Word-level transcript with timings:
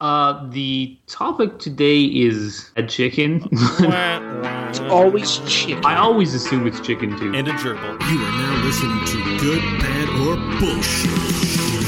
Uh, 0.00 0.46
the 0.50 0.98
topic 1.06 1.58
today 1.58 2.02
is 2.04 2.70
a 2.76 2.82
chicken. 2.82 3.48
It's 4.68 4.80
always 4.80 5.38
chicken. 5.48 5.82
I 5.86 5.96
always 5.96 6.34
assume 6.34 6.66
it's 6.66 6.80
chicken 6.80 7.16
too. 7.16 7.32
and 7.34 7.48
a 7.48 7.52
gerbil. 7.52 7.92
You 8.10 8.18
are 8.18 8.32
now 8.32 8.64
listening 8.64 9.04
to 9.06 9.38
Good, 9.38 9.62
Bad, 9.80 10.08
or 10.20 10.36
Bullshit. 10.60 11.86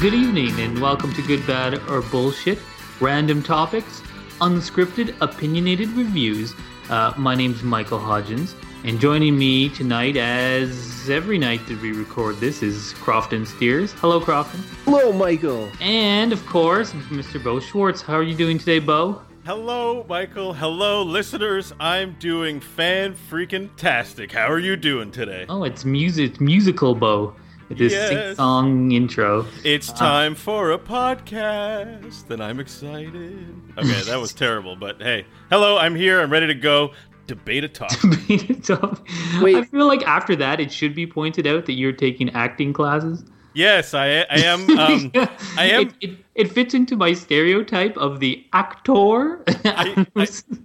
Good 0.00 0.12
evening 0.12 0.60
and 0.60 0.78
welcome 0.82 1.14
to 1.14 1.22
Good, 1.22 1.46
Bad, 1.46 1.80
or 1.88 2.02
Bullshit. 2.02 2.58
Random 3.00 3.42
topics, 3.42 4.02
unscripted, 4.40 5.16
opinionated 5.20 5.88
reviews. 5.90 6.54
Uh, 6.88 7.12
my 7.16 7.34
name's 7.34 7.62
Michael 7.64 7.98
Hodgins, 7.98 8.54
and 8.84 9.00
joining 9.00 9.36
me 9.36 9.68
tonight, 9.68 10.16
as 10.16 11.10
every 11.10 11.36
night 11.36 11.66
that 11.66 11.80
we 11.82 11.90
record 11.90 12.36
this, 12.36 12.62
is 12.62 12.92
Crofton 12.94 13.46
Steers. 13.46 13.92
Hello, 13.94 14.20
Crofton. 14.20 14.60
Hello, 14.84 15.12
Michael. 15.12 15.68
And 15.80 16.32
of 16.32 16.46
course, 16.46 16.92
Mr. 16.92 17.42
Beau 17.42 17.58
Schwartz. 17.58 18.00
How 18.00 18.14
are 18.14 18.22
you 18.22 18.36
doing 18.36 18.58
today, 18.58 18.78
Beau? 18.78 19.20
Hello, 19.44 20.06
Michael. 20.08 20.54
Hello, 20.54 21.02
listeners. 21.02 21.72
I'm 21.80 22.14
doing 22.20 22.60
fan 22.60 23.14
freaking 23.28 23.70
tastic. 23.76 24.30
How 24.30 24.46
are 24.46 24.60
you 24.60 24.76
doing 24.76 25.10
today? 25.10 25.46
Oh, 25.48 25.64
it's 25.64 25.84
music, 25.84 26.40
musical 26.40 26.94
Beau. 26.94 27.34
With 27.68 27.78
this 27.78 27.92
Yes. 27.92 28.08
sing-song 28.10 28.92
intro. 28.92 29.46
It's 29.64 29.90
uh, 29.90 29.94
time 29.96 30.34
for 30.34 30.72
a 30.72 30.78
podcast, 30.78 32.28
and 32.30 32.42
I'm 32.42 32.60
excited. 32.60 33.54
Okay, 33.78 34.00
that 34.02 34.18
was 34.20 34.32
terrible, 34.34 34.76
but 34.76 35.00
hey, 35.00 35.24
hello. 35.50 35.78
I'm 35.78 35.94
here. 35.94 36.20
I'm 36.20 36.30
ready 36.30 36.46
to 36.46 36.54
go. 36.54 36.92
Debate 37.26 37.64
a 37.64 37.68
topic. 37.80 38.00
Debate 38.00 38.50
a 38.50 38.60
topic. 38.60 39.08
Wait. 39.40 39.56
I 39.56 39.64
feel 39.64 39.86
like 39.86 40.02
after 40.06 40.36
that, 40.36 40.60
it 40.60 40.70
should 40.70 40.94
be 40.94 41.06
pointed 41.06 41.46
out 41.46 41.64
that 41.66 41.72
you're 41.72 41.92
taking 41.92 42.28
acting 42.34 42.72
classes. 42.74 43.24
Yes, 43.54 43.94
I, 43.94 44.06
I 44.30 44.40
am. 44.40 44.68
Um, 44.78 45.12
I 45.56 45.64
am. 45.66 45.82
It, 45.82 45.94
it, 46.00 46.18
it 46.34 46.52
fits 46.52 46.74
into 46.74 46.96
my 46.96 47.12
stereotype 47.14 47.96
of 47.96 48.18
the 48.20 48.44
actor. 48.52 49.42
I- 49.64 50.06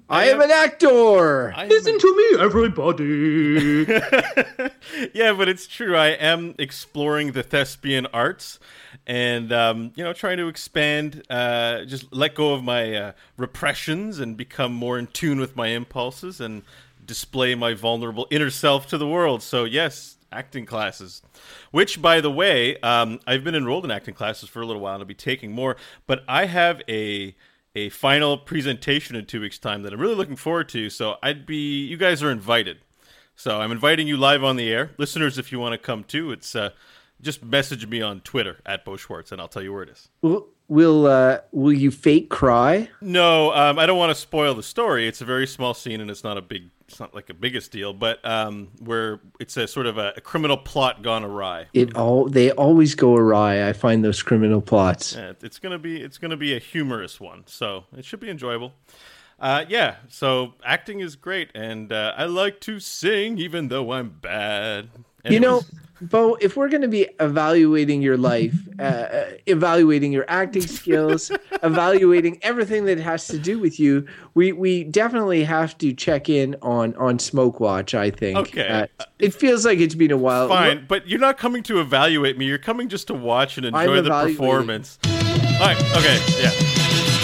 I 0.09 0.25
am 0.29 0.41
an 0.41 0.49
actor. 0.51 1.53
I 1.53 1.63
am 1.63 1.69
Listen 1.69 1.99
to 1.99 2.15
me, 2.17 2.43
everybody. 2.43 3.85
yeah, 5.13 5.33
but 5.33 5.47
it's 5.47 5.67
true. 5.67 5.95
I 5.95 6.07
am 6.07 6.55
exploring 6.57 7.33
the 7.33 7.43
thespian 7.43 8.07
arts, 8.07 8.59
and 9.05 9.53
um, 9.53 9.91
you 9.95 10.03
know, 10.03 10.13
trying 10.13 10.37
to 10.37 10.47
expand, 10.47 11.23
uh, 11.29 11.85
just 11.85 12.11
let 12.11 12.33
go 12.35 12.53
of 12.53 12.63
my 12.63 12.95
uh, 12.95 13.11
repressions 13.37 14.19
and 14.19 14.35
become 14.35 14.73
more 14.73 14.97
in 14.97 15.07
tune 15.07 15.39
with 15.39 15.55
my 15.55 15.67
impulses 15.67 16.41
and 16.41 16.63
display 17.05 17.55
my 17.55 17.73
vulnerable 17.73 18.27
inner 18.31 18.49
self 18.49 18.87
to 18.87 18.97
the 18.97 19.07
world. 19.07 19.41
So 19.43 19.63
yes, 19.65 20.17
acting 20.31 20.65
classes. 20.65 21.21
Which, 21.71 22.01
by 22.01 22.21
the 22.21 22.31
way, 22.31 22.77
um, 22.81 23.19
I've 23.27 23.43
been 23.43 23.55
enrolled 23.55 23.85
in 23.85 23.91
acting 23.91 24.13
classes 24.13 24.49
for 24.49 24.61
a 24.61 24.65
little 24.65 24.81
while 24.81 24.95
and 24.95 25.01
I'll 25.01 25.07
be 25.07 25.13
taking 25.13 25.51
more. 25.51 25.75
But 26.07 26.23
I 26.27 26.45
have 26.45 26.81
a 26.89 27.35
a 27.75 27.89
final 27.89 28.37
presentation 28.37 29.15
in 29.15 29.25
two 29.25 29.41
weeks' 29.41 29.59
time 29.59 29.83
that 29.83 29.93
I'm 29.93 29.99
really 29.99 30.15
looking 30.15 30.35
forward 30.35 30.69
to. 30.69 30.89
So 30.89 31.17
I'd 31.21 31.45
be, 31.45 31.85
you 31.85 31.97
guys 31.97 32.23
are 32.23 32.31
invited. 32.31 32.79
So 33.35 33.61
I'm 33.61 33.71
inviting 33.71 34.07
you 34.07 34.17
live 34.17 34.43
on 34.43 34.55
the 34.55 34.71
air, 34.71 34.91
listeners. 34.97 35.37
If 35.37 35.51
you 35.51 35.59
want 35.59 35.73
to 35.73 35.77
come 35.77 36.03
too, 36.03 36.31
it's 36.31 36.55
uh, 36.55 36.71
just 37.21 37.43
message 37.43 37.87
me 37.87 38.01
on 38.01 38.21
Twitter 38.21 38.57
at 38.65 38.83
Beau 38.83 38.97
Schwartz, 38.97 39.31
and 39.31 39.39
I'll 39.39 39.47
tell 39.47 39.61
you 39.61 39.71
where 39.71 39.83
it 39.83 39.89
is. 39.89 40.09
Will 40.21 40.47
will, 40.67 41.05
uh, 41.07 41.39
will 41.51 41.73
you 41.73 41.91
fake 41.91 42.29
cry? 42.29 42.89
No, 43.01 43.53
um, 43.53 43.79
I 43.79 43.85
don't 43.85 43.97
want 43.97 44.11
to 44.11 44.15
spoil 44.15 44.53
the 44.53 44.63
story. 44.63 45.07
It's 45.07 45.21
a 45.21 45.25
very 45.25 45.47
small 45.47 45.73
scene, 45.73 46.01
and 46.01 46.11
it's 46.11 46.23
not 46.23 46.37
a 46.37 46.41
big, 46.41 46.69
it's 46.89 46.99
not 46.99 47.13
like 47.13 47.29
a 47.29 47.35
biggest 47.35 47.71
deal, 47.71 47.93
but 47.93 48.23
um, 48.25 48.69
where 48.79 49.21
it's 49.39 49.55
a 49.57 49.67
sort 49.67 49.85
of 49.85 49.99
a, 49.99 50.13
a 50.17 50.21
criminal 50.21 50.57
plot 50.57 51.03
gone 51.03 51.23
awry. 51.23 51.67
It 51.73 51.95
all 51.95 52.25
they 52.25 52.51
always 52.51 52.95
go 52.95 53.15
awry. 53.15 53.67
I 53.69 53.73
find 53.73 54.03
those 54.03 54.23
criminal 54.23 54.59
plots. 54.59 55.15
Yeah, 55.15 55.33
it's 55.41 55.59
gonna 55.59 55.77
be 55.77 56.01
it's 56.01 56.17
gonna 56.17 56.37
be 56.37 56.55
a 56.55 56.59
humorous 56.59 57.19
one, 57.19 57.43
so 57.45 57.85
it 57.95 58.05
should 58.05 58.19
be 58.19 58.29
enjoyable. 58.29 58.73
Uh, 59.39 59.65
yeah, 59.69 59.97
so 60.09 60.55
acting 60.65 60.99
is 60.99 61.15
great, 61.15 61.51
and 61.53 61.93
uh, 61.93 62.13
I 62.17 62.25
like 62.25 62.59
to 62.61 62.79
sing, 62.79 63.37
even 63.37 63.67
though 63.67 63.93
I'm 63.93 64.09
bad. 64.09 64.89
You 65.23 65.39
know, 65.39 65.57
Anyways. 65.57 65.71
Beau, 66.01 66.35
if 66.41 66.55
we're 66.55 66.69
going 66.69 66.81
to 66.81 66.87
be 66.87 67.07
evaluating 67.19 68.01
your 68.01 68.17
life, 68.17 68.55
uh, 68.79 68.83
uh, 68.83 69.29
evaluating 69.47 70.11
your 70.11 70.25
acting 70.27 70.61
skills, 70.61 71.31
evaluating 71.63 72.39
everything 72.41 72.85
that 72.85 72.99
has 72.99 73.27
to 73.27 73.37
do 73.37 73.59
with 73.59 73.79
you, 73.79 74.05
we 74.33 74.51
we 74.51 74.83
definitely 74.85 75.43
have 75.43 75.77
to 75.79 75.93
check 75.93 76.29
in 76.29 76.55
on 76.61 76.95
on 76.95 77.19
Smoke 77.19 77.59
Watch. 77.59 77.93
I 77.93 78.11
think. 78.11 78.37
Okay. 78.37 78.87
Uh, 78.99 79.05
it 79.19 79.33
feels 79.33 79.65
like 79.65 79.79
it's 79.79 79.95
been 79.95 80.11
a 80.11 80.17
while. 80.17 80.47
Fine, 80.47 80.85
but 80.87 81.07
you're 81.07 81.19
not 81.19 81.37
coming 81.37 81.63
to 81.63 81.79
evaluate 81.79 82.37
me. 82.37 82.45
You're 82.45 82.57
coming 82.57 82.87
just 82.89 83.07
to 83.07 83.13
watch 83.13 83.57
and 83.57 83.65
I'm 83.67 83.73
enjoy 83.73 83.95
the 83.95 84.07
evaluating. 84.07 84.37
performance. 84.37 84.99
All 85.05 85.65
right, 85.65 85.77
okay, 85.97 86.19
yeah. 86.39 86.51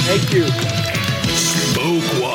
Thank 0.07 0.33
you. 0.33 0.45
Smoke 1.35 2.21
Watch 2.21 2.34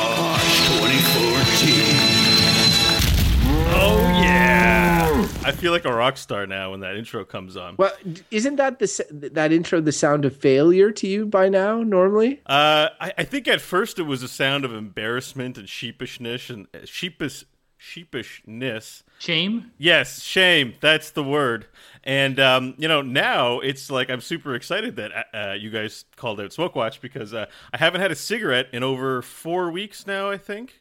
I 5.51 5.53
feel 5.53 5.71
like 5.73 5.83
a 5.85 5.93
rock 5.93 6.15
star 6.17 6.47
now 6.47 6.71
when 6.71 6.79
that 6.79 6.95
intro 6.95 7.25
comes 7.25 7.57
on. 7.57 7.75
Well, 7.77 7.91
isn't 8.31 8.55
that 8.55 8.79
the 8.79 9.29
that 9.33 9.51
intro 9.51 9.81
the 9.81 9.91
sound 9.91 10.23
of 10.23 10.35
failure 10.35 10.91
to 10.91 11.07
you 11.07 11.25
by 11.25 11.49
now? 11.49 11.83
Normally, 11.83 12.39
Uh, 12.45 12.87
I, 12.99 13.13
I 13.17 13.23
think 13.23 13.47
at 13.47 13.59
first 13.59 13.99
it 13.99 14.03
was 14.03 14.23
a 14.23 14.27
sound 14.27 14.63
of 14.63 14.73
embarrassment 14.73 15.57
and 15.57 15.67
sheepishness 15.67 16.49
and 16.49 16.67
uh, 16.73 16.85
sheepish 16.85 17.43
sheepishness. 17.77 19.03
Shame. 19.19 19.71
Yes, 19.77 20.21
shame. 20.21 20.73
That's 20.81 21.11
the 21.11 21.23
word. 21.23 21.65
And 22.03 22.39
um, 22.39 22.75
you 22.77 22.87
know, 22.87 23.01
now 23.01 23.59
it's 23.59 23.91
like 23.91 24.09
I'm 24.09 24.21
super 24.21 24.55
excited 24.55 24.95
that 24.95 25.11
uh, 25.11 25.37
uh, 25.37 25.53
you 25.53 25.69
guys 25.69 26.05
called 26.15 26.39
out 26.39 26.53
Smoke 26.53 26.75
Watch 26.75 27.01
because 27.01 27.33
uh, 27.33 27.45
I 27.73 27.77
haven't 27.77 28.01
had 28.01 28.11
a 28.11 28.15
cigarette 28.15 28.67
in 28.71 28.83
over 28.83 29.21
four 29.21 29.69
weeks 29.71 30.07
now. 30.07 30.29
I 30.31 30.37
think. 30.37 30.80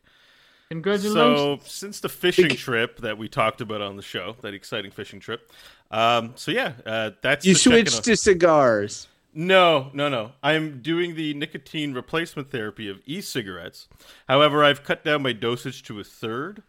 Congratulations. 0.70 1.14
So 1.14 1.58
since 1.64 2.00
the 2.00 2.08
fishing 2.08 2.50
trip 2.50 3.00
that 3.00 3.19
we 3.19 3.28
talked 3.28 3.60
about 3.60 3.81
on 3.81 3.97
the 3.97 4.03
show, 4.03 4.36
that 4.42 4.54
exciting 4.54 4.92
fishing 4.92 5.19
trip. 5.19 5.50
Um, 5.91 6.32
so 6.36 6.53
yeah, 6.53 6.75
uh, 6.86 7.10
that's 7.22 7.44
you 7.44 7.54
the 7.54 7.58
switched 7.58 8.04
to 8.04 8.16
cigars. 8.16 9.08
No, 9.34 9.91
no, 9.92 10.08
no. 10.08 10.32
I'm 10.42 10.81
doing 10.81 11.14
the 11.16 11.34
nicotine 11.34 11.92
replacement 11.92 12.50
therapy 12.50 12.88
of 12.88 13.00
e-cigarettes. 13.06 13.88
However, 14.28 14.64
I've 14.64 14.82
cut 14.82 15.04
down 15.04 15.22
my 15.22 15.32
dosage 15.32 15.82
to 15.84 16.00
a 16.00 16.04
third. 16.04 16.62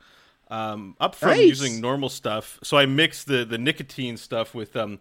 Um, 0.50 0.97
up 1.00 1.16
from 1.16 1.29
Nice. 1.29 1.47
using 1.47 1.79
normal 1.79 2.09
stuff, 2.09 2.59
so 2.62 2.75
I 2.78 2.85
mix 2.85 3.23
the 3.23 3.45
the 3.45 3.57
nicotine 3.57 4.18
stuff 4.18 4.53
with 4.53 4.75
um, 4.75 5.00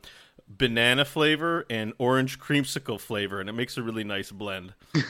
banana 0.58 1.04
flavor 1.04 1.64
and 1.70 1.92
orange 1.98 2.40
creamsicle 2.40 3.00
flavor, 3.00 3.40
and 3.40 3.48
it 3.48 3.52
makes 3.52 3.76
a 3.76 3.82
really 3.82 4.04
nice 4.04 4.32
blend. 4.32 4.74
and 4.94 5.04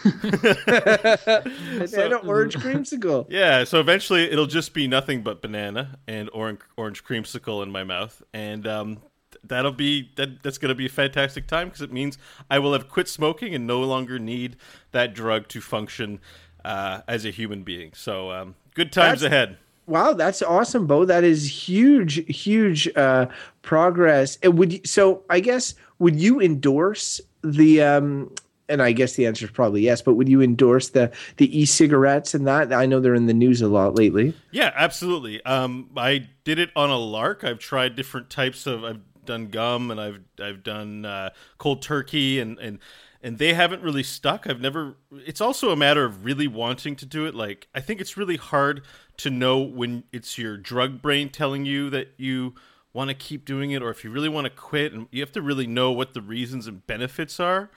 an 0.67 2.13
orange 2.25 2.57
creamsicle. 2.57 3.27
Yeah, 3.31 3.65
so 3.65 3.81
eventually 3.81 4.31
it'll 4.31 4.47
just 4.47 4.75
be 4.75 4.87
nothing 4.87 5.23
but 5.23 5.41
banana 5.41 5.99
and 6.07 6.29
orange 6.33 6.61
orange 6.77 7.05
creamsicle 7.05 7.63
in 7.63 7.71
my 7.71 7.85
mouth, 7.85 8.23
and 8.33 8.67
um, 8.67 8.99
that'll 9.43 9.73
be 9.73 10.11
that. 10.17 10.43
That's 10.43 10.59
gonna 10.59 10.75
be 10.75 10.87
a 10.87 10.91
fantastic 10.91 11.47
time 11.47 11.69
because 11.69 11.83
it 11.83 11.93
means 11.93 12.19
I 12.51 12.59
will 12.59 12.73
have 12.73 12.89
quit 12.89 13.09
smoking 13.09 13.55
and 13.55 13.67
no 13.67 13.81
longer 13.81 14.19
need 14.19 14.57
that 14.93 15.15
drug 15.15 15.49
to 15.49 15.61
function 15.61 16.21
uh, 16.65 17.01
as 17.09 17.25
a 17.25 17.31
human 17.31 17.63
being. 17.63 17.93
So 17.95 18.31
um, 18.31 18.55
good 18.75 18.93
times 18.93 19.23
That's- 19.23 19.47
ahead. 19.47 19.59
Wow, 19.91 20.13
that's 20.13 20.41
awesome, 20.41 20.87
Beau. 20.87 21.05
That 21.05 21.25
is 21.25 21.69
huge, 21.69 22.25
huge 22.33 22.89
uh, 22.95 23.27
progress. 23.63 24.39
And 24.41 24.57
would 24.57 24.73
you, 24.75 24.81
so? 24.85 25.25
I 25.29 25.41
guess 25.41 25.75
would 25.99 26.15
you 26.15 26.41
endorse 26.41 27.21
the? 27.43 27.83
Um, 27.83 28.33
and 28.69 28.81
I 28.81 28.93
guess 28.93 29.15
the 29.15 29.27
answer 29.27 29.47
is 29.47 29.51
probably 29.51 29.81
yes. 29.81 30.01
But 30.01 30.15
would 30.15 30.29
you 30.29 30.43
endorse 30.43 30.91
the 30.91 31.11
the 31.39 31.59
e-cigarettes 31.61 32.35
and 32.35 32.47
that? 32.47 32.73
I 32.73 32.87
know 32.87 33.01
they're 33.01 33.17
in 33.17 33.27
the 33.27 33.35
news 33.35 33.61
a 33.63 33.67
lot 33.67 33.97
lately. 33.97 34.33
Yeah, 34.53 34.71
absolutely. 34.77 35.45
Um, 35.45 35.91
I 35.97 36.29
did 36.45 36.61
it 36.61 36.71
on 36.77 36.91
a 36.91 36.99
lark. 36.99 37.43
I've 37.43 37.59
tried 37.59 37.97
different 37.97 38.31
types 38.31 38.69
of. 38.69 38.85
I've 38.85 39.01
done 39.25 39.49
gum 39.49 39.91
and 39.91 40.01
I've 40.01 40.21
I've 40.41 40.63
done 40.63 41.05
uh, 41.05 41.31
cold 41.59 41.83
turkey 41.83 42.39
and 42.39 42.61
and 42.61 42.79
and 43.23 43.39
they 43.39 43.55
haven't 43.55 43.83
really 43.83 44.05
stuck. 44.05 44.47
I've 44.49 44.61
never. 44.61 44.95
It's 45.13 45.41
also 45.41 45.71
a 45.71 45.77
matter 45.77 46.05
of 46.05 46.25
really 46.25 46.47
wanting 46.47 46.95
to 46.97 47.07
do 47.07 47.27
it. 47.27 47.35
Like 47.35 47.67
I 47.75 47.81
think 47.81 48.01
it's 48.01 48.17
really 48.17 48.37
hard 48.37 48.83
to 49.23 49.31
know 49.31 49.59
when 49.59 50.05
it's 50.13 50.39
your 50.39 50.57
drug 50.57 51.03
brain 51.03 51.29
telling 51.29 51.65
you 51.65 51.91
that 51.91 52.09
you 52.17 52.55
want 52.93 53.09
to 53.09 53.15
keep 53.15 53.45
doing 53.45 53.71
it 53.71 53.83
or 53.83 53.91
if 53.91 54.03
you 54.05 54.11
really 54.11 54.29
want 54.29 54.45
to 54.45 54.51
quit 54.51 54.93
and 54.93 55.07
you 55.11 55.21
have 55.21 55.33
to 55.33 55.43
really 55.43 55.67
know 55.67 55.93
what 55.93 56.13
the 56.15 56.21
reasons 56.21 56.67
and 56.67 56.87
benefits 56.87 57.39
are 57.39 57.71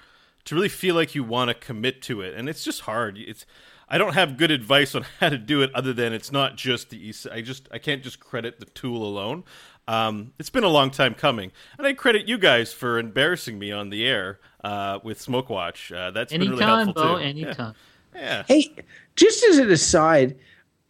to 0.45 0.55
really 0.55 0.69
feel 0.69 0.95
like 0.95 1.13
you 1.13 1.23
want 1.23 1.49
to 1.49 1.53
commit 1.53 2.01
to 2.01 2.21
it 2.21 2.33
and 2.33 2.49
it's 2.49 2.63
just 2.63 2.81
hard 2.81 3.17
it's 3.17 3.45
i 3.87 3.97
don't 3.97 4.13
have 4.13 4.37
good 4.37 4.49
advice 4.49 4.95
on 4.95 5.05
how 5.19 5.29
to 5.29 5.37
do 5.37 5.61
it 5.61 5.69
other 5.75 5.93
than 5.93 6.13
it's 6.13 6.31
not 6.31 6.55
just 6.55 6.89
the 6.89 7.07
east 7.07 7.27
i 7.31 7.41
just 7.41 7.67
i 7.71 7.77
can't 7.77 8.01
just 8.03 8.19
credit 8.19 8.59
the 8.59 8.65
tool 8.65 9.05
alone 9.05 9.43
um, 9.85 10.31
it's 10.39 10.49
been 10.49 10.63
a 10.63 10.69
long 10.69 10.89
time 10.89 11.13
coming 11.13 11.51
and 11.77 11.85
i 11.85 11.93
credit 11.93 12.27
you 12.27 12.37
guys 12.37 12.71
for 12.73 12.97
embarrassing 12.97 13.59
me 13.59 13.71
on 13.71 13.89
the 13.89 14.05
air 14.05 14.39
uh, 14.63 14.97
with 15.03 15.21
smoke 15.21 15.49
watch 15.49 15.91
uh, 15.91 16.09
that's 16.11 16.31
been 16.31 16.41
really 16.41 16.53
Anytime, 16.53 16.85
helpful 16.85 17.03
Beau. 17.03 17.17
too 17.17 17.23
Anytime. 17.23 17.75
Yeah. 18.15 18.43
Hey, 18.47 18.73
just 19.15 19.43
as 19.43 19.57
an 19.57 19.71
aside, 19.71 20.37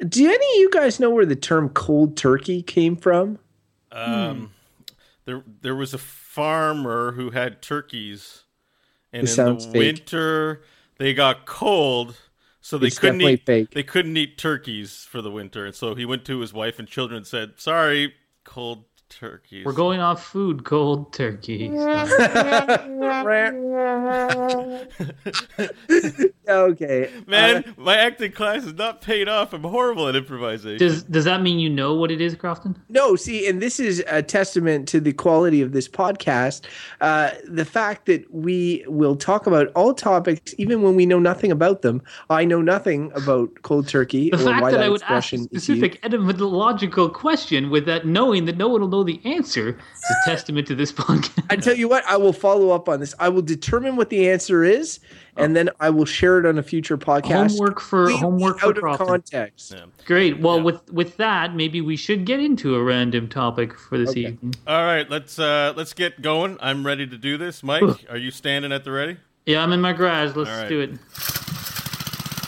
do 0.08 0.26
any 0.26 0.36
of 0.36 0.60
you 0.62 0.70
guys 0.72 1.00
know 1.00 1.10
where 1.10 1.26
the 1.26 1.36
term 1.36 1.70
cold 1.70 2.18
turkey 2.18 2.62
came 2.62 2.96
from? 2.96 3.40
Um, 3.92 4.52
there 5.26 5.44
there 5.62 5.76
was 5.76 5.94
a 5.94 5.98
farmer 5.98 7.12
who 7.14 7.30
had 7.32 7.62
turkeys, 7.62 8.44
and 9.12 9.24
This 9.24 9.38
in 9.38 9.46
the 9.46 9.60
fake. 9.72 9.74
winter 9.76 10.64
they 10.98 11.14
got 11.14 11.46
cold, 11.46 12.16
so 12.62 12.78
they 12.78 12.88
It's 12.88 13.00
couldn't 13.00 13.22
eat 13.22 13.46
fake. 13.46 13.72
they 13.72 13.84
couldn't 13.84 14.18
eat 14.18 14.38
turkeys 14.38 15.06
for 15.10 15.22
the 15.22 15.32
winter, 15.32 15.66
and 15.66 15.76
so 15.76 15.96
he 15.96 16.06
went 16.06 16.26
to 16.26 16.40
his 16.40 16.54
wife 16.54 16.80
and 16.80 16.88
children 16.88 17.18
and 17.18 17.28
said, 17.28 17.54
"Sorry, 17.60 18.14
cold 18.44 18.86
turkeys." 19.20 19.66
We're 19.66 19.74
going 19.74 20.00
off 20.00 20.24
food 20.26 20.64
cold 20.64 21.14
turkey. 21.14 21.70
okay. 26.48 27.10
Man, 27.28 27.64
Uh, 27.68 27.72
my 27.78 27.98
acting 27.98 28.32
class 28.32 28.66
is 28.66 28.74
not 28.74 29.02
paid 29.02 29.28
off. 29.28 29.54
I'm 29.54 29.64
horrible 29.64 30.08
at 30.08 30.16
improvisation. 30.16 30.78
Does 30.78 31.04
does 31.04 31.26
that 31.26 31.42
mean 31.42 31.60
you 31.60 31.70
know 31.70 31.94
what 31.94 32.12
it 32.12 32.22
is, 32.22 32.36
Crofton? 32.36 32.76
no, 32.90 33.16
see, 33.16 33.48
and 33.48 33.62
this 33.62 33.80
is 33.80 34.04
a 34.08 34.22
testament 34.22 34.88
to 34.90 35.00
the 35.00 35.14
quality 35.14 35.62
of 35.62 35.72
this 35.72 35.88
podcast. 35.88 36.66
Uh, 37.02 37.32
the 37.48 37.66
fact 37.66 38.06
that 38.06 38.32
we 38.34 38.84
will 38.88 39.16
talk 39.16 39.48
about 39.48 39.68
all 39.76 39.94
topics, 39.94 40.54
even 40.58 40.82
when 40.82 40.96
we 40.96 41.06
know 41.06 41.20
nothing 41.20 41.52
about 41.52 41.82
them. 41.82 42.02
I 42.30 42.46
know 42.46 42.62
nothing 42.62 43.12
about 43.16 43.50
cold 43.62 43.88
turkey 43.88 44.30
The 44.30 44.38
or 44.38 44.40
fact 44.40 44.62
why 44.62 44.72
that 44.72 44.78
that 44.78 44.86
I 44.86 44.90
would 44.90 45.02
ask 45.04 45.12
a 45.12 45.16
expression 45.16 45.40
is 45.52 45.68
used. 45.68 45.76
specific 45.80 46.00
etymological 46.04 47.10
question 47.10 47.70
with 47.70 47.86
that 47.86 48.06
knowing 48.06 48.46
that 48.46 48.58
no 48.58 48.68
one 48.68 48.82
will 48.82 48.88
know 48.88 49.03
the 49.04 49.20
answer 49.26 49.70
is 49.70 49.76
a 50.26 50.30
testament 50.30 50.68
to 50.68 50.76
this 50.76 50.92
podcast. 51.02 51.46
I 51.50 51.56
tell 51.56 51.76
you 51.76 51.88
what, 51.88 52.04
I 52.08 52.18
will 52.18 52.34
follow 52.34 52.72
up 52.72 52.88
on 52.90 53.00
this. 53.00 53.14
I 53.20 53.30
will 53.30 53.42
determine 53.42 53.96
what 53.96 54.10
the 54.10 54.30
answer 54.30 54.64
is, 54.64 55.00
and 55.38 55.56
then 55.56 55.70
I 55.80 55.90
will 55.90 56.06
share 56.06 56.40
it 56.40 56.46
on 56.46 56.58
a 56.58 56.64
future 56.64 56.98
podcast. 56.98 57.52
homework 57.52 57.80
for 57.80 58.08
completely 58.08 58.22
homework 58.22 58.60
for 58.60 58.66
out 58.70 58.78
of 58.78 58.82
Crofton. 58.84 59.08
context. 59.08 59.74
Yeah. 59.76 59.86
Great. 60.06 60.40
Well, 60.40 60.58
Yeah. 60.58 60.64
with 60.64 60.92
with 60.92 61.18
that, 61.18 61.56
maybe 61.56 61.82
we 61.82 61.96
should 61.96 62.26
get 62.26 62.40
into 62.40 62.76
a 62.76 62.84
random 62.84 63.28
topic 63.30 63.78
for 63.78 63.98
this 63.98 64.10
Okay. 64.12 64.22
evening. 64.28 64.56
All 64.68 64.84
right, 64.84 65.10
let's 65.10 65.38
uh 65.40 65.74
let's 65.76 65.94
get 65.94 66.22
going. 66.22 66.58
I'm 66.62 66.86
ready 66.86 67.06
to 67.08 67.18
do 67.18 67.38
this. 67.38 67.64
Mike, 67.64 67.84
are 68.10 68.18
you 68.18 68.32
standing 68.32 68.72
at 68.72 68.84
the 68.84 68.92
ready? 68.92 69.18
Yeah, 69.46 69.62
I'm 69.64 69.72
in 69.74 69.82
my 69.82 69.94
garage. 69.94 70.36
Let's 70.36 70.50
All 70.50 70.58
right. 70.58 70.70
do 70.70 70.80
it. 70.82 70.92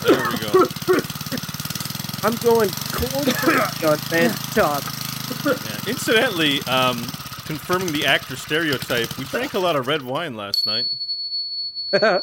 There 0.02 0.30
we 0.30 0.38
go. 0.38 0.64
I'm 2.22 2.34
going 2.36 2.70
cold 2.92 3.26
turkey 3.26 3.86
on 3.86 3.98
man 4.10 4.30
top. 4.54 4.82
Yeah. 5.46 5.90
Incidentally, 5.90 6.60
um, 6.62 6.96
confirming 7.44 7.92
the 7.92 8.04
actor 8.06 8.36
stereotype, 8.36 9.16
we 9.18 9.24
drank 9.24 9.54
a 9.54 9.58
lot 9.58 9.76
of 9.76 9.86
red 9.86 10.02
wine 10.02 10.34
last 10.36 10.66
night. 10.66 10.86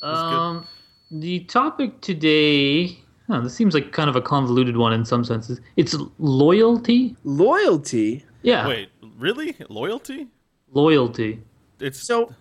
Um, 0.00 0.64
the 1.10 1.40
topic 1.40 2.00
today. 2.00 2.98
Huh, 3.26 3.40
this 3.40 3.54
seems 3.54 3.74
like 3.74 3.90
kind 3.92 4.08
of 4.08 4.14
a 4.14 4.22
convoluted 4.22 4.76
one 4.76 4.92
in 4.92 5.04
some 5.04 5.24
senses. 5.24 5.60
It's 5.76 5.96
loyalty. 6.18 7.16
Loyalty. 7.24 8.24
Yeah, 8.42 8.68
Wait, 8.68 8.90
really? 9.18 9.56
Loyalty? 9.68 10.28
loyalty. 10.72 11.40
It's 11.80 12.00
So, 12.00 12.32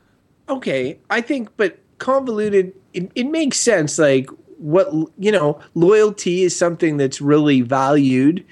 okay, 0.50 1.00
I 1.09 1.21
think, 1.21 1.50
but 1.57 1.80
convoluted. 1.98 2.74
It, 2.94 3.12
it 3.15 3.24
makes 3.25 3.57
sense. 3.59 3.98
Like 3.98 4.30
what 4.57 4.88
you 5.18 5.31
know, 5.31 5.59
loyalty 5.74 6.44
is 6.44 6.56
something 6.56 6.98
that's 6.98 7.19
really 7.21 7.62
valued 7.62 8.45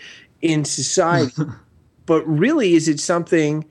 in 0.52 0.66
society. 0.66 1.34
but 2.06 2.26
really, 2.28 2.74
is 2.74 2.88
it 2.88 3.00
something 3.00 3.66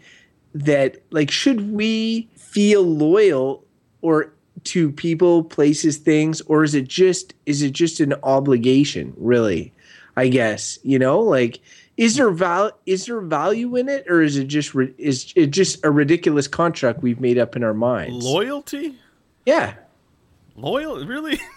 that 0.54 0.98
like 1.10 1.30
should 1.30 1.72
we 1.72 2.28
feel 2.36 2.82
loyal 2.82 3.64
or 4.02 4.32
to 4.64 4.90
people, 4.90 5.44
places, 5.44 5.96
things, 5.98 6.40
or 6.42 6.64
is 6.64 6.74
it 6.74 6.88
just 6.88 7.34
is 7.46 7.62
it 7.62 7.72
just 7.72 8.00
an 8.00 8.14
obligation? 8.22 9.12
Really, 9.16 9.72
I 10.16 10.28
guess 10.28 10.78
you 10.82 10.98
know, 10.98 11.20
like. 11.20 11.60
Is 11.96 12.16
there 12.16 12.32
val 12.32 12.72
is 12.86 13.06
there 13.06 13.20
value 13.20 13.76
in 13.76 13.88
it, 13.88 14.04
or 14.08 14.20
is 14.20 14.36
it 14.36 14.48
just 14.48 14.74
ri- 14.74 14.92
is 14.98 15.32
it 15.36 15.52
just 15.52 15.84
a 15.84 15.92
ridiculous 15.92 16.48
contract 16.48 17.02
we've 17.02 17.20
made 17.20 17.38
up 17.38 17.54
in 17.54 17.62
our 17.62 17.72
minds? 17.72 18.24
loyalty? 18.24 18.98
yeah, 19.46 19.74
Loyal? 20.56 21.04
Really? 21.04 21.40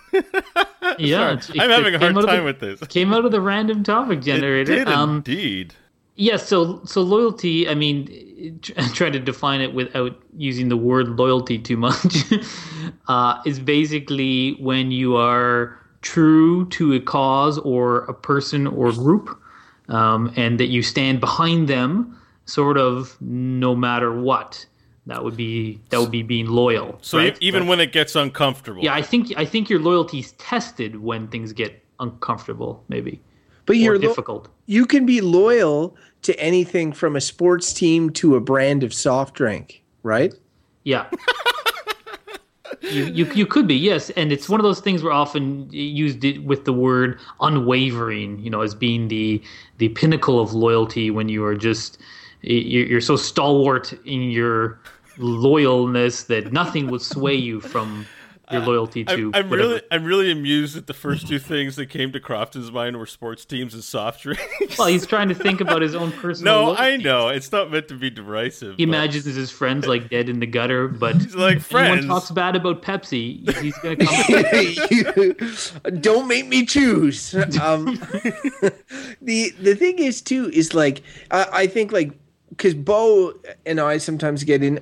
Yeah, 1.00 1.34
it- 1.34 1.50
I'm 1.60 1.70
having 1.70 1.96
a 1.96 2.00
hard 2.00 2.16
time 2.16 2.38
the- 2.38 2.44
with 2.44 2.60
this. 2.60 2.80
Came 2.88 3.14
out 3.14 3.26
of 3.26 3.32
the 3.32 3.42
random 3.42 3.84
topic 3.84 4.22
generator. 4.22 4.72
It 4.74 4.76
did 4.86 4.88
um, 4.88 5.18
indeed. 5.18 5.74
Yes, 6.16 6.48
so 6.48 6.82
so 6.86 7.02
loyalty. 7.02 7.70
I 7.70 7.76
mean, 7.76 8.60
tr- 8.62 8.72
try 8.94 9.10
to 9.10 9.20
define 9.20 9.62
it 9.62 9.74
without 9.74 10.18
using 10.36 10.70
the 10.70 10.78
word 10.78 11.10
loyalty 11.10 11.60
too 11.60 11.78
much. 11.78 12.24
uh, 13.08 13.42
is 13.46 13.60
basically 13.60 14.56
when 14.60 14.92
you 14.92 15.16
are 15.16 15.78
true 16.02 16.66
to 16.70 16.94
a 16.94 17.00
cause 17.00 17.58
or 17.60 18.00
a 18.06 18.14
person 18.14 18.66
or 18.66 18.92
group, 18.92 19.38
um, 19.90 20.32
and 20.36 20.60
that 20.60 20.68
you 20.68 20.82
stand 20.82 21.20
behind 21.20 21.68
them, 21.68 22.18
sort 22.46 22.78
of 22.78 23.16
no 23.22 23.76
matter 23.76 24.12
what. 24.20 24.66
That 25.08 25.24
would 25.24 25.38
be 25.38 25.80
that 25.90 26.00
would 26.02 26.12
be 26.12 26.22
being 26.22 26.48
loyal. 26.48 27.00
So 27.02 27.18
right? 27.18 27.38
even 27.40 27.66
when 27.66 27.80
it 27.80 27.94
gets 27.94 28.16
uncomfortable. 28.16 28.84
yeah, 28.84 28.94
I 28.94 29.02
think 29.02 29.34
I 29.38 29.46
think 29.46 29.70
your 29.70 29.80
loyalty 29.80 30.20
is 30.20 30.34
tested 30.34 31.02
when 31.02 31.30
things 31.30 31.54
get 31.54 31.82
uncomfortable, 32.00 32.84
maybe 32.90 33.22
but 33.66 33.78
you're 33.78 33.96
lo- 33.96 34.02
difficult. 34.02 34.50
you 34.66 34.86
can 34.86 35.06
be 35.06 35.22
loyal 35.22 35.96
to 36.24 36.38
anything 36.40 36.92
from 36.92 37.16
a 37.16 37.22
sports 37.22 37.74
team 37.74 38.10
to 38.10 38.36
a 38.36 38.42
brand 38.42 38.84
of 38.84 38.94
soft 38.94 39.34
drink, 39.34 39.82
right? 40.04 40.34
Yeah. 40.84 41.06
you, 42.82 43.06
you 43.06 43.26
you 43.34 43.46
could 43.46 43.66
be 43.66 43.76
yes, 43.76 44.10
and 44.12 44.32
it's 44.34 44.50
one 44.50 44.60
of 44.60 44.66
those 44.66 44.82
things 44.82 45.04
where 45.04 45.14
often 45.14 45.70
used 45.72 46.24
with 46.46 46.66
the 46.66 46.74
word 46.74 47.18
unwavering, 47.40 48.40
you 48.40 48.50
know, 48.50 48.62
as 48.62 48.76
being 48.76 49.08
the 49.08 49.42
the 49.78 49.88
pinnacle 49.90 50.40
of 50.40 50.54
loyalty 50.54 51.12
when 51.12 51.30
you 51.30 51.46
are 51.46 51.56
just 51.56 51.98
you're, 52.42 52.86
you're 52.86 53.02
so 53.02 53.16
stalwart 53.16 53.94
in 54.06 54.32
your 54.32 54.80
loyalness 55.18 56.28
that 56.28 56.52
nothing 56.52 56.88
would 56.88 57.02
sway 57.02 57.36
you 57.36 57.60
from 57.60 58.06
your 58.50 58.62
loyalty 58.62 59.04
to. 59.04 59.30
I'm, 59.34 59.44
I'm 59.46 59.50
really, 59.50 59.82
I'm 59.92 60.06
really 60.06 60.32
amused 60.32 60.78
that 60.78 60.88
the 60.88 60.94
first 60.94 61.28
two 61.28 61.38
things 61.38 61.76
that 61.76 61.88
came 61.88 62.14
to 62.14 62.20
Crofton's 62.22 62.72
mind 62.72 62.98
were 62.98 63.06
sports 63.06 63.44
teams 63.44 63.74
and 63.74 63.84
soft 63.84 64.22
drinks. 64.24 64.78
well, 64.78 64.88
he's 64.88 65.06
trying 65.06 65.28
to 65.28 65.36
think 65.36 65.60
about 65.60 65.82
his 65.82 65.94
own 65.96 66.12
personal. 66.14 66.54
no, 66.54 66.64
loyalty. 66.68 66.82
I 66.82 66.96
know 66.96 67.28
it's 67.28 67.52
not 67.52 67.70
meant 67.72 67.90
to 67.90 67.96
be 67.96 68.10
derisive. 68.10 68.78
He 68.78 68.86
but- 68.86 68.94
imagines 68.96 69.26
his 69.26 69.52
friends 69.52 69.86
like 69.86 70.10
dead 70.10 70.30
in 70.30 70.40
the 70.40 70.46
gutter, 70.46 70.88
but 70.88 71.16
He's 71.22 71.36
like 71.36 71.58
if 71.58 71.76
anyone 71.76 72.08
talks 72.08 72.32
bad 72.32 72.56
about 72.56 72.82
Pepsi, 72.84 73.52
he's 73.62 73.78
gonna 73.80 73.98
come. 73.98 75.92
Don't 76.00 76.30
make 76.30 76.48
me 76.48 76.66
choose. 76.66 77.36
Um, 77.62 77.96
the 79.22 79.52
the 79.62 79.76
thing 79.76 80.00
is 80.00 80.22
too 80.22 80.50
is 80.54 80.74
like 80.74 81.02
I, 81.32 81.48
I 81.52 81.68
think 81.68 81.92
like 81.92 82.14
because 82.50 82.76
Beau 82.76 83.34
and 83.66 83.82
I 83.82 83.98
sometimes 83.98 84.46
get 84.46 84.64
in 84.64 84.80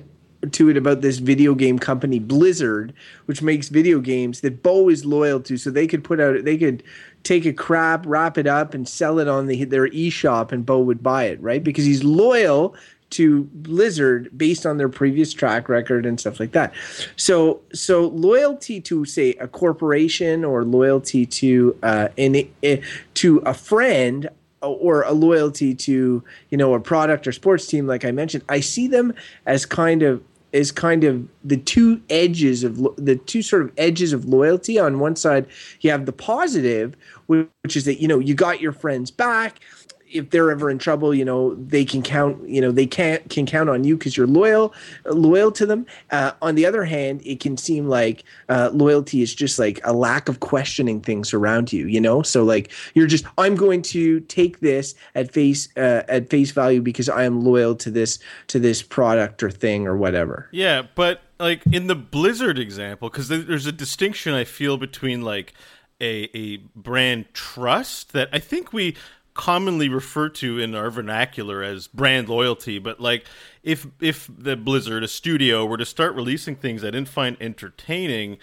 to 0.50 0.68
it 0.68 0.76
about 0.76 1.00
this 1.00 1.18
video 1.18 1.54
game 1.54 1.78
company 1.78 2.18
Blizzard, 2.18 2.92
which 3.26 3.42
makes 3.42 3.68
video 3.68 4.00
games 4.00 4.40
that 4.40 4.62
Beau 4.62 4.88
is 4.88 5.04
loyal 5.04 5.40
to, 5.40 5.56
so 5.56 5.70
they 5.70 5.86
could 5.86 6.04
put 6.04 6.20
out 6.20 6.44
they 6.44 6.56
could 6.56 6.82
take 7.22 7.44
a 7.44 7.52
crap, 7.52 8.04
wrap 8.06 8.38
it 8.38 8.46
up, 8.46 8.74
and 8.74 8.88
sell 8.88 9.18
it 9.18 9.28
on 9.28 9.46
the 9.46 9.64
their 9.64 9.88
eShop, 9.88 10.52
and 10.52 10.64
Beau 10.64 10.80
would 10.80 11.02
buy 11.02 11.24
it, 11.24 11.40
right? 11.40 11.62
Because 11.62 11.84
he's 11.84 12.04
loyal 12.04 12.74
to 13.08 13.44
Blizzard 13.44 14.30
based 14.36 14.66
on 14.66 14.78
their 14.78 14.88
previous 14.88 15.32
track 15.32 15.68
record 15.68 16.06
and 16.06 16.18
stuff 16.18 16.40
like 16.40 16.52
that. 16.52 16.72
So 17.16 17.60
so 17.72 18.08
loyalty 18.08 18.80
to 18.82 19.04
say 19.04 19.30
a 19.34 19.48
corporation 19.48 20.44
or 20.44 20.64
loyalty 20.64 21.26
to 21.26 21.76
uh 21.82 22.08
eh, 22.18 22.80
to 23.14 23.38
a 23.38 23.54
friend 23.54 24.28
or 24.60 25.02
a 25.02 25.12
loyalty 25.12 25.74
to 25.74 26.22
you 26.50 26.58
know 26.58 26.74
a 26.74 26.80
product 26.80 27.26
or 27.26 27.32
sports 27.32 27.66
team 27.66 27.86
like 27.86 28.04
I 28.04 28.10
mentioned, 28.10 28.44
I 28.48 28.60
see 28.60 28.88
them 28.88 29.14
as 29.46 29.66
kind 29.66 30.02
of 30.02 30.22
is 30.52 30.72
kind 30.72 31.04
of 31.04 31.26
the 31.44 31.56
two 31.56 32.00
edges 32.10 32.64
of 32.64 32.78
lo- 32.78 32.94
the 32.98 33.16
two 33.16 33.42
sort 33.42 33.62
of 33.62 33.72
edges 33.76 34.12
of 34.12 34.24
loyalty. 34.24 34.78
On 34.78 34.98
one 34.98 35.16
side, 35.16 35.46
you 35.80 35.90
have 35.90 36.06
the 36.06 36.12
positive, 36.12 36.94
whi- 37.26 37.46
which 37.62 37.76
is 37.76 37.84
that 37.84 38.00
you 38.00 38.08
know 38.08 38.18
you 38.18 38.34
got 38.34 38.60
your 38.60 38.72
friends 38.72 39.10
back. 39.10 39.60
If 40.12 40.30
they're 40.30 40.50
ever 40.50 40.70
in 40.70 40.78
trouble, 40.78 41.14
you 41.14 41.24
know 41.24 41.54
they 41.54 41.84
can 41.84 42.02
count. 42.02 42.48
You 42.48 42.60
know 42.60 42.70
they 42.70 42.86
can't 42.86 43.28
can 43.30 43.46
count 43.46 43.68
on 43.68 43.84
you 43.84 43.96
because 43.96 44.16
you're 44.16 44.26
loyal, 44.26 44.74
loyal 45.04 45.52
to 45.52 45.66
them. 45.66 45.86
Uh, 46.10 46.32
on 46.42 46.54
the 46.54 46.66
other 46.66 46.84
hand, 46.84 47.22
it 47.24 47.40
can 47.40 47.56
seem 47.56 47.88
like 47.88 48.24
uh, 48.48 48.70
loyalty 48.72 49.22
is 49.22 49.34
just 49.34 49.58
like 49.58 49.80
a 49.84 49.92
lack 49.92 50.28
of 50.28 50.40
questioning 50.40 51.00
things 51.00 51.34
around 51.34 51.72
you. 51.72 51.86
You 51.86 52.00
know, 52.00 52.22
so 52.22 52.44
like 52.44 52.72
you're 52.94 53.06
just 53.06 53.24
I'm 53.38 53.56
going 53.56 53.82
to 53.82 54.20
take 54.20 54.60
this 54.60 54.94
at 55.14 55.32
face 55.32 55.68
uh, 55.76 56.02
at 56.08 56.30
face 56.30 56.50
value 56.50 56.80
because 56.80 57.08
I 57.08 57.24
am 57.24 57.42
loyal 57.44 57.74
to 57.76 57.90
this 57.90 58.18
to 58.48 58.58
this 58.58 58.82
product 58.82 59.42
or 59.42 59.50
thing 59.50 59.86
or 59.86 59.96
whatever. 59.96 60.48
Yeah, 60.52 60.82
but 60.94 61.22
like 61.38 61.62
in 61.66 61.86
the 61.86 61.94
Blizzard 61.94 62.58
example, 62.58 63.10
because 63.10 63.28
there's 63.28 63.66
a 63.66 63.72
distinction 63.72 64.34
I 64.34 64.44
feel 64.44 64.76
between 64.76 65.22
like 65.22 65.52
a 66.00 66.30
a 66.36 66.58
brand 66.74 67.26
trust 67.32 68.12
that 68.12 68.28
I 68.32 68.38
think 68.38 68.72
we 68.72 68.96
commonly 69.36 69.88
referred 69.88 70.34
to 70.34 70.58
in 70.58 70.74
our 70.74 70.90
vernacular 70.90 71.62
as 71.62 71.86
brand 71.88 72.28
loyalty 72.28 72.78
but 72.78 73.00
like 73.00 73.24
if 73.62 73.86
if 74.00 74.30
the 74.36 74.56
Blizzard 74.56 75.04
a 75.04 75.08
studio 75.08 75.64
were 75.64 75.76
to 75.76 75.86
start 75.86 76.14
releasing 76.14 76.56
things 76.56 76.82
i 76.82 76.86
didn't 76.86 77.08
find 77.08 77.36
entertaining 77.40 78.38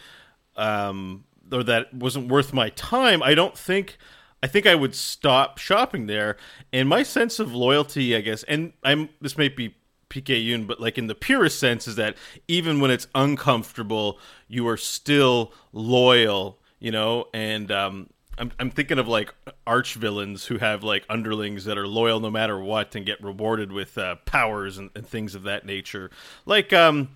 um 0.55 1.23
or 1.53 1.63
that 1.63 1.93
wasn't 1.93 2.29
worth 2.29 2.53
my 2.53 2.69
time, 2.69 3.21
I 3.21 3.35
don't 3.35 3.57
think 3.57 3.97
I 4.41 4.47
think 4.47 4.67
I 4.67 4.75
would 4.75 4.93
stop 4.93 5.57
shopping 5.57 6.07
there. 6.07 6.35
And 6.73 6.89
my 6.89 7.03
sense 7.03 7.39
of 7.39 7.55
loyalty, 7.55 8.15
I 8.15 8.21
guess, 8.21 8.43
and 8.43 8.73
I'm 8.83 9.09
this 9.21 9.38
might 9.38 9.55
be 9.55 9.75
PK 10.09 10.67
but 10.67 10.79
like 10.79 10.97
in 10.97 11.07
the 11.07 11.15
purest 11.15 11.59
sense, 11.59 11.88
is 11.88 11.95
that 11.95 12.17
even 12.47 12.79
when 12.79 12.91
it's 12.91 13.07
uncomfortable, 13.15 14.19
you 14.47 14.67
are 14.67 14.77
still 14.77 15.53
loyal, 15.71 16.59
you 16.79 16.91
know. 16.91 17.27
And 17.33 17.71
um, 17.71 18.09
I'm 18.37 18.51
I'm 18.59 18.69
thinking 18.71 18.99
of 18.99 19.07
like 19.07 19.33
arch 19.67 19.95
villains 19.95 20.45
who 20.45 20.57
have 20.57 20.83
like 20.83 21.05
underlings 21.09 21.65
that 21.65 21.77
are 21.77 21.87
loyal 21.87 22.19
no 22.19 22.31
matter 22.31 22.59
what 22.59 22.95
and 22.95 23.05
get 23.05 23.23
rewarded 23.23 23.71
with 23.71 23.97
uh, 23.97 24.15
powers 24.25 24.77
and, 24.77 24.89
and 24.95 25.05
things 25.05 25.35
of 25.35 25.43
that 25.43 25.65
nature, 25.65 26.09
like 26.45 26.73
um 26.73 27.09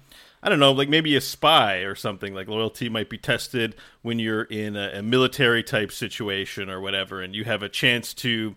I 0.43 0.50
don't 0.50 0.59
know, 0.59 0.71
like 0.71 0.88
maybe 0.88 1.15
a 1.15 1.21
spy 1.21 1.77
or 1.77 1.95
something. 1.95 2.33
Like 2.33 2.47
loyalty 2.47 2.89
might 2.89 3.09
be 3.09 3.17
tested 3.17 3.75
when 4.03 4.19
you're 4.19 4.43
in 4.43 4.75
a, 4.75 4.91
a 4.95 5.01
military 5.01 5.63
type 5.63 5.91
situation 5.91 6.69
or 6.69 6.79
whatever, 6.79 7.21
and 7.21 7.36
you 7.36 7.43
have 7.45 7.63
a 7.63 7.69
chance 7.69 8.13
to 8.15 8.55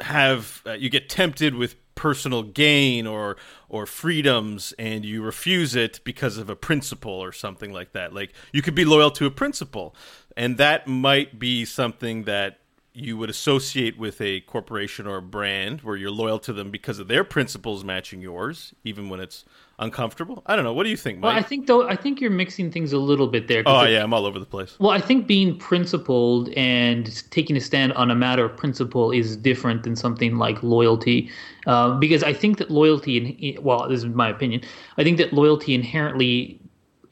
have 0.00 0.62
uh, 0.66 0.72
you 0.72 0.90
get 0.90 1.08
tempted 1.08 1.54
with 1.54 1.76
personal 1.94 2.44
gain 2.44 3.08
or 3.08 3.36
or 3.68 3.84
freedoms 3.84 4.72
and 4.78 5.04
you 5.04 5.20
refuse 5.20 5.74
it 5.74 5.98
because 6.04 6.38
of 6.38 6.48
a 6.48 6.54
principle 6.54 7.12
or 7.12 7.32
something 7.32 7.72
like 7.72 7.92
that. 7.92 8.12
Like 8.12 8.32
you 8.52 8.62
could 8.62 8.74
be 8.74 8.84
loyal 8.84 9.10
to 9.12 9.26
a 9.26 9.30
principle 9.30 9.96
and 10.38 10.56
that 10.56 10.86
might 10.86 11.38
be 11.38 11.64
something 11.64 12.22
that 12.22 12.60
you 12.94 13.16
would 13.16 13.30
associate 13.30 13.98
with 13.98 14.20
a 14.20 14.40
corporation 14.40 15.06
or 15.06 15.18
a 15.18 15.22
brand 15.22 15.82
where 15.82 15.94
you're 15.94 16.10
loyal 16.10 16.38
to 16.38 16.52
them 16.52 16.70
because 16.70 16.98
of 16.98 17.06
their 17.06 17.22
principles 17.22 17.84
matching 17.84 18.20
yours 18.20 18.74
even 18.82 19.08
when 19.08 19.20
it's 19.20 19.44
uncomfortable. 19.78 20.42
I 20.46 20.56
don't 20.56 20.64
know. 20.64 20.72
What 20.72 20.82
do 20.82 20.90
you 20.90 20.96
think, 20.96 21.18
Mike? 21.18 21.28
Well, 21.28 21.36
I 21.36 21.42
think 21.42 21.66
though 21.66 21.88
I 21.88 21.94
think 21.94 22.20
you're 22.20 22.30
mixing 22.30 22.72
things 22.72 22.92
a 22.92 22.98
little 22.98 23.28
bit 23.28 23.46
there. 23.46 23.62
Oh 23.66 23.84
yeah, 23.84 24.02
I'm 24.02 24.12
all 24.12 24.26
over 24.26 24.38
the 24.38 24.46
place. 24.46 24.76
Well, 24.80 24.90
I 24.90 25.00
think 25.00 25.26
being 25.26 25.56
principled 25.58 26.48
and 26.50 27.22
taking 27.30 27.56
a 27.56 27.60
stand 27.60 27.92
on 27.94 28.10
a 28.10 28.14
matter 28.14 28.44
of 28.44 28.56
principle 28.56 29.10
is 29.10 29.36
different 29.36 29.82
than 29.82 29.94
something 29.94 30.38
like 30.38 30.62
loyalty, 30.62 31.30
uh, 31.66 31.96
because 31.98 32.22
I 32.22 32.32
think 32.32 32.58
that 32.58 32.70
loyalty, 32.70 33.58
well, 33.60 33.88
this 33.88 33.98
is 33.98 34.06
my 34.06 34.28
opinion. 34.28 34.62
I 34.96 35.04
think 35.04 35.18
that 35.18 35.32
loyalty 35.32 35.74
inherently 35.74 36.60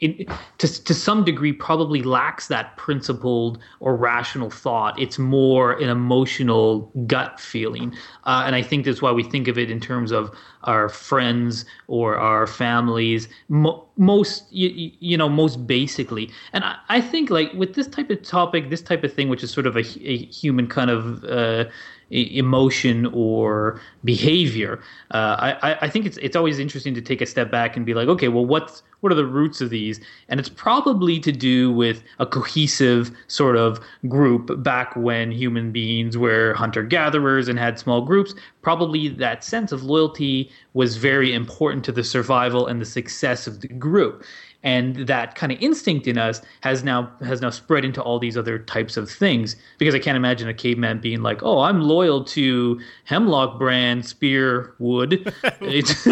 it, 0.01 0.29
to, 0.59 0.85
to 0.85 0.95
some 0.95 1.25
degree 1.25 1.53
probably 1.53 2.03
lacks 2.03 2.49
that 2.49 2.77
principled 2.77 3.59
or 3.81 3.97
rational 3.97 4.51
thought. 4.51 4.99
It's 4.99 5.19
more 5.19 5.73
an 5.73 5.89
emotional 5.89 6.91
gut 7.07 7.41
feeling. 7.41 7.95
Uh, 8.25 8.43
and 8.47 8.55
I 8.55 8.63
think 8.63 8.85
that's 8.85 9.01
why 9.01 9.13
we 9.13 9.23
think 9.23 9.49
of 9.49 9.59
it 9.59 9.71
in 9.71 9.81
terms 9.81 10.13
of 10.13 10.31
our 10.65 10.89
friends 10.89 11.65
or 11.87 12.17
our 12.17 12.47
families, 12.47 13.29
mo- 13.49 13.87
most, 13.97 14.53
you, 14.53 14.91
you, 15.01 15.17
know, 15.17 15.29
most 15.29 15.67
basically. 15.67 16.31
And 16.53 16.65
I, 16.65 16.77
I, 16.89 17.01
think 17.01 17.31
like 17.31 17.53
with 17.53 17.75
this 17.75 17.87
type 17.87 18.11
of 18.11 18.23
topic, 18.23 18.69
this 18.69 18.83
type 18.83 19.05
of 19.05 19.13
thing, 19.13 19.29
which 19.29 19.43
is 19.43 19.51
sort 19.51 19.67
of 19.67 19.77
a, 19.77 19.85
a 20.03 20.19
human 20.27 20.67
kind 20.67 20.91
of, 20.91 21.25
uh, 21.25 21.65
emotion 22.11 23.07
or 23.07 23.81
behavior. 24.05 24.81
Uh, 25.11 25.55
I, 25.63 25.79
I 25.83 25.89
think 25.89 26.07
it's 26.07 26.17
it's 26.19 26.37
always 26.37 26.59
interesting 26.59 26.95
to 26.95 27.03
take 27.03 27.21
a 27.21 27.27
step 27.27 27.51
back 27.51 27.77
and 27.77 27.85
be 27.85 27.95
like, 27.95 28.09
okay, 28.09 28.29
well, 28.29 28.47
what's 28.47 28.83
what 29.01 29.13
are 29.13 29.17
the 29.17 29.27
roots 29.27 29.61
of 29.61 29.71
these? 29.71 30.01
And 30.29 30.41
it's 30.41 30.49
probably 30.49 31.21
to 31.21 31.33
do 31.33 31.71
with 31.73 32.03
a 32.19 32.27
cohesive 32.27 33.11
sort 33.27 33.57
of 33.57 33.81
group 34.09 34.63
back 34.63 34.95
when 34.97 35.31
human 35.31 35.71
beings 35.73 36.17
were 36.17 36.55
hunter 36.55 36.83
gatherers 36.83 37.49
and 37.49 37.59
had 37.59 37.79
small 37.79 38.03
groups. 38.03 38.35
Probably 38.63 39.09
that 39.09 39.45
sense 39.45 39.71
of 39.71 39.85
loyalty 39.85 40.51
was 40.75 40.97
very 40.97 41.33
important 41.35 41.85
to 41.85 41.93
the 41.93 42.05
survival 42.05 42.67
and 42.67 42.81
the 42.81 42.87
success 42.87 43.47
of 43.47 43.61
the 43.61 43.69
group 43.69 44.25
and 44.63 45.07
that 45.07 45.35
kind 45.35 45.53
of 45.53 45.59
instinct 45.61 46.07
in 46.07 46.19
us 46.19 46.43
has 46.61 46.83
now 46.83 47.11
has 47.21 47.41
now 47.41 47.51
spread 47.51 47.85
into 47.85 48.03
all 48.03 48.19
these 48.19 48.37
other 48.37 48.59
types 48.59 48.97
of 48.97 49.11
things. 49.11 49.57
Because 49.79 49.95
i 49.95 49.99
can't 49.99 50.17
imagine 50.17 50.49
a 50.49 50.55
caveman 50.55 51.01
being 51.01 51.23
like 51.23 51.43
oh 51.43 51.61
i'm 51.61 51.81
loyal 51.81 52.25
to 52.25 52.81
hemlock 53.05 53.59
brand 53.59 54.07
spear 54.07 54.75
wood. 54.79 55.33
It's, 55.61 56.07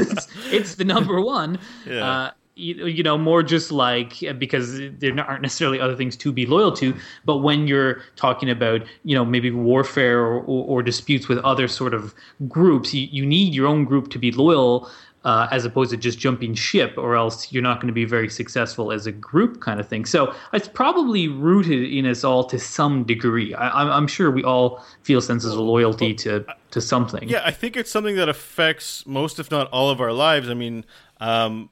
it's, 0.53 0.75
the 0.75 0.85
number 0.85 1.21
one. 1.21 1.59
Yeah. 1.87 2.09
Uh, 2.09 2.31
you, 2.57 2.87
you, 2.87 3.03
know 3.03 3.19
more 3.19 3.43
just 3.43 3.73
like 3.73 4.23
because 4.39 4.79
there 4.99 5.19
aren't 5.21 5.43
necessarily 5.43 5.81
other 5.81 5.97
things 5.97 6.17
to 6.19 6.33
be 6.33 6.47
loyal 6.47 6.73
to. 6.73 6.95
But 7.25 7.39
when 7.39 7.67
you're 7.67 8.03
talking 8.17 8.49
about 8.49 8.83
you 9.05 9.15
know 9.15 9.25
maybe 9.25 9.51
warfare 9.51 10.21
or, 10.21 10.41
or, 10.43 10.65
or 10.67 10.83
disputes 10.83 11.29
with 11.29 11.39
other 11.39 11.69
sort 11.69 11.95
of 11.95 12.15
groups 12.49 12.95
you, 12.95 13.09
you 13.11 13.27
need 13.27 13.55
your 13.55 13.67
own 13.67 13.85
group 13.85 14.09
to 14.11 14.19
be 14.19 14.31
loyal 14.31 14.89
uh, 15.25 15.49
as 15.51 15.65
opposed 15.65 15.91
to 15.91 15.97
just 15.97 16.19
jumping 16.19 16.55
ship, 16.55 16.95
or 16.97 17.17
else 17.17 17.51
you're 17.51 17.63
not 17.63 17.81
going 17.81 17.89
to 17.89 17.95
be 17.95 18.05
very 18.05 18.29
successful 18.29 18.93
as 18.93 19.07
a 19.07 19.13
group, 19.13 19.61
kind 19.61 19.81
of 19.81 19.89
thing. 19.89 20.05
So 20.05 20.35
it's 20.53 20.69
probably 20.69 21.29
rooted 21.29 21.91
in 21.91 22.07
us 22.07 22.25
all 22.25 22.45
to 22.45 22.59
some 22.59 23.05
degree. 23.05 23.55
I, 23.55 23.97
am 23.97 24.07
sure 24.07 24.31
we 24.31 24.45
all 24.45 24.85
feel 25.03 25.21
senses 25.21 25.53
of 25.53 25.59
loyalty 25.59 26.15
to 26.15 26.45
to 26.73 26.81
something. 26.81 27.29
Yeah, 27.29 27.43
I 27.45 27.53
think 27.53 27.77
it's 27.77 27.91
something 27.91 28.17
that 28.17 28.29
affects 28.29 29.07
most, 29.07 29.39
if 29.39 29.51
not 29.51 29.69
all, 29.71 29.91
of 29.91 30.01
our 30.01 30.13
lives. 30.13 30.49
I 30.49 30.55
mean. 30.55 30.85
Um, 31.21 31.71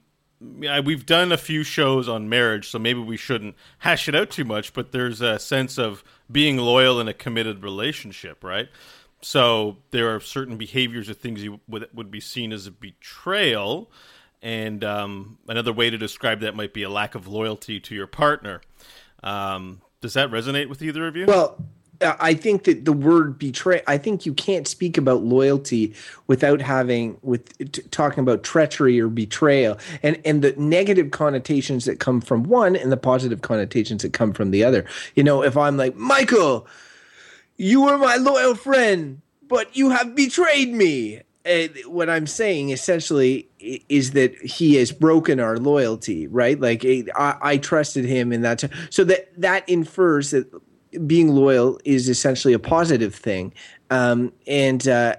we've 0.83 1.05
done 1.05 1.31
a 1.31 1.37
few 1.37 1.63
shows 1.63 2.09
on 2.09 2.27
marriage, 2.27 2.69
so 2.69 2.77
maybe 2.77 2.99
we 2.99 3.15
shouldn't 3.15 3.55
hash 3.79 4.09
it 4.09 4.15
out 4.15 4.29
too 4.29 4.43
much. 4.43 4.73
But 4.73 4.91
there's 4.91 5.21
a 5.21 5.39
sense 5.39 5.77
of 5.77 6.03
being 6.29 6.57
loyal 6.57 6.99
in 6.99 7.07
a 7.07 7.13
committed 7.13 7.63
relationship, 7.63 8.43
right? 8.43 8.67
So 9.23 9.77
there 9.91 10.13
are 10.13 10.19
certain 10.19 10.57
behaviors 10.57 11.09
or 11.09 11.13
things 11.13 11.43
you 11.43 11.59
would 11.67 11.87
would 11.93 12.11
be 12.11 12.19
seen 12.19 12.51
as 12.51 12.67
a 12.67 12.71
betrayal, 12.71 13.89
and 14.41 14.83
um, 14.83 15.37
another 15.47 15.71
way 15.71 15.89
to 15.89 15.97
describe 15.97 16.41
that 16.41 16.55
might 16.55 16.73
be 16.73 16.83
a 16.83 16.89
lack 16.89 17.15
of 17.15 17.27
loyalty 17.27 17.79
to 17.79 17.95
your 17.95 18.07
partner. 18.07 18.61
Um, 19.23 19.81
does 20.01 20.13
that 20.13 20.29
resonate 20.29 20.67
with 20.67 20.81
either 20.81 21.07
of 21.07 21.15
you? 21.15 21.25
Well, 21.25 21.57
I 22.01 22.33
think 22.33 22.65
that 22.65 22.83
the 22.83 22.91
word 22.91 23.39
betray. 23.39 23.81
I 23.87 23.97
think 23.97 24.25
you 24.25 24.33
can't 24.33 24.67
speak 24.67 24.97
about 24.97 25.23
loyalty 25.23 25.93
without 26.27 26.61
having 26.61 27.17
with 27.21 27.57
t- 27.71 27.81
talking 27.91 28.19
about 28.19 28.43
treachery 28.43 28.99
or 28.99 29.07
betrayal, 29.07 29.77
and 30.01 30.19
and 30.25 30.41
the 30.41 30.53
negative 30.57 31.11
connotations 31.11 31.85
that 31.85 31.99
come 31.99 32.19
from 32.19 32.43
one, 32.43 32.75
and 32.75 32.91
the 32.91 32.97
positive 32.97 33.41
connotations 33.41 34.03
that 34.03 34.11
come 34.11 34.33
from 34.33 34.51
the 34.51 34.63
other. 34.63 34.85
You 35.15 35.23
know, 35.23 35.43
if 35.43 35.55
I'm 35.55 35.77
like 35.77 35.95
Michael 35.95 36.67
you 37.57 37.83
were 37.83 37.97
my 37.97 38.15
loyal 38.15 38.55
friend, 38.55 39.21
but 39.47 39.75
you 39.75 39.89
have 39.89 40.15
betrayed 40.15 40.73
me. 40.73 41.21
And 41.45 41.71
what 41.87 42.09
I'm 42.09 42.25
saying 42.25 42.69
essentially 42.69 43.49
is 43.59 44.11
that 44.11 44.33
he 44.41 44.75
has 44.75 44.91
broken 44.91 45.39
our 45.39 45.57
loyalty, 45.57 46.25
right? 46.27 46.59
Like 46.59 46.85
I, 46.85 47.35
I 47.41 47.57
trusted 47.57 48.05
him 48.05 48.31
in 48.31 48.41
that. 48.41 48.63
So 48.89 49.03
that 49.03 49.29
that 49.41 49.67
infers 49.67 50.31
that 50.31 50.47
being 51.05 51.29
loyal 51.29 51.79
is 51.83 52.07
essentially 52.07 52.53
a 52.53 52.59
positive 52.59 53.13
thing, 53.13 53.53
um, 53.89 54.31
and 54.47 54.87
uh, 54.87 55.17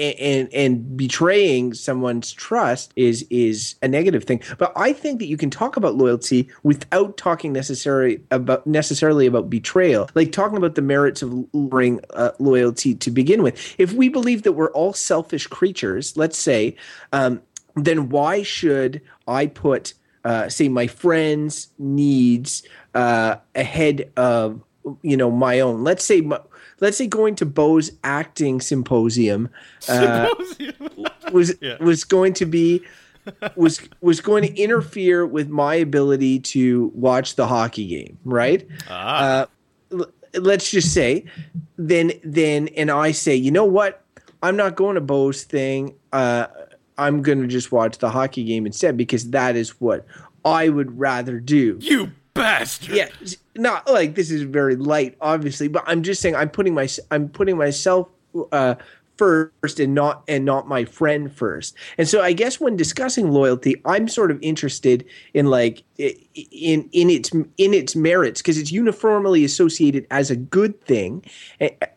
and 0.00 0.52
and 0.52 0.96
betraying 0.96 1.74
someone's 1.74 2.32
trust 2.32 2.92
is 2.96 3.26
is 3.30 3.74
a 3.82 3.88
negative 3.88 4.24
thing. 4.24 4.40
But 4.58 4.72
i 4.76 4.92
think 4.92 5.18
that 5.18 5.26
you 5.26 5.36
can 5.36 5.50
talk 5.50 5.76
about 5.76 5.94
loyalty 5.96 6.48
without 6.62 7.16
talking 7.16 7.52
necessarily 7.52 8.20
about 8.30 8.66
necessarily 8.66 9.26
about 9.26 9.50
betrayal 9.50 10.08
like 10.14 10.32
talking 10.32 10.56
about 10.56 10.74
the 10.74 10.82
merits 10.82 11.22
of 11.22 11.50
bring 11.52 12.00
uh, 12.10 12.32
loyalty 12.38 12.94
to 12.94 13.10
begin 13.10 13.42
with. 13.42 13.74
If 13.78 13.92
we 13.92 14.08
believe 14.08 14.42
that 14.42 14.52
we're 14.52 14.72
all 14.72 14.92
selfish 14.92 15.46
creatures 15.46 16.16
let's 16.16 16.38
say 16.38 16.76
um, 17.12 17.42
then 17.76 18.08
why 18.08 18.42
should 18.42 19.00
i 19.28 19.46
put 19.46 19.94
uh, 20.24 20.48
say 20.48 20.68
my 20.68 20.86
friends 20.86 21.68
needs 21.78 22.62
uh, 22.94 23.36
ahead 23.54 24.10
of 24.16 24.62
you 25.02 25.16
know 25.16 25.30
my 25.30 25.60
own? 25.60 25.84
Let's 25.84 26.04
say 26.04 26.20
my, 26.20 26.40
let's 26.80 26.96
say 26.96 27.06
going 27.06 27.34
to 27.36 27.46
Beau's 27.46 27.92
acting 28.02 28.60
symposium, 28.60 29.48
uh, 29.88 30.28
was 31.32 31.54
yeah. 31.60 31.76
was 31.80 32.04
going 32.04 32.32
to 32.34 32.46
be 32.46 32.82
was 33.56 33.80
was 34.00 34.20
going 34.20 34.42
to 34.42 34.54
interfere 34.56 35.26
with 35.26 35.48
my 35.48 35.74
ability 35.74 36.40
to 36.40 36.90
watch 36.94 37.36
the 37.36 37.46
hockey 37.46 37.86
game, 37.86 38.18
right? 38.24 38.66
Ah. 38.88 39.46
Uh, 39.92 40.04
let's 40.34 40.70
just 40.70 40.92
say, 40.92 41.24
then 41.76 42.12
then 42.24 42.68
and 42.68 42.90
I 42.90 43.12
say, 43.12 43.34
you 43.34 43.50
know 43.50 43.64
what? 43.64 44.04
I'm 44.42 44.56
not 44.56 44.76
going 44.76 44.94
to 44.94 45.00
Beau's 45.00 45.44
thing. 45.44 45.94
Uh, 46.12 46.46
I'm 46.96 47.22
going 47.22 47.40
to 47.40 47.46
just 47.46 47.72
watch 47.72 47.98
the 47.98 48.10
hockey 48.10 48.44
game 48.44 48.66
instead 48.66 48.96
because 48.96 49.30
that 49.30 49.56
is 49.56 49.80
what 49.80 50.06
I 50.44 50.68
would 50.68 50.98
rather 50.98 51.40
do. 51.40 51.78
You 51.80 52.12
bastard. 52.34 52.96
Yeah, 52.96 53.08
not 53.60 53.88
like 53.90 54.14
this 54.14 54.30
is 54.30 54.42
very 54.42 54.76
light, 54.76 55.16
obviously, 55.20 55.68
but 55.68 55.84
I'm 55.86 56.02
just 56.02 56.20
saying 56.20 56.34
I'm 56.34 56.50
putting 56.50 56.74
my 56.74 56.88
I'm 57.10 57.28
putting 57.28 57.56
myself 57.56 58.08
uh, 58.52 58.74
first 59.16 59.78
and 59.78 59.94
not 59.94 60.22
and 60.28 60.46
not 60.46 60.66
my 60.66 60.82
friend 60.84 61.30
first. 61.30 61.74
And 61.98 62.08
so 62.08 62.22
I 62.22 62.32
guess 62.32 62.58
when 62.58 62.74
discussing 62.74 63.30
loyalty, 63.30 63.80
I'm 63.84 64.08
sort 64.08 64.30
of 64.30 64.38
interested 64.40 65.04
in 65.34 65.46
like 65.46 65.82
in 65.98 66.88
in 66.92 67.10
its 67.10 67.30
in 67.58 67.74
its 67.74 67.94
merits 67.94 68.40
because 68.40 68.56
it's 68.56 68.72
uniformly 68.72 69.44
associated 69.44 70.06
as 70.10 70.30
a 70.30 70.36
good 70.36 70.80
thing, 70.86 71.22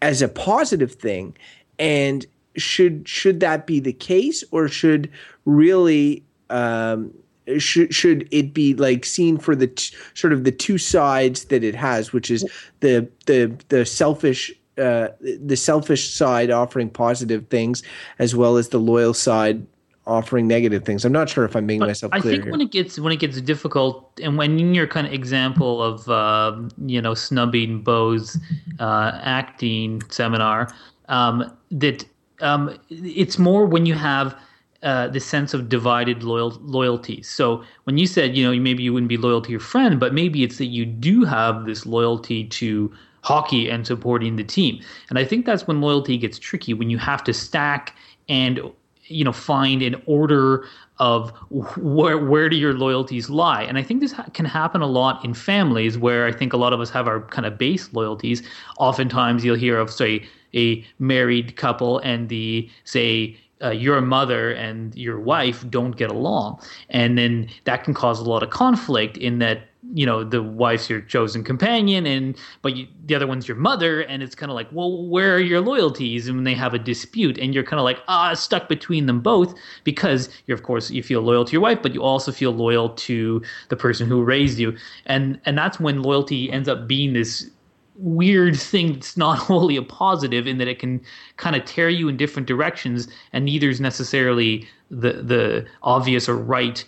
as 0.01 0.21
a 0.21 0.27
positive 0.27 0.95
thing, 0.95 1.35
and 1.79 2.25
should 2.57 3.07
should 3.07 3.39
that 3.39 3.65
be 3.65 3.79
the 3.79 3.93
case 3.93 4.43
or 4.51 4.67
should 4.67 5.09
really 5.45 6.23
um, 6.49 7.13
should 7.57 7.93
should 7.93 8.27
it 8.31 8.53
be 8.53 8.73
like 8.73 9.05
seen 9.05 9.37
for 9.37 9.55
the 9.55 9.67
t- 9.67 9.95
sort 10.13 10.33
of 10.33 10.43
the 10.43 10.51
two 10.51 10.77
sides 10.77 11.45
that 11.45 11.63
it 11.63 11.75
has, 11.75 12.13
which 12.13 12.31
is 12.31 12.45
the 12.79 13.07
the 13.25 13.55
the 13.69 13.85
selfish 13.85 14.51
uh, 14.77 15.09
the 15.21 15.55
selfish 15.55 16.09
side 16.09 16.49
offering 16.49 16.89
positive 16.89 17.47
things 17.47 17.83
as 18.19 18.35
well 18.35 18.57
as 18.57 18.69
the 18.69 18.79
loyal 18.79 19.13
side 19.13 19.65
offering 20.05 20.47
negative 20.47 20.83
things. 20.83 21.05
I'm 21.05 21.13
not 21.13 21.29
sure 21.29 21.45
if 21.45 21.55
I'm 21.55 21.65
making 21.65 21.81
But 21.81 21.87
myself 21.87 22.13
I 22.13 22.19
clear 22.19 22.33
think 22.33 22.43
here. 22.43 22.51
when 22.51 22.61
it 22.61 22.71
gets 22.71 22.99
when 22.99 23.13
it 23.13 23.19
gets 23.19 23.39
difficult, 23.41 24.19
and 24.21 24.37
when 24.37 24.59
in 24.59 24.73
your 24.73 24.87
kind 24.87 25.07
of 25.07 25.13
example 25.13 25.81
of 25.81 26.09
uh, 26.09 26.55
you 26.85 27.01
know 27.01 27.13
snubbing 27.13 27.83
Beau's 27.83 28.37
uh, 28.79 29.19
acting 29.21 30.01
seminar, 30.09 30.73
um, 31.09 31.51
that 31.71 32.05
um, 32.41 32.77
it's 32.89 33.37
more 33.37 33.65
when 33.65 33.85
you 33.85 33.93
have 33.93 34.35
uh, 34.83 35.07
the 35.07 35.19
sense 35.19 35.53
of 35.53 35.69
divided 35.69 36.23
loyal 36.23 36.51
loyalties. 36.61 37.29
So 37.29 37.63
when 37.85 37.97
you 37.97 38.07
said 38.07 38.35
you 38.35 38.43
know 38.43 38.59
maybe 38.59 38.83
you 38.83 38.93
wouldn't 38.93 39.09
be 39.09 39.17
loyal 39.17 39.41
to 39.41 39.51
your 39.51 39.59
friend, 39.59 39.99
but 39.99 40.13
maybe 40.13 40.43
it's 40.43 40.57
that 40.57 40.65
you 40.67 40.85
do 40.85 41.25
have 41.25 41.65
this 41.65 41.85
loyalty 41.85 42.45
to 42.45 42.91
hockey 43.23 43.69
and 43.69 43.87
supporting 43.87 44.35
the 44.35 44.43
team. 44.43 44.81
And 45.09 45.17
I 45.17 45.25
think 45.25 45.45
that's 45.45 45.65
when 45.65 45.81
loyalty 45.81 46.17
gets 46.17 46.37
tricky 46.37 46.73
when 46.73 46.89
you 46.89 46.97
have 46.97 47.23
to 47.23 47.33
stack 47.33 47.95
and 48.29 48.59
you 49.07 49.23
know 49.23 49.33
find 49.33 49.81
an 49.81 50.01
order 50.05 50.65
of 50.99 51.31
where 51.49 52.17
where 52.17 52.49
do 52.49 52.55
your 52.55 52.73
loyalties 52.73 53.29
lie 53.29 53.63
and 53.63 53.77
i 53.77 53.83
think 53.83 53.99
this 53.99 54.13
ha- 54.13 54.25
can 54.33 54.45
happen 54.45 54.81
a 54.81 54.87
lot 54.87 55.23
in 55.25 55.33
families 55.33 55.97
where 55.97 56.25
i 56.25 56.31
think 56.31 56.53
a 56.53 56.57
lot 56.57 56.71
of 56.71 56.79
us 56.79 56.89
have 56.89 57.07
our 57.07 57.21
kind 57.21 57.45
of 57.45 57.57
base 57.57 57.91
loyalties 57.93 58.43
oftentimes 58.77 59.43
you'll 59.43 59.57
hear 59.57 59.77
of 59.77 59.91
say 59.91 60.25
a 60.53 60.85
married 60.99 61.55
couple 61.57 61.99
and 61.99 62.29
the 62.29 62.69
say 62.85 63.35
uh, 63.63 63.71
your 63.71 64.01
mother 64.01 64.51
and 64.51 64.95
your 64.95 65.19
wife 65.19 65.63
don't 65.69 65.95
get 65.95 66.09
along. 66.09 66.61
And 66.89 67.17
then 67.17 67.49
that 67.65 67.83
can 67.83 67.93
cause 67.93 68.19
a 68.19 68.23
lot 68.23 68.43
of 68.43 68.49
conflict 68.49 69.17
in 69.17 69.39
that 69.39 69.69
you 69.93 70.05
know 70.05 70.23
the 70.23 70.41
wife's 70.41 70.89
your 70.89 71.01
chosen 71.01 71.43
companion 71.43 72.05
and 72.05 72.37
but 72.61 72.75
you, 72.75 72.87
the 73.05 73.15
other 73.15 73.27
one's 73.27 73.47
your 73.47 73.57
mother. 73.57 74.01
And 74.01 74.23
it's 74.23 74.33
kind 74.35 74.49
of 74.49 74.55
like 74.55 74.67
well 74.71 75.05
where 75.07 75.35
are 75.35 75.39
your 75.39 75.61
loyalties? 75.61 76.27
And 76.27 76.37
when 76.37 76.43
they 76.45 76.53
have 76.53 76.73
a 76.73 76.79
dispute 76.79 77.37
and 77.37 77.53
you're 77.53 77.63
kind 77.63 77.79
of 77.79 77.83
like 77.83 77.99
ah 78.07 78.33
stuck 78.33 78.69
between 78.69 79.05
them 79.05 79.19
both 79.19 79.53
because 79.83 80.29
you're 80.47 80.55
of 80.55 80.63
course 80.63 80.89
you 80.89 81.03
feel 81.03 81.21
loyal 81.21 81.45
to 81.45 81.51
your 81.51 81.61
wife 81.61 81.79
but 81.81 81.93
you 81.93 82.01
also 82.01 82.31
feel 82.31 82.51
loyal 82.51 82.89
to 82.89 83.41
the 83.69 83.75
person 83.75 84.07
who 84.07 84.23
raised 84.23 84.57
you. 84.57 84.75
And 85.05 85.39
and 85.45 85.57
that's 85.57 85.79
when 85.79 86.01
loyalty 86.01 86.51
ends 86.51 86.69
up 86.69 86.87
being 86.87 87.13
this 87.13 87.49
weird 87.95 88.57
thing 88.57 88.93
that's 88.93 89.17
not 89.17 89.37
wholly 89.47 89.75
a 89.75 89.83
positive 89.83 90.47
in 90.47 90.57
that 90.57 90.67
it 90.67 90.79
can 90.79 91.01
kind 91.37 91.55
of 91.55 91.65
tear 91.65 91.89
you 91.89 92.07
in 92.07 92.17
different 92.17 92.47
directions 92.47 93.07
and 93.31 93.45
neither 93.45 93.69
is 93.69 93.79
necessarily 93.79 94.67
the 94.89 95.13
the 95.13 95.65
obvious 95.81 96.29
or 96.29 96.37
right 96.37 96.85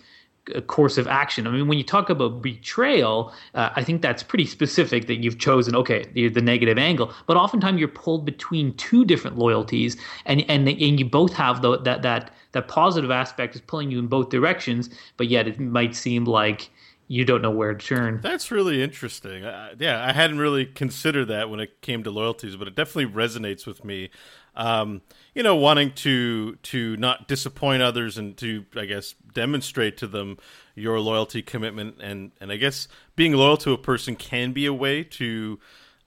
uh, 0.54 0.60
course 0.60 0.96
of 0.96 1.08
action. 1.08 1.46
I 1.46 1.50
mean, 1.50 1.66
when 1.66 1.76
you 1.76 1.82
talk 1.82 2.08
about 2.08 2.40
betrayal, 2.40 3.32
uh, 3.54 3.70
I 3.74 3.82
think 3.82 4.00
that's 4.00 4.22
pretty 4.22 4.46
specific 4.46 5.08
that 5.08 5.16
you've 5.16 5.38
chosen, 5.38 5.74
okay, 5.74 6.04
the, 6.12 6.28
the 6.28 6.40
negative 6.40 6.78
angle. 6.78 7.12
But 7.26 7.36
oftentimes 7.36 7.80
you're 7.80 7.88
pulled 7.88 8.24
between 8.24 8.72
two 8.76 9.04
different 9.04 9.38
loyalties, 9.38 9.96
and 10.24 10.44
and 10.48 10.68
and 10.68 11.00
you 11.00 11.04
both 11.04 11.32
have 11.32 11.62
the, 11.62 11.78
that 11.78 12.02
that 12.02 12.30
that 12.52 12.68
positive 12.68 13.10
aspect 13.10 13.56
is 13.56 13.60
pulling 13.60 13.90
you 13.90 13.98
in 13.98 14.06
both 14.06 14.28
directions, 14.28 14.88
but 15.16 15.28
yet 15.28 15.48
it 15.48 15.58
might 15.58 15.96
seem 15.96 16.24
like 16.24 16.70
you 17.08 17.24
don't 17.24 17.42
know 17.42 17.50
where 17.50 17.74
to 17.74 17.86
turn. 17.86 18.20
That's 18.20 18.50
really 18.50 18.82
interesting. 18.82 19.44
Uh, 19.44 19.74
yeah, 19.78 20.04
I 20.04 20.12
hadn't 20.12 20.38
really 20.38 20.66
considered 20.66 21.26
that 21.26 21.48
when 21.48 21.60
it 21.60 21.80
came 21.80 22.02
to 22.04 22.10
loyalties, 22.10 22.56
but 22.56 22.66
it 22.66 22.74
definitely 22.74 23.12
resonates 23.12 23.66
with 23.66 23.84
me. 23.84 24.10
Um, 24.56 25.02
you 25.34 25.42
know, 25.42 25.54
wanting 25.54 25.92
to 25.92 26.56
to 26.56 26.96
not 26.96 27.28
disappoint 27.28 27.82
others 27.82 28.16
and 28.16 28.36
to, 28.38 28.64
I 28.74 28.86
guess, 28.86 29.14
demonstrate 29.34 29.98
to 29.98 30.06
them 30.06 30.38
your 30.74 30.98
loyalty, 30.98 31.42
commitment, 31.42 31.96
and 32.00 32.32
and 32.40 32.50
I 32.50 32.56
guess 32.56 32.88
being 33.14 33.34
loyal 33.34 33.58
to 33.58 33.72
a 33.72 33.78
person 33.78 34.16
can 34.16 34.52
be 34.52 34.66
a 34.66 34.72
way 34.72 35.04
to 35.04 35.60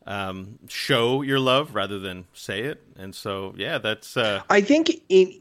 um, 0.07 0.57
show 0.67 1.21
your 1.21 1.39
love 1.39 1.75
rather 1.75 1.99
than 1.99 2.25
say 2.33 2.61
it. 2.61 2.83
And 2.97 3.13
so, 3.13 3.53
yeah, 3.55 3.77
that's 3.77 4.17
uh, 4.17 4.41
I 4.49 4.61
think 4.61 4.89
in 5.07 5.39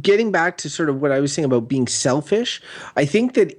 getting 0.00 0.30
back 0.30 0.56
to 0.58 0.70
sort 0.70 0.88
of 0.88 1.00
what 1.00 1.12
I 1.12 1.20
was 1.20 1.32
saying 1.32 1.46
about 1.46 1.68
being 1.68 1.86
selfish, 1.86 2.60
I 2.96 3.04
think 3.04 3.34
that 3.34 3.54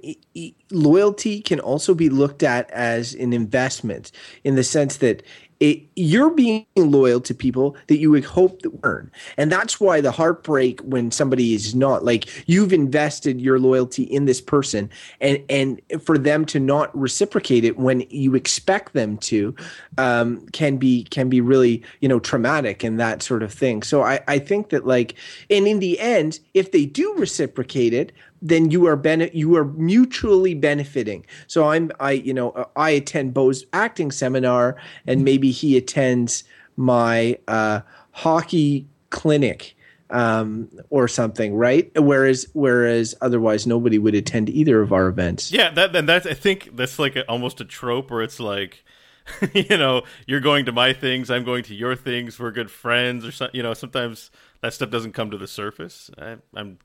loyalty 0.70 1.40
can 1.40 1.60
also 1.60 1.94
be 1.94 2.08
looked 2.08 2.42
at 2.42 2.70
as 2.70 3.14
an 3.14 3.32
investment 3.32 4.12
in 4.44 4.54
the 4.54 4.64
sense 4.64 4.98
that 4.98 5.22
it, 5.60 5.82
you're 5.94 6.30
being 6.30 6.64
loyal 6.74 7.20
to 7.20 7.34
people 7.34 7.76
that 7.88 7.98
you 7.98 8.10
would 8.10 8.24
hope 8.24 8.62
to 8.62 8.78
earn. 8.82 9.10
And 9.36 9.52
that's 9.52 9.78
why 9.78 10.00
the 10.00 10.10
heartbreak 10.10 10.80
when 10.80 11.10
somebody 11.10 11.54
is 11.54 11.74
not 11.74 12.02
like 12.02 12.28
you've 12.48 12.72
invested 12.72 13.40
your 13.40 13.58
loyalty 13.58 14.04
in 14.04 14.24
this 14.24 14.40
person 14.40 14.88
and 15.20 15.42
and 15.50 15.80
for 16.02 16.16
them 16.16 16.46
to 16.46 16.58
not 16.58 16.96
reciprocate 16.98 17.64
it 17.64 17.78
when 17.78 18.06
you 18.08 18.34
expect 18.34 18.94
them 18.94 19.18
to 19.18 19.54
um, 19.98 20.46
can 20.48 20.78
be 20.78 21.04
can 21.04 21.28
be 21.28 21.42
really 21.42 21.82
you 22.00 22.08
know 22.08 22.18
traumatic 22.18 22.82
and 22.82 22.98
that 22.98 23.22
sort 23.22 23.42
of 23.42 23.52
thing. 23.52 23.82
So 23.82 24.02
I 24.02 24.20
I 24.26 24.38
think 24.38 24.70
that 24.70 24.86
like 24.86 25.14
and 25.50 25.68
in 25.68 25.78
the 25.78 26.00
end 26.00 26.40
if 26.54 26.72
they 26.72 26.86
do 26.86 27.14
reciprocate 27.16 27.92
it 27.92 28.12
then 28.42 28.70
you 28.70 28.86
are 28.86 28.96
bene- 28.96 29.30
you 29.32 29.56
are 29.56 29.64
mutually 29.64 30.54
benefiting. 30.54 31.26
So 31.46 31.68
I'm 31.68 31.90
I 32.00 32.12
you 32.12 32.34
know 32.34 32.50
uh, 32.52 32.64
I 32.76 32.90
attend 32.90 33.34
Beau's 33.34 33.64
acting 33.72 34.10
seminar 34.10 34.76
and 35.06 35.24
maybe 35.24 35.50
he 35.50 35.76
attends 35.76 36.44
my 36.76 37.38
uh, 37.46 37.80
hockey 38.12 38.86
clinic 39.10 39.76
um, 40.10 40.68
or 40.90 41.08
something, 41.08 41.54
right? 41.54 41.90
Whereas 41.96 42.46
whereas 42.52 43.14
otherwise 43.20 43.66
nobody 43.66 43.98
would 43.98 44.14
attend 44.14 44.48
either 44.48 44.80
of 44.80 44.92
our 44.92 45.08
events. 45.08 45.52
Yeah, 45.52 45.70
that 45.70 45.92
then 45.92 46.06
that's 46.06 46.26
I 46.26 46.34
think 46.34 46.76
that's 46.76 46.98
like 46.98 47.16
a, 47.16 47.26
almost 47.28 47.60
a 47.60 47.64
trope 47.64 48.10
where 48.10 48.22
it's 48.22 48.40
like, 48.40 48.84
you 49.52 49.76
know, 49.76 50.02
you're 50.26 50.40
going 50.40 50.64
to 50.66 50.72
my 50.72 50.92
things, 50.92 51.30
I'm 51.30 51.44
going 51.44 51.62
to 51.64 51.74
your 51.74 51.94
things, 51.96 52.38
we're 52.38 52.50
good 52.50 52.70
friends, 52.70 53.24
or 53.24 53.32
something. 53.32 53.56
You 53.56 53.62
know, 53.62 53.74
sometimes 53.74 54.30
that 54.60 54.72
stuff 54.74 54.90
doesn't 54.90 55.12
come 55.12 55.30
to 55.30 55.38
the 55.38 55.48
surface. 55.48 56.10
I, 56.18 56.36
I'm 56.54 56.78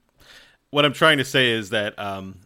what 0.76 0.84
I'm 0.84 0.92
trying 0.92 1.20
to 1.20 1.24
say 1.24 1.52
is 1.52 1.70
that, 1.70 1.98
um, 1.98 2.38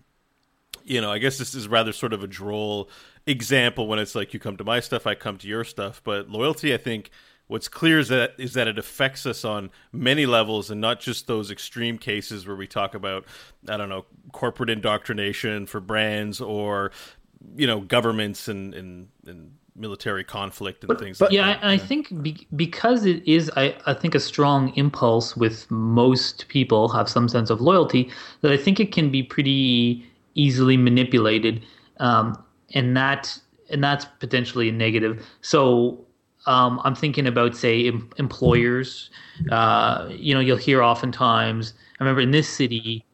you 0.84 1.02
know, 1.02 1.12
I 1.12 1.18
guess 1.18 1.40
this 1.40 1.56
is 1.56 1.68
rather 1.68 1.92
sort 1.92 2.14
of 2.14 2.22
a 2.24 2.28
droll 2.28 2.88
example 3.26 3.88
when 3.88 3.98
it's 3.98 4.14
like 4.14 4.36
you 4.36 4.40
come 4.40 4.56
to 4.58 4.64
my 4.64 4.82
stuff, 4.82 5.08
I 5.08 5.16
come 5.16 5.40
to 5.40 5.48
your 5.48 5.64
stuff. 5.64 6.00
But 6.04 6.30
loyalty, 6.30 6.72
I 6.72 6.78
think, 6.78 7.10
what's 7.48 7.68
clear 7.68 7.98
is 7.98 8.10
that 8.10 8.36
is 8.38 8.54
that 8.54 8.68
it 8.68 8.78
affects 8.78 9.26
us 9.26 9.44
on 9.44 9.72
many 9.92 10.28
levels, 10.28 10.70
and 10.70 10.80
not 10.80 11.00
just 11.00 11.26
those 11.26 11.50
extreme 11.50 11.98
cases 11.98 12.46
where 12.46 12.56
we 12.56 12.68
talk 12.68 12.94
about, 12.94 13.26
I 13.68 13.78
don't 13.78 13.90
know, 13.90 14.06
corporate 14.32 14.70
indoctrination 14.70 15.66
for 15.66 15.80
brands 15.80 16.40
or 16.40 16.92
you 17.56 17.66
know 17.66 17.80
governments 17.80 18.48
and 18.48 18.76
and, 18.76 19.08
and 19.26 19.54
military 19.80 20.24
conflict 20.24 20.84
and 20.84 21.00
things. 21.00 21.22
like 21.22 21.32
yeah, 21.32 21.54
that. 21.54 21.64
I, 21.64 21.74
I 21.74 21.78
think 21.78 22.22
be, 22.22 22.48
because 22.56 23.06
it 23.06 23.28
is, 23.28 23.50
I, 23.56 23.76
I 23.86 23.94
think 23.94 24.14
a 24.16 24.20
strong 24.20 24.74
impulse 24.76 25.36
with 25.36 25.70
most 25.72 26.48
people 26.50 26.90
have 26.90 27.10
some 27.10 27.30
sense 27.30 27.50
of 27.50 27.62
loyalty 27.62 28.10
that 28.42 28.52
I 28.52 28.58
think 28.58 28.80
it 28.80 28.92
can 28.92 29.10
be 29.10 29.24
pretty 29.24 30.06
easily 30.36 30.78
manipulated, 30.78 31.64
um, 31.98 32.42
and 32.74 32.96
that 32.96 33.40
and 33.70 33.84
that's 33.84 34.06
potentially 34.20 34.70
a 34.70 34.72
negative. 34.72 35.26
So 35.42 36.06
um, 36.46 36.82
I'm 36.84 36.96
thinking 36.96 37.28
about 37.28 37.56
say 37.56 37.88
em- 37.88 38.10
employers. 38.18 39.10
Uh, 39.52 40.10
you 40.10 40.34
know, 40.34 40.40
you'll 40.40 40.58
hear 40.58 40.82
oftentimes. 40.82 41.74
I 42.00 42.04
remember 42.04 42.22
in 42.22 42.32
this 42.32 42.50
city, 42.50 43.06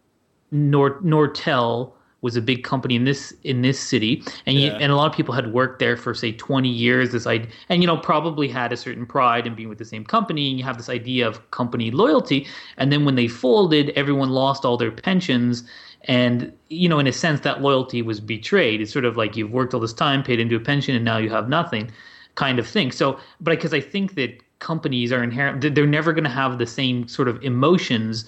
Nor- 0.51 1.01
Nortel 1.01 1.91
was 2.25 2.35
a 2.35 2.41
big 2.41 2.63
company 2.63 2.95
in 2.95 3.05
this 3.05 3.31
in 3.43 3.61
this 3.61 3.79
city, 3.79 4.23
and 4.47 4.59
you, 4.59 4.71
and 4.71 4.91
a 4.91 4.95
lot 4.95 5.09
of 5.09 5.15
people 5.15 5.33
had 5.33 5.53
worked 5.53 5.77
there 5.77 5.95
for 5.95 6.15
say 6.15 6.31
20 6.31 6.67
years. 6.67 7.11
This 7.11 7.27
I 7.27 7.45
and 7.69 7.83
you 7.83 7.87
know 7.87 7.97
probably 7.97 8.47
had 8.47 8.73
a 8.73 8.77
certain 8.77 9.05
pride 9.05 9.45
in 9.45 9.53
being 9.53 9.69
with 9.69 9.77
the 9.77 9.85
same 9.85 10.03
company, 10.03 10.49
and 10.49 10.57
you 10.57 10.65
have 10.65 10.75
this 10.75 10.89
idea 10.89 11.27
of 11.27 11.51
company 11.51 11.91
loyalty. 11.91 12.47
And 12.77 12.91
then 12.91 13.05
when 13.05 13.13
they 13.13 13.27
folded, 13.27 13.91
everyone 13.91 14.31
lost 14.31 14.65
all 14.65 14.75
their 14.75 14.91
pensions, 14.91 15.63
and 16.05 16.51
you 16.69 16.89
know 16.89 16.97
in 16.97 17.05
a 17.05 17.13
sense 17.13 17.41
that 17.41 17.61
loyalty 17.61 18.01
was 18.01 18.19
betrayed. 18.19 18.81
It's 18.81 18.91
sort 18.91 19.05
of 19.05 19.15
like 19.17 19.37
you've 19.37 19.51
worked 19.51 19.75
all 19.75 19.79
this 19.79 19.93
time, 19.93 20.23
paid 20.23 20.39
into 20.39 20.55
a 20.55 20.59
pension, 20.59 20.95
and 20.95 21.05
now 21.05 21.17
you 21.17 21.29
have 21.29 21.47
nothing, 21.47 21.91
kind 22.33 22.57
of 22.57 22.67
thing. 22.67 22.91
So, 22.91 23.19
but 23.39 23.51
because 23.51 23.73
I 23.73 23.81
think 23.81 24.15
that 24.15 24.41
companies 24.59 25.11
are 25.11 25.23
inherent, 25.23 25.61
they're- 25.61 25.85
never 25.85 26.11
going 26.11 26.23
to 26.23 26.29
have 26.29 26.57
the 26.57 26.65
same 26.65 27.07
sort 27.07 27.27
of 27.27 27.43
emotions 27.43 28.25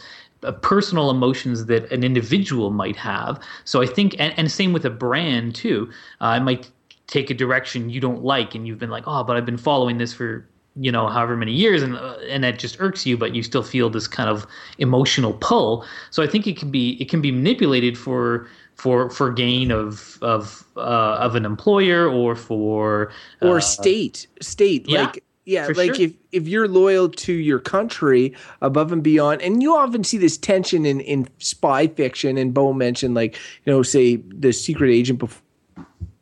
personal 0.61 1.09
emotions 1.09 1.65
that 1.65 1.91
an 1.91 2.03
individual 2.03 2.71
might 2.71 2.95
have. 2.95 3.39
So 3.65 3.81
I 3.81 3.85
think, 3.85 4.15
and, 4.19 4.33
and 4.37 4.51
same 4.51 4.73
with 4.73 4.85
a 4.85 4.89
brand 4.89 5.55
too. 5.55 5.89
Uh, 6.21 6.37
it 6.39 6.43
might 6.43 6.69
take 7.07 7.29
a 7.29 7.33
direction 7.33 7.89
you 7.89 7.99
don't 7.99 8.23
like, 8.23 8.55
and 8.55 8.67
you've 8.67 8.79
been 8.79 8.89
like, 8.89 9.03
oh, 9.07 9.23
but 9.23 9.37
I've 9.37 9.45
been 9.45 9.57
following 9.57 9.97
this 9.97 10.13
for 10.13 10.47
you 10.79 10.91
know 10.91 11.07
however 11.07 11.35
many 11.35 11.53
years, 11.53 11.81
and 11.81 11.95
uh, 11.95 12.17
and 12.29 12.43
that 12.43 12.59
just 12.59 12.77
irks 12.79 13.05
you, 13.05 13.17
but 13.17 13.33
you 13.33 13.41
still 13.41 13.63
feel 13.63 13.89
this 13.89 14.07
kind 14.07 14.29
of 14.29 14.45
emotional 14.77 15.33
pull. 15.33 15.85
So 16.11 16.21
I 16.21 16.27
think 16.27 16.45
it 16.45 16.57
can 16.57 16.69
be 16.69 16.97
it 17.01 17.09
can 17.09 17.21
be 17.21 17.31
manipulated 17.31 17.97
for. 17.97 18.47
For, 18.77 19.09
for 19.09 19.31
gain 19.31 19.71
of 19.71 20.19
of 20.21 20.63
uh, 20.77 21.17
of 21.19 21.33
an 21.33 21.45
employer 21.45 22.07
or 22.07 22.35
for 22.35 23.11
or 23.41 23.57
uh, 23.57 23.59
state 23.59 24.27
state 24.39 24.87
yeah. 24.87 25.01
like 25.01 25.23
Yeah, 25.47 25.65
For 25.65 25.75
like 25.75 25.95
sure. 25.95 26.07
if 26.07 26.13
if 26.33 26.45
you're 26.45 26.67
loyal 26.67 27.07
to 27.07 27.31
your 27.31 27.59
country 27.59 28.35
above 28.61 28.91
and 28.91 29.01
beyond, 29.01 29.41
and 29.41 29.63
you 29.63 29.77
often 29.77 30.03
see 30.03 30.17
this 30.17 30.37
tension 30.37 30.85
in 30.85 30.99
in 30.99 31.29
spy 31.37 31.87
fiction. 31.87 32.37
And 32.37 32.53
Beau 32.53 32.73
mentioned, 32.73 33.15
like 33.15 33.35
you 33.63 33.71
know, 33.71 33.81
say 33.81 34.17
the 34.17 34.51
secret 34.51 34.91
agent 34.91 35.19
before. 35.19 35.41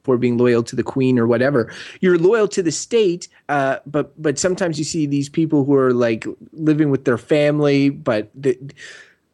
For 0.04 0.20
being 0.20 0.38
loyal 0.38 0.62
to 0.62 0.76
the 0.76 0.84
queen 0.84 1.18
or 1.18 1.26
whatever, 1.26 1.74
you're 2.00 2.20
loyal 2.20 2.48
to 2.50 2.62
the 2.62 2.72
state, 2.72 3.28
uh, 3.50 3.78
but 3.88 4.14
but 4.22 4.38
sometimes 4.38 4.78
you 4.78 4.86
see 4.86 5.08
these 5.08 5.30
people 5.30 5.66
who 5.66 5.74
are 5.74 5.96
like 5.96 6.28
living 6.54 6.92
with 6.92 7.06
their 7.06 7.18
family, 7.18 7.90
but 7.90 8.30
the, 8.36 8.56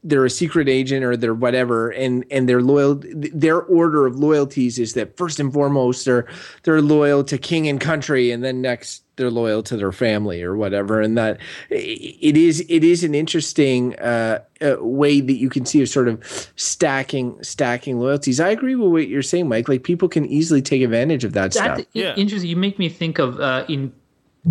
they're 0.06 0.24
a 0.24 0.30
secret 0.30 0.70
agent 0.70 1.04
or 1.04 1.18
they're 1.18 1.34
whatever 1.34 1.90
and 1.90 2.24
and 2.32 2.48
they're 2.48 2.62
loyal 2.62 3.02
their 3.04 3.62
order 3.64 4.08
of 4.08 4.16
loyalties 4.16 4.80
is 4.80 4.94
that 4.94 5.18
first 5.18 5.40
and 5.40 5.54
foremost 5.54 6.06
they're 6.06 6.28
they're 6.64 6.82
loyal 6.82 7.24
to 7.24 7.38
king 7.38 7.68
and 7.68 7.80
country 7.80 8.32
and 8.32 8.44
then 8.44 8.62
next 8.62 9.04
they're 9.22 9.30
loyal 9.30 9.62
to 9.62 9.78
their 9.78 9.92
family 9.92 10.42
or 10.42 10.56
whatever 10.56 11.00
and 11.00 11.16
that 11.18 11.38
it 11.70 12.36
is 12.36 12.66
it 12.68 12.84
is 12.84 13.04
an 13.04 13.14
interesting 13.14 13.96
uh, 14.00 14.40
uh, 14.62 14.76
way 14.80 15.22
that 15.22 15.34
you 15.38 15.48
can 15.50 15.64
see 15.66 15.82
of 15.82 15.88
sort 15.88 16.08
of 16.08 16.18
stacking 16.56 17.38
stacking 17.44 18.00
loyalties 18.00 18.40
i 18.40 18.50
agree 18.50 18.76
with 18.76 18.92
what 18.92 19.08
you're 19.08 19.22
saying 19.22 19.48
mike 19.48 19.70
like 19.70 19.84
people 19.84 20.10
can 20.10 20.26
easily 20.26 20.62
take 20.62 20.82
advantage 20.82 21.24
of 21.24 21.34
that, 21.34 21.52
That 21.54 21.76
stuff 21.78 21.86
Yeah. 21.94 22.16
interesting. 22.16 22.50
You 22.50 22.56
make 22.56 22.80
me 22.80 22.90
think 22.90 23.20
of 23.20 23.40
uh, 23.40 23.64
in 23.68 23.94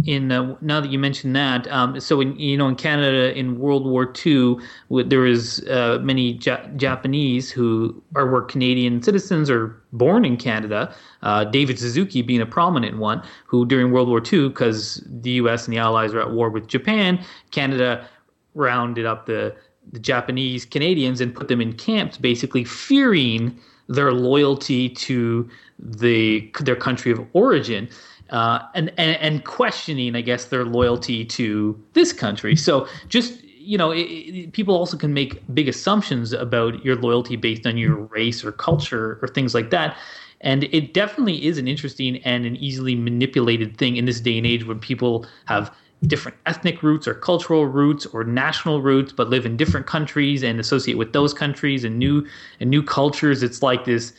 in 0.05 0.31
uh, 0.31 0.57
now 0.61 0.81
that 0.81 0.91
you 0.91 0.99
mentioned 0.99 1.35
that. 1.35 1.67
Um, 1.69 1.99
so 1.99 2.21
in 2.21 2.39
you 2.39 2.57
know 2.57 2.69
in 2.69 2.77
Canada 2.77 3.37
in 3.37 3.59
World 3.59 3.87
War 3.87 4.13
II, 4.25 4.57
there 5.05 5.21
was 5.21 5.67
uh, 5.67 5.99
many 6.03 6.39
ja- 6.43 6.65
Japanese 6.77 7.51
who 7.51 8.01
are 8.15 8.27
were 8.27 8.43
Canadian 8.43 9.03
citizens 9.03 9.51
or 9.51 9.83
born 9.93 10.25
in 10.25 10.37
Canada. 10.37 10.95
Uh, 11.23 11.45
David 11.45 11.79
Suzuki 11.79 12.23
being 12.23 12.41
a 12.41 12.47
prominent 12.47 12.99
one, 12.99 13.23
who 13.47 13.67
during 13.67 13.91
World 13.91 14.09
War 14.09 14.23
II, 14.25 14.49
because 14.49 15.03
the 15.07 15.31
U.S. 15.33 15.67
and 15.67 15.75
the 15.75 15.79
Allies 15.79 16.15
were 16.15 16.21
at 16.21 16.31
war 16.31 16.51
with 16.51 16.69
Japan, 16.69 17.23
Canada 17.51 18.07
rounded 18.55 19.07
up 19.07 19.27
the 19.27 19.55
the 19.93 19.99
Japanese 19.99 20.65
Canadians 20.65 21.21
and 21.21 21.35
put 21.35 21.49
them 21.49 21.61
in 21.61 21.73
camps, 21.73 22.17
basically 22.17 22.63
fearing 22.65 23.59
their 23.89 24.13
loyalty 24.13 24.89
to 24.89 25.49
the 25.81 26.49
their 26.61 26.77
country 26.77 27.11
of 27.11 27.21
origin. 27.33 27.89
Uh, 28.31 28.61
and, 28.75 28.93
and 28.97 29.17
and 29.17 29.45
questioning, 29.45 30.15
I 30.15 30.21
guess, 30.21 30.47
their 30.47 30.65
loyalty 30.65 31.25
to 31.25 31.81
this 31.95 32.13
country. 32.13 32.55
So 32.55 32.87
just 33.09 33.43
you 33.43 33.77
know, 33.77 33.91
it, 33.91 34.01
it, 34.01 34.53
people 34.53 34.75
also 34.75 34.97
can 34.97 35.13
make 35.13 35.43
big 35.55 35.69
assumptions 35.69 36.33
about 36.33 36.85
your 36.85 36.97
loyalty 36.97 37.37
based 37.37 37.67
on 37.67 37.77
your 37.77 37.95
race 37.95 38.45
or 38.45 38.53
culture 38.53 39.19
or 39.23 39.29
things 39.29 39.55
like 39.55 39.71
that. 39.71 39.97
And 40.41 40.65
it 40.65 40.95
definitely 40.95 41.47
is 41.47 41.59
an 41.59 41.69
interesting 41.69 42.17
and 42.25 42.47
an 42.47 42.57
easily 42.57 42.95
manipulated 42.95 43.77
thing 43.77 43.97
in 43.97 44.07
this 44.07 44.21
day 44.21 44.39
and 44.39 44.47
age 44.47 44.65
when 44.65 44.79
people 44.79 45.27
have 45.45 45.71
different 46.07 46.37
ethnic 46.47 46.83
roots 46.83 47.07
or 47.07 47.15
cultural 47.15 47.67
roots 47.67 48.07
or 48.07 48.25
national 48.25 48.81
roots 48.81 49.13
but 49.13 49.29
live 49.29 49.45
in 49.45 49.57
different 49.57 49.87
countries 49.87 50.43
and 50.43 50.59
associate 50.59 50.97
with 50.97 51.13
those 51.13 51.35
countries 51.35 51.85
and 51.85 51.99
new 51.99 52.27
and 52.59 52.71
new 52.71 52.83
cultures 52.83 53.43
it's 53.43 53.63
like 53.63 53.85
this 53.85 54.15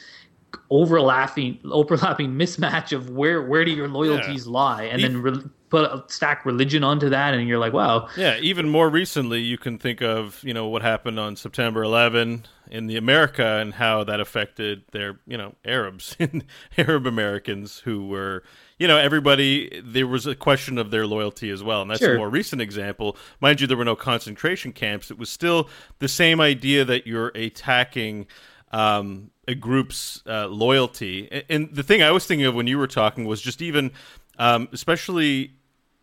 overlapping 0.69 1.59
overlapping 1.65 2.31
mismatch 2.31 2.91
of 2.91 3.09
where 3.09 3.41
where 3.43 3.63
do 3.65 3.71
your 3.71 3.87
loyalties 3.87 4.47
lie 4.47 4.83
and 4.83 5.03
then 5.03 5.21
re- 5.21 5.43
put 5.69 5.85
a, 5.85 6.03
stack 6.07 6.45
religion 6.45 6.83
onto 6.83 7.09
that 7.09 7.33
and 7.33 7.47
you're 7.47 7.59
like 7.59 7.73
wow 7.73 8.07
Yeah, 8.17 8.37
even 8.41 8.67
more 8.69 8.89
recently, 8.89 9.39
you 9.41 9.57
can 9.57 9.77
think 9.77 10.01
of 10.01 10.41
you 10.43 10.53
know 10.53 10.67
what 10.67 10.81
happened 10.81 11.19
on 11.19 11.35
September 11.35 11.83
11 11.83 12.45
in 12.69 12.87
the 12.87 12.95
America 12.97 13.45
and 13.45 13.73
how 13.73 14.03
that 14.05 14.19
affected 14.19 14.83
their 14.91 15.19
you 15.27 15.37
know 15.37 15.55
Arabs, 15.65 16.15
and 16.19 16.43
Arab 16.77 17.05
Americans 17.05 17.79
who 17.79 18.07
were 18.07 18.43
you 18.79 18.87
know 18.87 18.97
everybody. 18.97 19.81
There 19.83 20.07
was 20.07 20.25
a 20.25 20.35
question 20.35 20.77
of 20.77 20.89
their 20.91 21.05
loyalty 21.05 21.49
as 21.49 21.63
well, 21.63 21.81
and 21.81 21.91
that's 21.91 22.01
Sure. 22.01 22.15
a 22.15 22.17
more 22.17 22.29
recent 22.29 22.61
example. 22.61 23.15
Mind 23.39 23.61
you, 23.61 23.67
there 23.67 23.77
were 23.77 23.85
no 23.85 23.95
concentration 23.95 24.71
camps. 24.73 25.11
It 25.11 25.17
was 25.17 25.29
still 25.29 25.69
the 25.99 26.07
same 26.07 26.39
idea 26.41 26.83
that 26.85 27.05
you're 27.07 27.31
attacking. 27.35 28.25
Um, 28.71 29.31
a 29.47 29.55
group's 29.55 30.23
uh, 30.25 30.47
loyalty, 30.47 31.43
and, 31.49 31.75
the 31.75 31.83
thing 31.83 32.01
I 32.01 32.11
was 32.11 32.25
thinking 32.25 32.45
of 32.45 32.55
when 32.55 32.67
you 32.67 32.77
were 32.77 32.87
talking 32.87 33.25
was 33.25 33.41
just 33.41 33.61
even, 33.61 33.91
um, 34.39 34.69
especially 34.71 35.51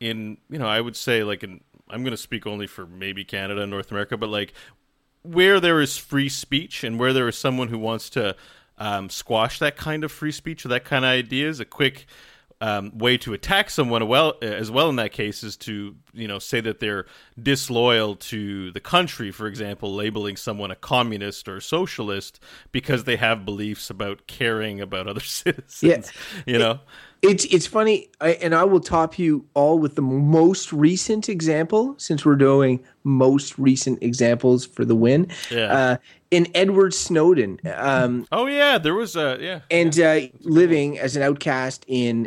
in 0.00 0.36
you 0.50 0.58
know 0.58 0.66
I 0.66 0.80
would 0.80 0.96
say 0.96 1.24
like 1.24 1.42
in 1.42 1.62
I'm 1.90 2.02
going 2.02 2.12
to 2.12 2.16
speak 2.16 2.46
only 2.46 2.66
for 2.66 2.86
maybe 2.86 3.24
Canada 3.24 3.62
and 3.62 3.70
North 3.70 3.90
America, 3.90 4.16
but 4.16 4.28
like 4.28 4.52
where 5.22 5.60
there 5.60 5.80
is 5.80 5.96
free 5.96 6.28
speech 6.28 6.84
and 6.84 6.98
where 6.98 7.12
there 7.12 7.28
is 7.28 7.36
someone 7.36 7.68
who 7.68 7.78
wants 7.78 8.10
to 8.10 8.36
um, 8.78 9.10
squash 9.10 9.58
that 9.58 9.76
kind 9.76 10.04
of 10.04 10.12
free 10.12 10.32
speech 10.32 10.64
or 10.64 10.68
that 10.68 10.84
kind 10.84 11.04
of 11.04 11.10
ideas, 11.10 11.60
a 11.60 11.64
quick 11.64 12.06
um, 12.60 12.96
way 12.98 13.16
to 13.18 13.32
attack 13.34 13.70
someone 13.70 14.06
well 14.08 14.34
as 14.42 14.70
well 14.70 14.88
in 14.88 14.96
that 14.96 15.12
case 15.12 15.44
is 15.44 15.56
to 15.56 15.94
you 16.12 16.26
know 16.26 16.38
say 16.38 16.60
that 16.60 16.80
they're 16.80 17.06
disloyal 17.40 18.16
to 18.16 18.72
the 18.72 18.80
country 18.80 19.30
for 19.30 19.46
example 19.46 19.94
labeling 19.94 20.36
someone 20.36 20.70
a 20.70 20.76
communist 20.76 21.48
or 21.48 21.60
socialist 21.60 22.40
because 22.72 23.04
they 23.04 23.16
have 23.16 23.44
beliefs 23.44 23.90
about 23.90 24.26
caring 24.26 24.80
about 24.80 25.06
other 25.06 25.20
citizens 25.24 26.12
you 26.46 26.58
know 26.58 26.80
It's 27.20 27.44
it's 27.46 27.66
funny, 27.66 28.08
I, 28.20 28.30
and 28.34 28.54
I 28.54 28.64
will 28.64 28.80
top 28.80 29.18
you 29.18 29.44
all 29.54 29.78
with 29.78 29.96
the 29.96 30.02
most 30.02 30.72
recent 30.72 31.28
example 31.28 31.94
since 31.98 32.24
we're 32.24 32.36
doing 32.36 32.80
most 33.02 33.58
recent 33.58 34.00
examples 34.02 34.66
for 34.66 34.84
the 34.84 34.94
win. 34.94 35.28
Yeah. 35.50 35.72
Uh, 35.72 35.96
in 36.30 36.46
Edward 36.54 36.92
Snowden, 36.92 37.58
um, 37.74 38.26
oh 38.30 38.46
yeah 38.46 38.76
there 38.76 38.94
was 38.94 39.16
a 39.16 39.38
yeah 39.40 39.60
and 39.70 39.98
uh, 39.98 40.20
living 40.40 40.98
as 40.98 41.16
an 41.16 41.22
outcast 41.22 41.84
in 41.88 42.26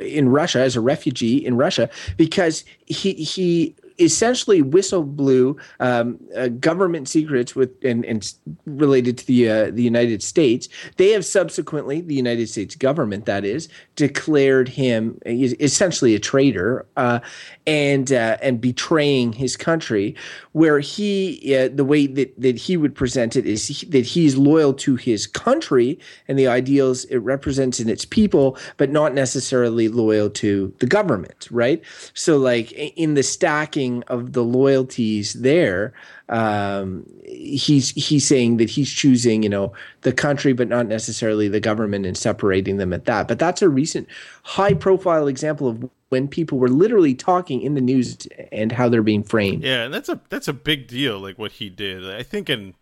in 0.00 0.30
Russia 0.30 0.60
as 0.60 0.74
a 0.74 0.80
refugee 0.80 1.44
in 1.44 1.56
Russia 1.56 1.90
because 2.16 2.64
he 2.86 3.12
he 3.12 3.76
essentially 4.02 4.62
whistle 4.62 5.02
blew 5.02 5.56
um, 5.80 6.18
uh, 6.36 6.48
government 6.48 7.08
secrets 7.08 7.54
with 7.54 7.70
and, 7.84 8.04
and 8.04 8.34
related 8.66 9.18
to 9.18 9.26
the 9.26 9.48
uh, 9.48 9.70
the 9.70 9.82
United 9.82 10.22
States. 10.22 10.68
They 10.96 11.10
have 11.10 11.24
subsequently 11.24 12.00
the 12.00 12.14
United 12.14 12.48
States 12.48 12.74
government 12.74 13.26
that 13.26 13.44
is 13.44 13.68
declared 13.96 14.68
him 14.68 15.18
essentially 15.26 16.14
a 16.14 16.18
traitor 16.18 16.86
uh, 16.96 17.20
and 17.66 18.12
uh, 18.12 18.36
and 18.42 18.60
betraying 18.60 19.32
his 19.32 19.56
country. 19.56 20.14
Where 20.52 20.80
he 20.80 21.56
uh, 21.56 21.68
the 21.72 21.84
way 21.84 22.06
that 22.06 22.38
that 22.40 22.58
he 22.58 22.76
would 22.76 22.94
present 22.94 23.36
it 23.36 23.46
is 23.46 23.66
he, 23.66 23.86
that 23.86 24.04
he's 24.04 24.36
loyal 24.36 24.74
to 24.74 24.96
his 24.96 25.26
country 25.26 25.98
and 26.28 26.38
the 26.38 26.48
ideals 26.48 27.04
it 27.06 27.18
represents 27.18 27.80
in 27.80 27.88
its 27.88 28.04
people, 28.04 28.56
but 28.76 28.90
not 28.90 29.14
necessarily 29.14 29.88
loyal 29.88 30.30
to 30.30 30.74
the 30.78 30.86
government, 30.86 31.48
right? 31.50 31.82
So, 32.14 32.36
like 32.36 32.72
in 32.72 33.14
the 33.14 33.22
stacking 33.22 33.91
of 34.08 34.32
the 34.32 34.42
loyalties 34.42 35.34
there, 35.34 35.92
um, 36.28 37.06
he's 37.24 37.90
he's 37.90 38.26
saying 38.26 38.56
that 38.56 38.70
he's 38.70 38.90
choosing, 38.90 39.42
you 39.42 39.48
know, 39.48 39.72
the 40.00 40.12
country, 40.12 40.52
but 40.52 40.68
not 40.68 40.86
necessarily 40.86 41.48
the 41.48 41.60
government, 41.60 42.06
and 42.06 42.16
separating 42.16 42.78
them 42.78 42.92
at 42.92 43.04
that. 43.04 43.28
But 43.28 43.38
that's 43.38 43.60
a 43.60 43.68
recent 43.68 44.08
high-profile 44.44 45.28
example 45.28 45.68
of 45.68 45.90
when 46.08 46.28
people 46.28 46.58
were 46.58 46.68
literally 46.68 47.14
talking 47.14 47.62
in 47.62 47.74
the 47.74 47.80
news 47.80 48.26
and 48.50 48.70
how 48.70 48.88
they're 48.88 49.02
being 49.02 49.22
framed. 49.22 49.62
Yeah, 49.62 49.84
and 49.84 49.94
that's 49.94 50.08
a 50.08 50.20
that's 50.28 50.48
a 50.48 50.52
big 50.52 50.86
deal. 50.86 51.18
Like 51.18 51.38
what 51.38 51.52
he 51.52 51.68
did. 51.68 52.08
I 52.08 52.22
think, 52.22 52.48
and 52.48 52.74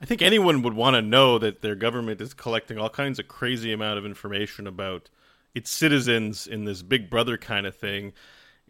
I 0.00 0.04
think 0.04 0.22
anyone 0.22 0.62
would 0.62 0.74
want 0.74 0.94
to 0.94 1.02
know 1.02 1.38
that 1.38 1.60
their 1.62 1.74
government 1.74 2.20
is 2.20 2.34
collecting 2.34 2.78
all 2.78 2.90
kinds 2.90 3.18
of 3.18 3.28
crazy 3.28 3.72
amount 3.72 3.98
of 3.98 4.06
information 4.06 4.66
about 4.66 5.10
its 5.54 5.70
citizens 5.70 6.46
in 6.46 6.64
this 6.64 6.82
Big 6.82 7.10
Brother 7.10 7.36
kind 7.36 7.66
of 7.66 7.74
thing. 7.76 8.12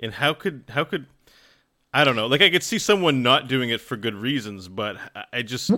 And 0.01 0.15
how 0.15 0.33
could 0.33 0.65
how 0.71 0.85
could 0.85 1.07
I 1.99 2.05
don't 2.05 2.15
know? 2.15 2.29
Like 2.29 2.43
I 2.43 2.51
could 2.51 2.63
see 2.63 2.79
someone 2.79 3.25
not 3.25 3.49
doing 3.49 3.71
it 3.71 3.81
for 3.81 3.97
good 3.97 4.15
reasons, 4.15 4.69
but 4.69 4.97
I- 5.33 5.43
just 5.43 5.69
hmm. 5.69 5.77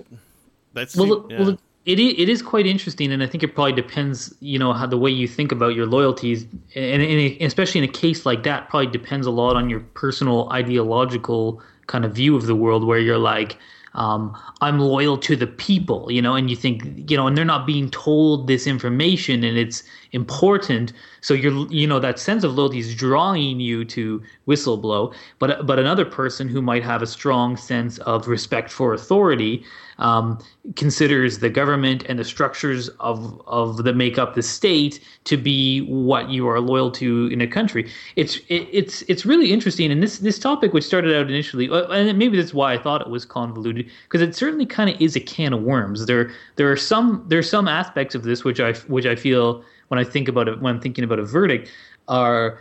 that's 0.73 0.95
well, 0.95 1.25
yeah. 1.29 1.39
well 1.39 1.57
it 1.85 1.99
is, 1.99 2.13
it 2.15 2.29
is 2.29 2.43
quite 2.43 2.67
interesting 2.67 3.11
and 3.11 3.23
i 3.23 3.27
think 3.27 3.43
it 3.43 3.55
probably 3.55 3.73
depends 3.73 4.33
you 4.39 4.59
know 4.59 4.71
how 4.71 4.85
the 4.85 4.97
way 4.97 5.09
you 5.09 5.27
think 5.27 5.51
about 5.51 5.73
your 5.73 5.87
loyalties 5.87 6.43
and, 6.75 7.01
and 7.01 7.41
especially 7.41 7.79
in 7.79 7.89
a 7.89 7.91
case 7.91 8.23
like 8.23 8.43
that 8.43 8.69
probably 8.69 8.91
depends 8.91 9.25
a 9.25 9.31
lot 9.31 9.55
on 9.55 9.67
your 9.67 9.79
personal 9.95 10.47
ideological 10.51 11.59
kind 11.87 12.05
of 12.05 12.13
view 12.13 12.35
of 12.35 12.45
the 12.45 12.55
world 12.55 12.85
where 12.85 12.99
you're 12.99 13.17
like 13.17 13.57
um, 13.93 14.37
i'm 14.61 14.79
loyal 14.79 15.17
to 15.17 15.35
the 15.35 15.47
people 15.47 16.11
you 16.11 16.21
know 16.21 16.35
and 16.35 16.49
you 16.49 16.55
think 16.55 17.09
you 17.09 17.17
know 17.17 17.27
and 17.27 17.37
they're 17.37 17.45
not 17.45 17.67
being 17.67 17.89
told 17.89 18.47
this 18.47 18.67
information 18.67 19.43
and 19.43 19.57
it's 19.57 19.83
important. 20.11 20.93
So 21.21 21.33
you're 21.33 21.67
you 21.71 21.87
know 21.87 21.99
that 21.99 22.19
sense 22.19 22.43
of 22.43 22.53
loyalty 22.53 22.79
is 22.79 22.95
drawing 22.95 23.59
you 23.59 23.85
to 23.85 24.21
whistleblow. 24.47 25.13
But 25.39 25.65
but 25.65 25.79
another 25.79 26.05
person 26.05 26.47
who 26.47 26.61
might 26.61 26.83
have 26.83 27.01
a 27.01 27.07
strong 27.07 27.57
sense 27.57 27.97
of 27.99 28.27
respect 28.27 28.71
for 28.71 28.93
authority 28.93 29.63
um, 30.01 30.37
considers 30.75 31.39
the 31.39 31.49
government 31.49 32.03
and 32.09 32.19
the 32.19 32.23
structures 32.25 32.89
of 32.99 33.41
of 33.47 33.83
that 33.83 33.95
make 33.95 34.17
up 34.17 34.35
the 34.35 34.41
state 34.41 34.99
to 35.23 35.37
be 35.37 35.81
what 35.81 36.29
you 36.29 36.47
are 36.47 36.59
loyal 36.59 36.91
to 36.91 37.27
in 37.27 37.39
a 37.39 37.47
country. 37.47 37.89
It's 38.15 38.37
it, 38.49 38.67
it's 38.71 39.03
it's 39.03 39.25
really 39.25 39.53
interesting, 39.53 39.91
and 39.91 40.03
this 40.03 40.19
this 40.19 40.39
topic, 40.39 40.73
which 40.73 40.83
started 40.83 41.15
out 41.15 41.29
initially, 41.29 41.69
and 41.71 42.17
maybe 42.17 42.35
that's 42.37 42.53
why 42.53 42.73
I 42.73 42.77
thought 42.77 43.01
it 43.01 43.09
was 43.09 43.23
convoluted, 43.23 43.89
because 44.03 44.21
it 44.21 44.35
certainly 44.35 44.65
kind 44.65 44.89
of 44.89 44.99
is 44.99 45.15
a 45.15 45.21
can 45.21 45.53
of 45.53 45.61
worms. 45.61 46.05
There 46.05 46.31
there 46.57 46.69
are 46.71 46.77
some 46.77 47.23
there 47.27 47.39
are 47.39 47.43
some 47.43 47.67
aspects 47.67 48.15
of 48.15 48.23
this 48.23 48.43
which 48.43 48.59
I 48.59 48.73
which 48.73 49.05
I 49.05 49.15
feel 49.15 49.63
when 49.89 49.99
I 49.99 50.03
think 50.03 50.27
about 50.27 50.47
it 50.47 50.59
when 50.61 50.75
I'm 50.75 50.81
thinking 50.81 51.03
about 51.03 51.19
a 51.19 51.25
verdict 51.25 51.71
are 52.07 52.59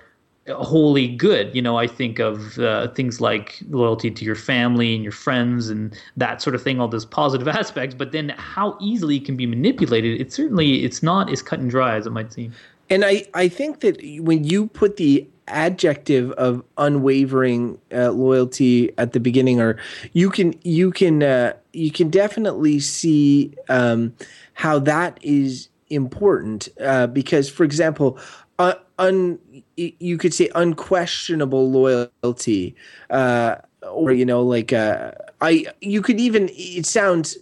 wholly 0.49 1.09
good. 1.09 1.55
You 1.55 1.63
know, 1.63 1.79
I 1.79 1.87
think 1.87 2.19
of 2.19 2.59
uh, 2.59 2.89
things 2.89 3.21
like 3.21 3.61
loyalty 3.69 4.11
to 4.11 4.25
your 4.25 4.35
family 4.35 4.95
and 4.95 5.03
your 5.03 5.13
friends 5.13 5.69
and 5.69 5.97
that 6.17 6.43
sort 6.43 6.55
of 6.55 6.63
thing, 6.63 6.81
all 6.81 6.89
those 6.89 7.05
positive 7.05 7.49
aspects. 7.61 7.95
But 7.95 8.13
then, 8.13 8.31
how 8.31 8.77
easily 8.81 9.17
it 9.17 9.25
can 9.25 9.37
be 9.37 9.47
manipulated, 9.47 10.21
it 10.21 10.33
certainly 10.33 10.85
it's 10.85 11.03
not 11.03 11.31
as 11.31 11.43
cut 11.43 11.61
and 11.61 11.71
dry 11.71 11.97
as 11.97 12.07
it 12.07 12.11
might 12.11 12.33
seem. 12.33 12.53
And 12.89 13.05
I, 13.05 13.27
I 13.35 13.49
think 13.49 13.81
that 13.81 14.01
when 14.21 14.43
you 14.43 14.67
put 14.67 14.97
the 14.97 15.27
adjective 15.47 16.33
of 16.33 16.63
unwavering 16.77 17.79
uh, 17.93 18.11
loyalty 18.11 18.93
at 18.99 19.13
the 19.13 19.21
beginning, 19.21 19.61
or 19.61 19.79
you 20.13 20.31
can 20.31 20.55
you 20.63 20.91
can 20.91 21.23
uh, 21.23 21.53
you 21.73 21.91
can 21.93 22.11
definitely 22.11 22.81
see 22.81 23.55
um, 23.69 24.15
how 24.55 24.79
that 24.81 25.19
is 25.23 25.69
important 25.91 26.69
uh, 26.81 27.07
because, 27.09 27.49
for 27.49 27.65
example, 27.65 28.19
uh, 28.61 28.75
un 28.99 29.39
you 29.77 30.19
could 30.19 30.35
say 30.35 30.51
unquestionable 30.55 31.71
loyalty, 31.71 32.75
uh, 33.09 33.57
or 33.91 34.13
you 34.13 34.27
know, 34.27 34.43
like 34.43 34.73
uh, 34.73 35.13
I 35.41 35.65
you 35.81 36.03
could 36.03 36.21
even 36.21 36.51
it 36.53 36.85
sounds 36.85 37.39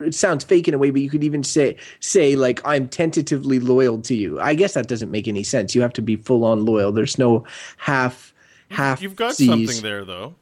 it 0.00 0.14
sounds 0.14 0.44
fake 0.44 0.68
in 0.68 0.74
a 0.74 0.78
way, 0.78 0.90
but 0.90 1.00
you 1.00 1.08
could 1.08 1.24
even 1.24 1.42
say 1.42 1.76
say 2.00 2.36
like 2.36 2.60
I'm 2.66 2.86
tentatively 2.86 3.58
loyal 3.58 4.00
to 4.02 4.14
you. 4.14 4.38
I 4.38 4.54
guess 4.54 4.74
that 4.74 4.88
doesn't 4.88 5.10
make 5.10 5.26
any 5.26 5.42
sense. 5.42 5.74
You 5.74 5.80
have 5.80 5.94
to 5.94 6.02
be 6.02 6.16
full 6.16 6.44
on 6.44 6.66
loyal. 6.66 6.92
There's 6.92 7.18
no 7.18 7.46
half 7.78 8.34
half. 8.68 9.00
You've 9.00 9.16
got 9.16 9.36
C's. 9.36 9.48
something 9.48 9.82
there, 9.82 10.04
though. 10.04 10.34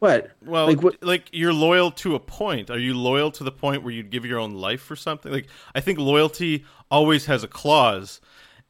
What? 0.00 0.32
Well, 0.44 0.66
like 0.66 0.82
what? 0.82 1.00
like 1.00 1.28
you're 1.30 1.52
loyal 1.52 1.92
to 1.92 2.16
a 2.16 2.18
point. 2.18 2.70
Are 2.70 2.78
you 2.78 2.92
loyal 2.92 3.30
to 3.30 3.44
the 3.44 3.52
point 3.52 3.84
where 3.84 3.92
you'd 3.92 4.10
give 4.10 4.26
your 4.26 4.40
own 4.40 4.54
life 4.54 4.82
for 4.82 4.96
something? 4.96 5.30
Like 5.30 5.46
I 5.76 5.80
think 5.80 6.00
loyalty 6.00 6.64
always 6.90 7.26
has 7.26 7.44
a 7.44 7.48
clause, 7.48 8.20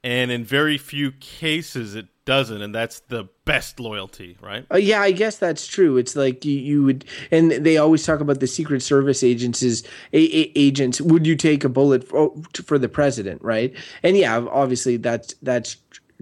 and 0.04 0.30
in 0.30 0.44
very 0.44 0.78
few 0.78 1.12
cases 1.12 1.94
it 1.94 2.06
doesn't, 2.24 2.62
and 2.62 2.74
that's 2.74 3.00
the 3.00 3.28
best 3.44 3.80
loyalty, 3.80 4.36
right? 4.40 4.64
Uh, 4.72 4.76
yeah, 4.76 5.00
I 5.02 5.10
guess 5.10 5.38
that's 5.38 5.66
true. 5.66 5.96
It's 5.96 6.14
like 6.14 6.44
you, 6.44 6.58
you 6.58 6.82
would, 6.84 7.04
and 7.30 7.50
they 7.50 7.76
always 7.78 8.04
talk 8.06 8.20
about 8.20 8.40
the 8.40 8.46
Secret 8.46 8.82
Service 8.82 9.22
agents 9.22 9.62
a, 9.62 9.76
a, 10.12 10.52
agents. 10.54 11.00
Would 11.00 11.26
you 11.26 11.36
take 11.36 11.64
a 11.64 11.68
bullet 11.68 12.06
for, 12.06 12.32
for 12.64 12.78
the 12.78 12.88
president, 12.88 13.42
right? 13.42 13.74
And 14.02 14.16
yeah, 14.16 14.38
obviously 14.50 14.96
that's 14.98 15.34
that's 15.42 15.76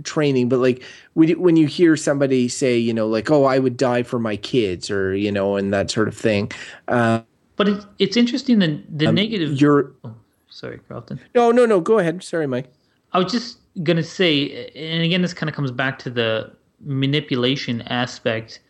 training, 0.05 0.49
but 0.49 0.59
like 0.59 0.83
when 1.12 1.29
you, 1.29 1.38
when 1.38 1.57
you 1.57 1.66
hear 1.66 1.97
somebody 1.97 2.49
say, 2.49 2.79
you 2.79 2.95
know, 2.95 3.07
like, 3.07 3.31
oh, 3.31 3.45
I 3.45 3.59
would 3.59 3.77
die 3.77 4.03
for 4.03 4.19
my 4.19 4.37
kids, 4.37 4.90
or 4.90 5.14
you 5.14 5.31
know, 5.31 5.57
and 5.57 5.73
that 5.75 5.90
sort 5.90 6.09
of 6.09 6.16
thing. 6.16 6.51
Uh, 6.88 7.21
But 7.57 7.69
it, 7.69 7.85
it's 7.99 8.16
interesting 8.16 8.59
the 8.61 8.83
the 8.88 9.12
negative. 9.12 9.61
you're 9.61 9.93
Oh, 10.05 10.14
sorry, 10.49 10.79
Crofton. 10.88 11.21
no, 11.35 11.51
no, 11.51 11.66
no. 11.66 11.81
Go 11.81 11.99
ahead. 11.99 12.23
Sorry, 12.23 12.47
Mike. 12.47 12.73
I 13.12 13.19
was 13.19 13.33
just 13.33 13.59
gonna 13.83 14.03
say, 14.03 14.71
and 14.75 15.03
again, 15.03 15.23
this 15.23 15.35
kind 15.35 15.49
of 15.49 15.57
comes 15.57 15.71
back 15.71 15.99
to 16.01 16.11
the 16.11 16.53
manipulation 16.81 17.83
aspect 17.83 18.61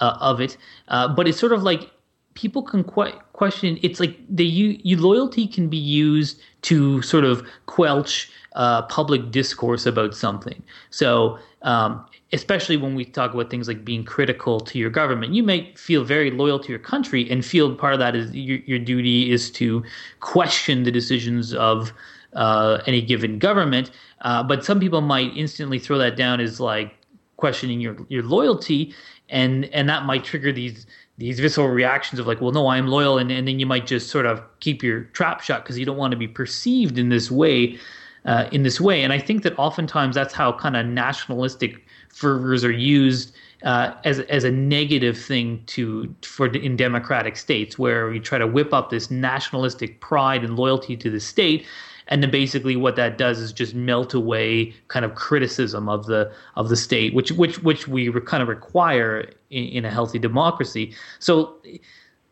uh, 0.00 0.16
of 0.20 0.40
it. 0.40 0.56
Uh, 0.88 1.08
but 1.08 1.26
it's 1.26 1.38
sort 1.38 1.52
of 1.52 1.62
like 1.62 1.90
people 2.34 2.62
can 2.62 2.84
que- 2.84 3.18
question. 3.32 3.78
It's 3.82 4.00
like 4.00 4.18
the 4.28 4.44
you, 4.44 4.78
you 4.82 4.96
loyalty 4.96 5.46
can 5.46 5.68
be 5.68 5.76
used 5.76 6.40
to 6.62 7.02
sort 7.02 7.24
of 7.24 7.46
quelch 7.66 8.30
uh, 8.54 8.82
public 8.82 9.30
discourse 9.30 9.86
about 9.86 10.14
something. 10.14 10.62
So. 10.90 11.38
Um, 11.62 12.06
especially 12.32 12.76
when 12.76 12.94
we 12.94 13.04
talk 13.04 13.32
about 13.32 13.50
things 13.50 13.68
like 13.68 13.84
being 13.84 14.04
critical 14.04 14.60
to 14.60 14.78
your 14.78 14.90
government, 14.90 15.34
you 15.34 15.42
may 15.42 15.72
feel 15.74 16.04
very 16.04 16.30
loyal 16.30 16.58
to 16.58 16.68
your 16.68 16.78
country 16.78 17.28
and 17.30 17.44
feel 17.44 17.74
part 17.74 17.94
of 17.94 17.98
that 17.98 18.14
is 18.14 18.34
your, 18.34 18.58
your 18.58 18.78
duty 18.78 19.30
is 19.30 19.50
to 19.50 19.82
question 20.20 20.82
the 20.82 20.90
decisions 20.90 21.54
of 21.54 21.92
uh, 22.34 22.82
any 22.86 23.00
given 23.00 23.38
government. 23.38 23.90
Uh, 24.22 24.42
but 24.42 24.64
some 24.64 24.80
people 24.80 25.00
might 25.00 25.36
instantly 25.36 25.78
throw 25.78 25.98
that 25.98 26.16
down 26.16 26.40
as 26.40 26.60
like 26.60 26.94
questioning 27.36 27.80
your 27.80 27.96
your 28.08 28.22
loyalty, 28.22 28.94
and 29.28 29.66
and 29.66 29.88
that 29.88 30.04
might 30.04 30.24
trigger 30.24 30.52
these 30.52 30.86
these 31.18 31.40
visceral 31.40 31.68
reactions 31.68 32.20
of 32.20 32.26
like, 32.26 32.40
well, 32.40 32.52
no, 32.52 32.68
I'm 32.68 32.86
loyal, 32.86 33.18
and, 33.18 33.30
and 33.30 33.48
then 33.48 33.58
you 33.58 33.66
might 33.66 33.86
just 33.86 34.08
sort 34.08 34.26
of 34.26 34.42
keep 34.60 34.82
your 34.82 35.02
trap 35.04 35.40
shut 35.40 35.64
because 35.64 35.78
you 35.78 35.84
don't 35.84 35.96
want 35.96 36.12
to 36.12 36.16
be 36.16 36.28
perceived 36.28 36.98
in 36.98 37.08
this 37.08 37.30
way. 37.30 37.78
Uh, 38.24 38.46
in 38.52 38.62
this 38.62 38.78
way, 38.78 39.04
and 39.04 39.12
I 39.12 39.18
think 39.18 39.42
that 39.44 39.58
oftentimes 39.58 40.14
that's 40.14 40.34
how 40.34 40.52
kind 40.52 40.76
of 40.76 40.84
nationalistic 40.84 41.86
fervors 42.10 42.62
are 42.62 42.70
used 42.70 43.34
uh, 43.62 43.94
as 44.04 44.20
as 44.20 44.44
a 44.44 44.50
negative 44.50 45.18
thing 45.18 45.62
to 45.66 46.14
for 46.22 46.46
in 46.48 46.76
democratic 46.76 47.36
states, 47.36 47.78
where 47.78 48.08
we 48.08 48.20
try 48.20 48.38
to 48.38 48.46
whip 48.46 48.72
up 48.72 48.90
this 48.90 49.10
nationalistic 49.10 50.00
pride 50.00 50.44
and 50.44 50.56
loyalty 50.56 50.96
to 50.96 51.10
the 51.10 51.20
state, 51.20 51.66
and 52.08 52.22
then 52.22 52.30
basically 52.30 52.76
what 52.76 52.96
that 52.96 53.18
does 53.18 53.38
is 53.38 53.52
just 53.52 53.74
melt 53.74 54.14
away 54.14 54.74
kind 54.88 55.04
of 55.04 55.14
criticism 55.14 55.88
of 55.88 56.06
the 56.06 56.30
of 56.56 56.68
the 56.68 56.76
state, 56.76 57.14
which 57.14 57.32
which 57.32 57.62
which 57.62 57.88
we 57.88 58.10
kind 58.22 58.42
of 58.42 58.48
require 58.48 59.30
in, 59.50 59.64
in 59.64 59.84
a 59.84 59.90
healthy 59.90 60.18
democracy. 60.18 60.94
So. 61.18 61.56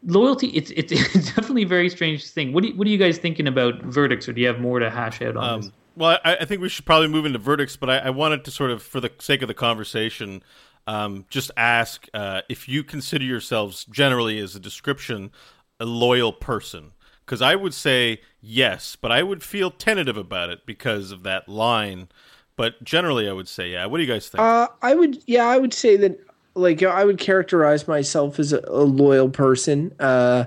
Loyalty, 0.08 0.48
it's, 0.48 0.70
it's 0.72 0.92
it's 1.16 1.34
definitely 1.34 1.62
a 1.62 1.66
very 1.66 1.88
strange 1.88 2.30
thing. 2.30 2.52
What 2.52 2.62
do 2.62 2.68
you, 2.68 2.76
what 2.76 2.86
are 2.86 2.90
you 2.90 2.98
guys 2.98 3.18
thinking 3.18 3.48
about 3.48 3.82
verdicts, 3.82 4.28
or 4.28 4.34
do 4.34 4.40
you 4.40 4.46
have 4.46 4.60
more 4.60 4.78
to 4.78 4.88
hash 4.88 5.20
out 5.20 5.36
on 5.36 5.60
this? 5.60 5.66
Um, 5.66 5.72
well, 5.96 6.18
I, 6.24 6.36
I 6.36 6.44
think 6.44 6.60
we 6.60 6.68
should 6.68 6.84
probably 6.84 7.08
move 7.08 7.26
into 7.26 7.38
verdicts, 7.38 7.76
but 7.76 7.90
I, 7.90 7.98
I 7.98 8.10
wanted 8.10 8.44
to 8.44 8.50
sort 8.52 8.70
of, 8.70 8.82
for 8.82 9.00
the 9.00 9.10
sake 9.18 9.42
of 9.42 9.48
the 9.48 9.54
conversation, 9.54 10.42
um, 10.86 11.24
just 11.30 11.50
ask 11.56 12.06
uh, 12.14 12.42
if 12.48 12.68
you 12.68 12.84
consider 12.84 13.24
yourselves 13.24 13.84
generally 13.86 14.38
as 14.38 14.54
a 14.54 14.60
description 14.60 15.32
a 15.80 15.84
loyal 15.84 16.32
person. 16.32 16.92
Because 17.24 17.42
I 17.42 17.56
would 17.56 17.74
say 17.74 18.20
yes, 18.46 18.96
but 18.96 19.10
I 19.10 19.22
would 19.22 19.42
feel 19.42 19.70
tentative 19.70 20.16
about 20.16 20.50
it 20.50 20.64
because 20.64 21.10
of 21.10 21.22
that 21.24 21.48
line. 21.48 22.08
But 22.56 22.82
generally, 22.82 23.28
I 23.28 23.32
would 23.32 23.48
say 23.48 23.70
yeah. 23.70 23.86
What 23.86 23.98
do 23.98 24.04
you 24.04 24.12
guys 24.12 24.28
think? 24.28 24.40
Uh, 24.40 24.68
I 24.80 24.94
would, 24.94 25.22
yeah, 25.26 25.44
I 25.46 25.58
would 25.58 25.74
say 25.74 25.96
that, 25.96 26.18
like, 26.54 26.82
I 26.82 27.04
would 27.04 27.18
characterize 27.18 27.86
myself 27.86 28.38
as 28.38 28.52
a, 28.52 28.62
a 28.68 28.84
loyal 28.84 29.28
person. 29.28 29.94
Uh, 30.00 30.44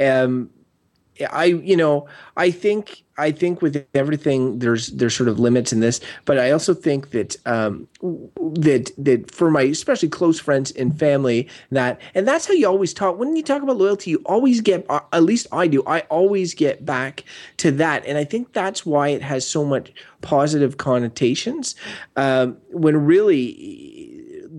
um, 0.00 0.50
I, 1.30 1.44
you 1.44 1.76
know, 1.76 2.06
I 2.36 2.50
think, 2.50 3.02
I 3.18 3.30
think 3.30 3.60
with 3.60 3.86
everything, 3.94 4.58
there's, 4.58 4.88
there's 4.88 5.14
sort 5.14 5.28
of 5.28 5.38
limits 5.38 5.72
in 5.72 5.80
this, 5.80 6.00
but 6.24 6.38
I 6.38 6.50
also 6.50 6.72
think 6.72 7.10
that, 7.10 7.36
um, 7.46 7.86
that, 8.00 8.90
that 8.98 9.30
for 9.30 9.50
my, 9.50 9.62
especially 9.62 10.08
close 10.08 10.40
friends 10.40 10.70
and 10.72 10.98
family, 10.98 11.48
that, 11.70 12.00
and 12.14 12.26
that's 12.26 12.46
how 12.46 12.54
you 12.54 12.66
always 12.66 12.94
talk. 12.94 13.18
When 13.18 13.36
you 13.36 13.42
talk 13.42 13.62
about 13.62 13.76
loyalty, 13.76 14.10
you 14.12 14.22
always 14.24 14.60
get, 14.60 14.86
uh, 14.88 15.00
at 15.12 15.22
least 15.22 15.46
I 15.52 15.66
do, 15.66 15.82
I 15.86 16.00
always 16.02 16.54
get 16.54 16.84
back 16.86 17.24
to 17.58 17.70
that. 17.72 18.04
And 18.06 18.16
I 18.16 18.24
think 18.24 18.52
that's 18.52 18.86
why 18.86 19.08
it 19.08 19.22
has 19.22 19.46
so 19.46 19.64
much 19.64 19.92
positive 20.22 20.78
connotations. 20.78 21.74
Um, 22.16 22.56
when 22.70 22.96
really, 23.04 24.11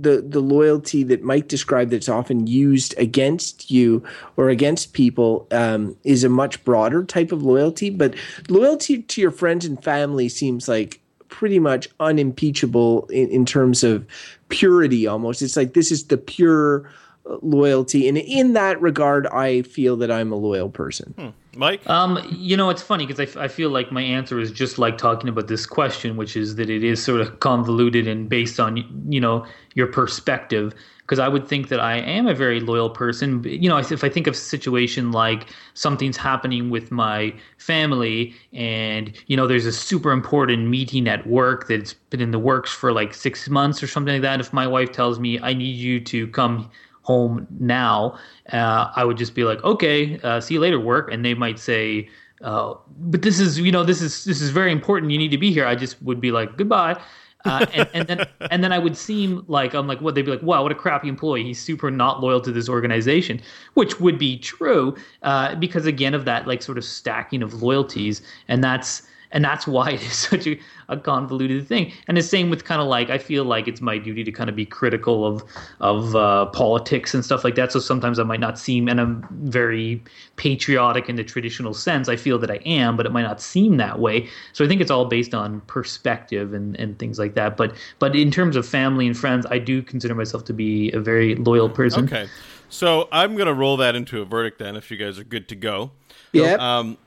the 0.04 0.22
the 0.22 0.40
loyalty 0.40 1.04
that 1.04 1.24
Mike 1.24 1.48
described 1.48 1.92
that's 1.92 2.10
often 2.10 2.48
used 2.48 2.94
against 2.98 3.72
you 3.72 4.04
or 4.38 4.50
against 4.50 4.94
people 4.94 5.48
um, 5.52 5.98
is 6.04 6.24
a 6.24 6.30
much 6.30 6.64
broader 6.64 7.04
type 7.04 7.32
of 7.32 7.44
loyalty. 7.44 7.90
But 7.90 8.16
loyalty 8.50 9.02
to 9.02 9.22
your 9.22 9.32
friends 9.32 9.66
and 9.66 9.84
family 9.84 10.30
seems 10.30 10.68
like 10.68 11.02
pretty 11.30 11.60
much 11.60 11.90
unimpeachable 12.00 13.08
in, 13.08 13.28
in 13.30 13.46
terms 13.46 13.84
of 13.84 14.06
purity 14.50 15.08
almost. 15.08 15.42
It's 15.42 15.58
like 15.58 15.74
this 15.74 15.92
is 15.92 16.06
the 16.06 16.18
pure 16.18 16.90
loyalty. 17.26 18.08
And 18.08 18.18
in 18.18 18.54
that 18.54 18.82
regard, 18.82 19.28
I 19.28 19.62
feel 19.64 19.96
that 19.98 20.12
I'm 20.12 20.32
a 20.32 20.36
loyal 20.36 20.70
person. 20.70 21.34
Mike? 21.56 21.88
Um, 21.90 22.20
you 22.32 22.58
know, 22.58 22.70
it's 22.70 22.82
funny 22.82 23.06
because 23.06 23.38
I, 23.38 23.44
I 23.44 23.48
feel 23.48 23.70
like 23.70 23.92
my 23.92 24.02
answer 24.02 24.40
is 24.40 24.52
just 24.52 24.78
like 24.78 24.98
talking 24.98 25.30
about 25.30 25.48
this 25.48 25.66
question, 25.66 26.18
which 26.18 26.36
is 26.36 26.56
that 26.56 26.70
it 26.70 26.84
is 26.84 27.04
sort 27.04 27.22
of 27.22 27.40
convoluted 27.40 28.08
and 28.08 28.28
based 28.28 28.60
on 28.60 28.78
you 29.10 29.20
know 29.20 29.46
your 29.76 29.88
perspective. 29.88 30.74
Because 31.02 31.20
I 31.20 31.28
would 31.28 31.50
think 31.50 31.68
that 31.68 31.82
I 31.82 31.98
am 31.98 32.28
a 32.28 32.34
very 32.34 32.62
loyal 32.62 32.90
person. 32.90 33.44
You 33.44 33.68
know, 33.68 33.78
if 33.78 34.06
I 34.06 34.10
think 34.10 34.26
of 34.26 34.36
a 34.36 34.38
situation 34.38 35.12
like 35.12 35.48
something's 35.74 36.16
happening 36.16 36.70
with 36.70 36.92
my 36.92 37.34
family, 37.58 38.34
and 38.54 39.12
you 39.28 39.36
know, 39.36 39.46
there's 39.46 39.66
a 39.66 39.72
super 39.74 40.12
important 40.12 40.70
meeting 40.70 41.10
at 41.10 41.28
work 41.28 41.68
that's 41.68 41.94
been 41.94 42.22
in 42.22 42.32
the 42.32 42.40
works 42.40 42.72
for 42.72 42.94
like 42.94 43.14
six 43.14 43.50
months 43.50 43.84
or 43.84 43.88
something 43.88 44.14
like 44.14 44.22
that. 44.22 44.40
If 44.40 44.54
my 44.54 44.66
wife 44.66 44.94
tells 44.94 45.20
me 45.20 45.40
I 45.40 45.54
need 45.54 45.76
you 45.76 46.00
to 46.00 46.28
come 46.30 46.72
home 47.04 47.48
now, 47.60 48.18
uh, 48.52 48.92
I 48.96 49.04
would 49.04 49.18
just 49.18 49.36
be 49.36 49.44
like, 49.44 49.64
okay, 49.64 50.20
uh, 50.24 50.42
see 50.42 50.56
you 50.56 50.60
later, 50.60 50.80
work. 50.80 51.12
And 51.12 51.24
they 51.24 51.34
might 51.34 51.60
say, 51.60 52.10
uh, 52.42 52.74
but 52.98 53.22
this 53.22 53.40
is, 53.40 53.60
you 53.60 53.72
know, 53.72 53.84
this 53.84 54.02
is 54.02 54.26
this 54.26 54.42
is 54.42 54.50
very 54.50 54.72
important. 54.72 55.12
You 55.12 55.18
need 55.18 55.32
to 55.32 55.38
be 55.38 55.52
here. 55.52 55.66
I 55.66 55.76
just 55.76 56.02
would 56.02 56.20
be 56.20 56.32
like, 56.32 56.58
goodbye. 56.58 57.00
Uh, 57.46 57.66
and, 57.74 57.90
and 57.94 58.08
then 58.08 58.28
and 58.52 58.64
then 58.64 58.72
I 58.72 58.80
would 58.80 58.98
seem 58.98 59.44
like 59.48 59.74
I'm 59.74 59.88
like 59.88 60.02
what 60.02 60.16
they'd 60.16 60.24
be 60.24 60.32
like 60.32 60.42
wow 60.42 60.64
what 60.64 60.72
a 60.72 60.76
crappy 60.76 61.10
employee 61.10 61.44
he's 61.44 61.62
super 61.62 61.92
not 61.92 62.22
loyal 62.22 62.40
to 62.40 62.54
this 62.54 62.70
organization 62.70 63.42
which 63.74 64.00
would 64.00 64.18
be 64.18 64.38
true 64.38 64.96
uh, 65.24 65.56
because 65.56 65.86
again 65.86 66.14
of 66.14 66.24
that 66.24 66.48
like 66.48 66.62
sort 66.62 66.78
of 66.78 66.86
stacking 66.86 67.44
of 67.44 67.62
loyalties 67.62 68.22
and 68.48 68.64
that's 68.64 69.04
and 69.34 69.44
that's 69.44 69.68
why 69.68 69.90
it 69.92 70.02
is 70.02 70.14
such 70.14 70.48
a, 70.48 70.58
a 70.88 70.98
convoluted 70.98 71.68
thing. 71.68 71.92
And 72.08 72.16
the 72.16 72.22
same 72.22 72.50
with 72.50 72.64
kind 72.64 72.82
of 72.82 72.88
like 72.88 73.10
I 73.10 73.18
feel 73.18 73.44
like 73.44 73.68
it's 73.68 73.82
my 73.82 73.98
duty 73.98 74.24
to 74.24 74.32
kind 74.32 74.50
of 74.50 74.56
be 74.56 74.66
critical 74.66 75.26
of 75.26 75.44
of 75.82 76.16
uh, 76.16 76.46
politics 76.48 77.14
and 77.14 77.26
stuff 77.26 77.44
like 77.44 77.56
that. 77.56 77.72
So 77.72 77.80
sometimes 77.80 78.20
I 78.20 78.24
might 78.24 78.40
not 78.40 78.58
seem, 78.58 78.88
and 78.88 79.02
I'm 79.02 79.28
very 79.32 80.02
patriotic 80.38 81.10
in 81.10 81.18
the 81.18 81.24
traditional 81.24 81.74
sense. 81.74 82.08
I 82.08 82.16
feel 82.16 82.40
that 82.40 82.50
I 82.50 82.60
am, 82.66 82.96
but 82.96 83.06
it 83.06 83.12
might 83.12 83.24
not 83.24 83.42
seem 83.42 83.78
that 83.78 84.00
way. 84.00 84.30
So 84.54 84.64
I 84.64 84.68
think 84.68 84.80
it's 84.80 84.92
all 84.92 85.06
based 85.06 85.34
on 85.34 85.62
perspective 85.62 86.54
and 86.54 86.80
and 86.80 86.98
things 86.98 87.20
like 87.20 87.34
that. 87.34 87.58
But 87.58 87.76
but 88.00 88.16
in 88.16 88.32
terms 88.32 88.56
of 88.56 88.66
family 88.66 89.08
and 89.08 89.18
friends, 89.18 89.46
I 89.50 89.58
do 89.58 89.82
consider 89.82 90.16
myself 90.16 90.46
to 90.46 90.54
be 90.54 90.92
a 90.92 91.00
very 91.00 91.36
loyal 91.36 91.70
person. 91.70 92.06
Okay. 92.06 92.28
So 92.70 93.08
I'm 93.12 93.36
going 93.36 93.46
to 93.46 93.54
roll 93.54 93.78
that 93.78 93.96
into 93.96 94.20
a 94.20 94.26
verdict 94.26 94.58
then 94.58 94.76
if 94.76 94.90
you 94.90 94.98
guys 94.98 95.20
are 95.20 95.24
good 95.24 95.48
to 95.50 95.56
go. 95.56 95.92
Yeah. 96.32 96.56
Um, 96.56 96.98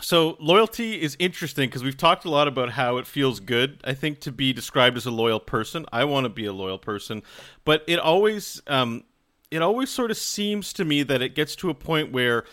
so 0.00 0.36
loyalty 0.40 1.00
is 1.00 1.16
interesting 1.18 1.68
because 1.68 1.82
we've 1.82 1.96
talked 1.96 2.24
a 2.24 2.30
lot 2.30 2.48
about 2.48 2.70
how 2.70 2.98
it 2.98 3.06
feels 3.06 3.40
good. 3.40 3.80
I 3.84 3.94
think 3.94 4.20
to 4.20 4.32
be 4.32 4.52
described 4.52 4.96
as 4.96 5.06
a 5.06 5.10
loyal 5.10 5.40
person. 5.40 5.86
I 5.92 6.04
want 6.04 6.24
to 6.24 6.28
be 6.28 6.46
a 6.46 6.52
loyal 6.52 6.78
person, 6.78 7.22
but 7.64 7.82
it 7.86 7.98
always, 7.98 8.60
um, 8.66 9.04
it 9.50 9.62
always 9.62 9.90
sort 9.90 10.10
of 10.10 10.16
seems 10.16 10.72
to 10.74 10.84
me 10.84 11.02
that 11.04 11.22
it 11.22 11.34
gets 11.34 11.56
to 11.56 11.70
a 11.70 11.74
point 11.74 12.12
where 12.12 12.44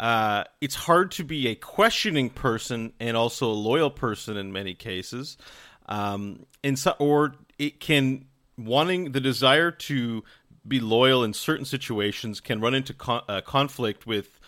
uh, 0.00 0.44
it's 0.60 0.74
hard 0.74 1.10
to 1.12 1.24
be 1.24 1.48
a 1.48 1.54
questioning 1.54 2.30
person 2.30 2.92
and 3.00 3.16
also 3.16 3.50
a 3.50 3.54
loyal 3.54 3.90
person 3.90 4.36
in 4.36 4.52
many 4.52 4.74
cases, 4.74 5.36
um, 5.88 6.44
and 6.62 6.78
so, 6.78 6.94
or 6.98 7.34
it 7.58 7.80
can 7.80 8.26
wanting 8.58 9.12
the 9.12 9.20
desire 9.20 9.70
to 9.70 10.22
be 10.66 10.80
loyal 10.80 11.22
in 11.24 11.32
certain 11.32 11.64
situations 11.64 12.40
can 12.40 12.60
run 12.60 12.74
into 12.74 12.92
con- 12.92 13.22
uh, 13.28 13.40
conflict 13.40 14.06
with 14.06 14.40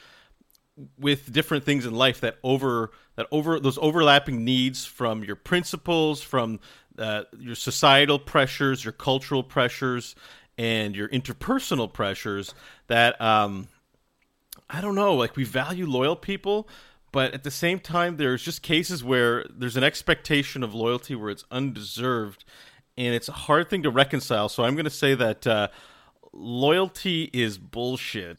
with 0.98 1.32
different 1.32 1.64
things 1.64 1.86
in 1.86 1.94
life 1.94 2.20
that 2.20 2.38
over 2.42 2.90
that 3.16 3.26
over 3.30 3.58
those 3.58 3.78
overlapping 3.78 4.44
needs 4.44 4.84
from 4.84 5.24
your 5.24 5.36
principles 5.36 6.22
from 6.22 6.60
uh, 6.98 7.24
your 7.38 7.54
societal 7.54 8.18
pressures 8.18 8.84
your 8.84 8.92
cultural 8.92 9.42
pressures 9.42 10.14
and 10.56 10.94
your 10.94 11.08
interpersonal 11.08 11.92
pressures 11.92 12.54
that 12.86 13.20
um, 13.20 13.68
i 14.70 14.80
don't 14.80 14.94
know 14.94 15.14
like 15.14 15.36
we 15.36 15.44
value 15.44 15.86
loyal 15.86 16.16
people 16.16 16.68
but 17.10 17.32
at 17.34 17.42
the 17.42 17.50
same 17.50 17.80
time 17.80 18.16
there's 18.16 18.42
just 18.42 18.62
cases 18.62 19.02
where 19.02 19.44
there's 19.50 19.76
an 19.76 19.84
expectation 19.84 20.62
of 20.62 20.74
loyalty 20.74 21.14
where 21.14 21.30
it's 21.30 21.44
undeserved 21.50 22.44
and 22.96 23.14
it's 23.14 23.28
a 23.28 23.32
hard 23.32 23.70
thing 23.70 23.82
to 23.84 23.90
reconcile. 23.90 24.48
So 24.48 24.64
i'm 24.64 24.74
going 24.74 24.84
to 24.84 24.90
say 24.90 25.14
that 25.14 25.46
uh, 25.46 25.68
loyalty 26.32 27.30
is 27.32 27.58
bullshit 27.58 28.38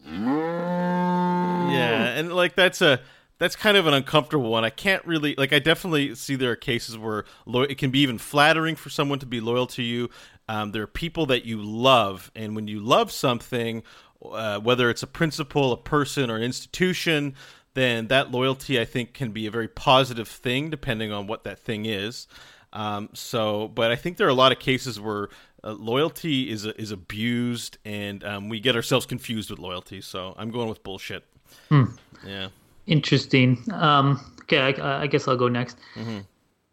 yeah, 1.71 2.17
and 2.17 2.34
like 2.34 2.56
that's 2.56 2.82
a 2.82 2.99
that's 3.38 3.56
kind 3.56 3.78
of 3.78 3.88
an 3.88 3.93
uncomfortable 3.93 4.52
one. 4.52 4.65
I 4.65 4.69
can't 4.69 5.04
really 5.06 5.36
like. 5.38 5.54
I 5.54 5.60
definitely 5.60 6.13
see 6.15 6.36
there 6.36 6.52
are 6.52 6.58
cases 6.58 6.97
where 6.97 7.23
lo- 7.45 7.62
it 7.62 7.78
can 7.78 7.89
be 7.89 7.99
even 7.99 8.17
flattering 8.17 8.75
for 8.75 8.89
someone 8.89 9.19
to 9.19 9.25
be 9.25 9.39
loyal 9.39 9.67
to 9.67 9.84
you. 9.84 10.10
Um, 10.47 10.71
there 10.71 10.84
are 10.84 10.88
people 10.88 11.25
that 11.28 11.45
you 11.45 11.62
love, 11.62 12.32
and 12.36 12.56
when 12.56 12.67
you 12.67 12.80
love 12.80 13.12
something, 13.12 13.84
uh, 14.23 14.60
whether 14.60 14.89
it's 14.89 15.04
a 15.04 15.08
principle, 15.08 15.71
a 15.71 15.78
person, 15.78 16.30
or 16.30 16.36
an 16.36 16.43
institution, 16.43 17.34
then 17.75 18.08
that 18.08 18.32
loyalty 18.32 18.80
I 18.80 18.86
think 18.86 19.13
can 19.13 19.32
be 19.32 19.45
a 19.45 19.52
very 19.52 19.67
positive 19.67 20.28
thing, 20.28 20.69
depending 20.69 21.12
on 21.12 21.28
what 21.28 21.43
that 21.45 21.60
thing 21.60 21.86
is. 21.86 22.28
Um, 22.73 23.10
so, 23.13 23.67
but 23.69 23.91
I 23.91 23.95
think 23.95 24.17
there 24.17 24.27
are 24.27 24.32
a 24.32 24.36
lot 24.36 24.51
of 24.51 24.60
cases 24.60 24.99
where 24.99 25.29
uh, 25.63 25.71
loyalty 25.71 26.49
is 26.49 26.65
is 26.65 26.91
abused, 26.91 27.77
and 27.84 28.23
um, 28.23 28.49
we 28.49 28.60
get 28.60 28.75
ourselves 28.75 29.05
confused 29.05 29.49
with 29.49 29.60
loyalty. 29.60 30.01
So 30.01 30.36
I'm 30.38 30.51
going 30.51 30.69
with 30.69 30.84
bullshit. 30.84 31.25
Hmm. 31.69 31.86
Yeah. 32.25 32.49
Interesting. 32.86 33.63
Um, 33.71 34.19
okay, 34.43 34.60
I, 34.60 35.03
I, 35.03 35.08
guess 35.08 35.27
I'll 35.27 35.38
go 35.38 35.47
next. 35.47 35.77
Mm-hmm. 35.95 36.19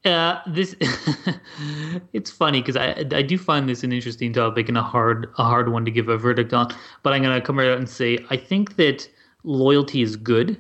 Uh, 0.05 0.41
this 0.47 0.75
it's 2.13 2.31
funny 2.31 2.61
because 2.61 2.77
I 2.77 3.05
I 3.13 3.23
do 3.23 3.37
find 3.37 3.69
this 3.69 3.83
an 3.83 3.93
interesting 3.93 4.33
topic 4.33 4.69
and 4.69 4.79
a 4.79 4.83
hard 4.83 5.33
a 5.39 5.45
hard 5.45 5.71
one 5.71 5.85
to 5.85 5.91
give 5.91 6.09
a 6.09 6.17
verdict 6.17 6.53
on. 6.53 6.69
But 7.03 7.13
I'm 7.13 7.23
gonna 7.23 7.41
come 7.41 7.59
right 7.59 7.69
out 7.69 7.79
and 7.79 7.89
say 7.89 8.19
I 8.31 8.37
think 8.37 8.77
that 8.77 9.09
loyalty 9.45 10.03
is 10.03 10.17
good. 10.17 10.59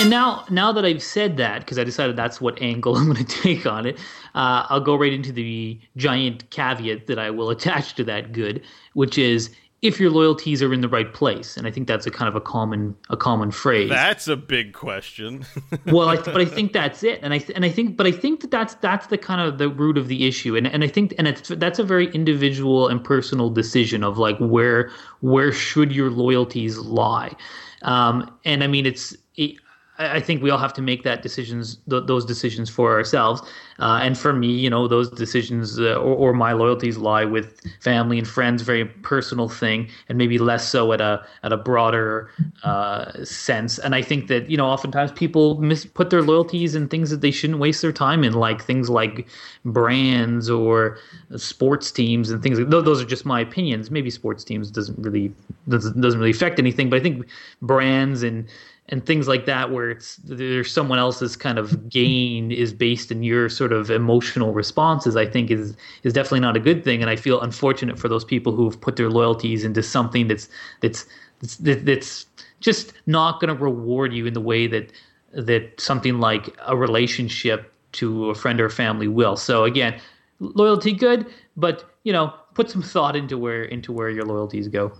And 0.00 0.08
now, 0.08 0.46
now 0.48 0.72
that 0.72 0.84
I've 0.86 1.02
said 1.02 1.36
that, 1.36 1.60
because 1.60 1.78
I 1.78 1.84
decided 1.84 2.16
that's 2.16 2.40
what 2.40 2.60
angle 2.62 2.96
I'm 2.98 3.12
going 3.12 3.24
to 3.24 3.42
take 3.42 3.66
on 3.66 3.84
it, 3.84 3.98
uh, 4.34 4.64
I'll 4.68 4.80
go 4.80 4.96
right 4.96 5.12
into 5.12 5.30
the 5.30 5.78
giant 5.96 6.48
caveat 6.50 7.06
that 7.06 7.18
I 7.18 7.30
will 7.30 7.50
attach 7.56 7.94
to 7.96 8.04
that 8.04 8.32
good, 8.32 8.62
which 8.94 9.18
is 9.18 9.50
if 9.82 9.98
your 9.98 10.10
loyalties 10.10 10.62
are 10.62 10.74
in 10.74 10.82
the 10.82 10.88
right 10.88 11.12
place. 11.14 11.56
And 11.56 11.66
i 11.66 11.70
think 11.70 11.86
that's 11.86 12.06
a 12.06 12.10
kind 12.10 12.28
of 12.28 12.36
a 12.36 12.40
common 12.40 12.94
a 13.08 13.16
common 13.16 13.50
phrase. 13.50 13.88
That's 13.88 14.28
a 14.28 14.36
big 14.36 14.72
question. 14.72 15.44
Well 15.86 16.08
I, 16.08 16.16
but 16.16 16.38
i 16.38 16.44
think 16.44 16.72
that's 16.72 17.02
it. 17.02 17.18
And 17.22 17.32
i 17.32 17.42
and 17.54 17.64
i 17.64 17.70
think 17.70 17.96
but 17.96 18.06
i 18.06 18.12
think 18.12 18.40
that 18.42 18.50
that's 18.50 18.74
that's 18.74 19.06
the 19.06 19.16
kind 19.16 19.40
of 19.40 19.56
the 19.56 19.68
root 19.68 19.96
of 19.96 20.08
the 20.08 20.26
issue. 20.28 20.54
And 20.54 20.66
and 20.66 20.84
i 20.84 20.88
think 20.88 21.14
and 21.16 21.26
it's 21.26 21.48
that's 21.48 21.78
a 21.78 21.84
very 21.84 22.12
individual 22.12 22.88
and 22.88 23.02
personal 23.02 23.48
decision 23.48 24.04
of 24.04 24.18
like 24.18 24.36
where 24.38 24.90
where 25.20 25.52
should 25.52 25.92
your 25.92 26.10
loyalties 26.10 26.76
lie? 26.78 27.34
Um 27.82 28.30
and 28.44 28.62
i 28.62 28.66
mean 28.66 28.84
it's 28.84 29.16
it, 29.36 29.56
I 30.00 30.20
think 30.20 30.42
we 30.42 30.48
all 30.48 30.58
have 30.58 30.72
to 30.74 30.82
make 30.82 31.02
that 31.02 31.22
decisions, 31.22 31.76
th- 31.88 32.04
those 32.06 32.24
decisions 32.24 32.70
for 32.70 32.92
ourselves. 32.92 33.42
Uh, 33.78 34.00
and 34.02 34.16
for 34.16 34.32
me, 34.32 34.48
you 34.48 34.70
know, 34.70 34.88
those 34.88 35.10
decisions 35.10 35.78
uh, 35.78 35.94
or, 35.94 36.14
or, 36.14 36.32
my 36.32 36.52
loyalties 36.52 36.96
lie 36.96 37.24
with 37.24 37.60
family 37.80 38.18
and 38.18 38.26
friends, 38.26 38.62
very 38.62 38.84
personal 38.84 39.48
thing, 39.48 39.88
and 40.08 40.16
maybe 40.16 40.38
less 40.38 40.68
so 40.68 40.92
at 40.92 41.00
a 41.00 41.24
at 41.42 41.52
a 41.52 41.56
broader 41.56 42.30
uh, 42.62 43.24
sense. 43.24 43.78
And 43.78 43.94
I 43.94 44.02
think 44.02 44.28
that 44.28 44.50
you 44.50 44.56
know, 44.56 44.66
oftentimes 44.66 45.12
people 45.12 45.60
mis- 45.60 45.86
put 45.86 46.10
their 46.10 46.22
loyalties 46.22 46.74
in 46.74 46.88
things 46.88 47.10
that 47.10 47.20
they 47.20 47.30
shouldn't 47.30 47.58
waste 47.58 47.82
their 47.82 47.92
time 47.92 48.24
in, 48.24 48.32
like 48.32 48.62
things 48.62 48.88
like 48.88 49.26
brands 49.64 50.48
or 50.48 50.98
sports 51.36 51.90
teams 51.92 52.30
and 52.30 52.42
things. 52.42 52.58
Like, 52.58 52.70
those 52.70 53.02
are 53.02 53.06
just 53.06 53.24
my 53.26 53.40
opinions. 53.40 53.90
Maybe 53.90 54.10
sports 54.10 54.44
teams 54.44 54.70
doesn't 54.70 54.98
really 54.98 55.32
doesn't, 55.68 56.00
doesn't 56.00 56.18
really 56.18 56.32
affect 56.32 56.58
anything, 56.58 56.90
but 56.90 56.98
I 56.98 57.02
think 57.02 57.26
brands 57.62 58.22
and 58.22 58.48
and 58.90 59.06
things 59.06 59.28
like 59.28 59.46
that 59.46 59.70
where 59.70 59.90
it's 59.90 60.16
there's 60.16 60.70
someone 60.70 60.98
else's 60.98 61.36
kind 61.36 61.58
of 61.58 61.88
gain 61.88 62.50
is 62.50 62.72
based 62.72 63.10
in 63.12 63.22
your 63.22 63.48
sort 63.48 63.72
of 63.72 63.90
emotional 63.90 64.52
responses 64.52 65.16
i 65.16 65.24
think 65.24 65.50
is 65.50 65.76
is 66.02 66.12
definitely 66.12 66.40
not 66.40 66.56
a 66.56 66.60
good 66.60 66.84
thing. 66.84 67.00
And 67.00 67.08
i 67.08 67.16
feel 67.16 67.40
unfortunate 67.40 67.98
for 67.98 68.08
those 68.08 68.24
people 68.24 68.54
who've 68.54 68.78
put 68.80 68.96
their 68.96 69.08
loyalties 69.08 69.64
into 69.64 69.82
something 69.82 70.28
that's 70.28 70.48
that's 70.80 71.06
that's, 71.40 71.56
that's 71.82 72.26
just 72.60 72.92
not 73.06 73.40
going 73.40 73.56
to 73.56 73.62
reward 73.62 74.12
you 74.12 74.26
in 74.26 74.34
the 74.34 74.40
way 74.40 74.66
that 74.66 74.92
that 75.32 75.80
something 75.80 76.18
like 76.18 76.54
a 76.66 76.76
relationship 76.76 77.72
to 77.92 78.30
a 78.30 78.34
friend 78.34 78.60
or 78.60 78.68
family 78.68 79.08
will. 79.08 79.36
So 79.36 79.64
again 79.64 80.00
loyalty 80.40 80.92
good 80.92 81.26
but 81.56 81.84
you 82.02 82.12
know 82.12 82.32
put 82.54 82.70
some 82.70 82.82
thought 82.82 83.14
into 83.14 83.38
where 83.38 83.62
into 83.62 83.92
where 83.92 84.10
your 84.10 84.24
loyalties 84.24 84.68
go. 84.68 84.92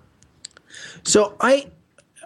So 1.03 1.35
i 1.41 1.67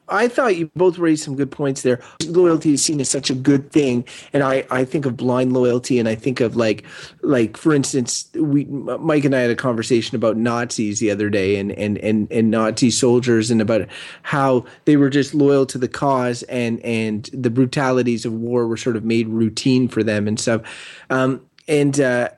I 0.09 0.29
thought 0.29 0.57
you 0.57 0.71
both 0.77 0.99
raised 0.99 1.25
some 1.25 1.35
good 1.35 1.51
points 1.51 1.83
there. 1.83 2.01
Loyalty 2.27 2.75
is 2.75 2.85
seen 2.85 3.01
as 3.01 3.09
such 3.09 3.31
a 3.31 3.35
good 3.35 3.71
thing, 3.71 4.05
and 4.33 4.43
I, 4.43 4.67
I 4.71 4.85
think 4.85 5.07
of 5.07 5.17
blind 5.17 5.53
loyalty, 5.53 5.99
and 5.99 6.09
I 6.09 6.15
think 6.15 6.41
of 6.41 6.57
like 6.57 6.85
like 7.23 7.57
for 7.57 7.75
instance, 7.75 8.29
we 8.35 8.65
Mike 8.67 9.25
and 9.25 9.35
I 9.35 9.41
had 9.41 9.51
a 9.51 9.57
conversation 9.57 10.15
about 10.15 10.37
Nazis 10.37 11.01
the 11.01 11.11
other 11.11 11.31
day, 11.31 11.57
and 11.57 11.73
and 11.73 11.97
and 11.99 12.31
and 12.31 12.51
Nazi 12.51 12.91
soldiers, 12.91 13.51
and 13.51 13.63
about 13.63 13.89
how 14.23 14.67
they 14.85 14.97
were 14.97 15.11
just 15.11 15.35
loyal 15.35 15.65
to 15.67 15.79
the 15.79 15.89
cause, 15.89 16.43
and 16.45 16.81
and 16.81 17.31
the 17.33 17.51
brutalities 17.51 18.27
of 18.27 18.33
war 18.35 18.67
were 18.67 18.77
sort 18.77 18.97
of 18.97 19.05
made 19.05 19.29
routine 19.29 19.89
for 19.89 20.03
them 20.03 20.29
and 20.29 20.39
stuff, 20.39 20.61
um, 21.09 21.41
and 21.67 21.99
uh, 21.99 22.29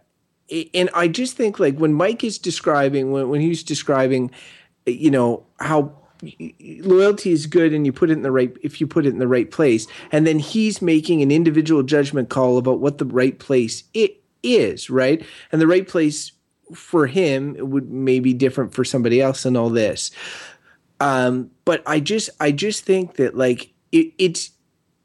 and 0.73 0.89
I 0.95 1.09
just 1.09 1.37
think 1.37 1.59
like 1.59 1.77
when 1.77 1.95
Mike 1.95 2.23
is 2.23 2.39
describing 2.39 3.11
when 3.11 3.29
when 3.29 3.41
he's 3.41 3.65
describing, 3.65 4.31
you 4.87 5.11
know 5.11 5.45
how 5.59 5.93
loyalty 6.83 7.33
is 7.33 7.47
good 7.47 7.73
and 7.73 7.87
you 7.87 7.93
put 7.93 8.11
it 8.11 8.15
in 8.15 8.23
the 8.23 8.31
right 8.31 8.57
if 8.63 8.81
you 8.81 8.87
put 8.87 9.07
it 9.07 9.11
in 9.11 9.19
the 9.19 9.29
right 9.29 9.51
place. 9.51 9.87
And 10.13 10.27
then 10.27 10.39
he's 10.39 10.81
making 10.81 11.23
an 11.23 11.31
individual 11.31 11.83
judgment 11.83 12.29
call 12.29 12.59
about 12.59 12.81
what 12.81 12.99
the 12.99 13.05
right 13.05 13.39
place 13.39 13.85
it 13.95 14.23
is 14.43 14.89
right? 14.91 15.25
And 15.53 15.61
the 15.61 15.67
right 15.67 15.87
place 15.87 16.33
for 16.75 17.07
him 17.07 17.57
would 17.59 17.91
maybe 17.91 18.33
different 18.33 18.75
for 18.75 18.85
somebody 18.85 19.21
else 19.21 19.45
and 19.45 19.57
all 19.57 19.71
this. 19.71 20.11
Um 21.01 21.51
but 21.67 21.83
i 21.87 22.01
just 22.01 22.31
i 22.41 22.51
just 22.51 22.85
think 22.85 23.17
that 23.17 23.37
like 23.37 23.71
it, 23.93 24.13
it's 24.17 24.53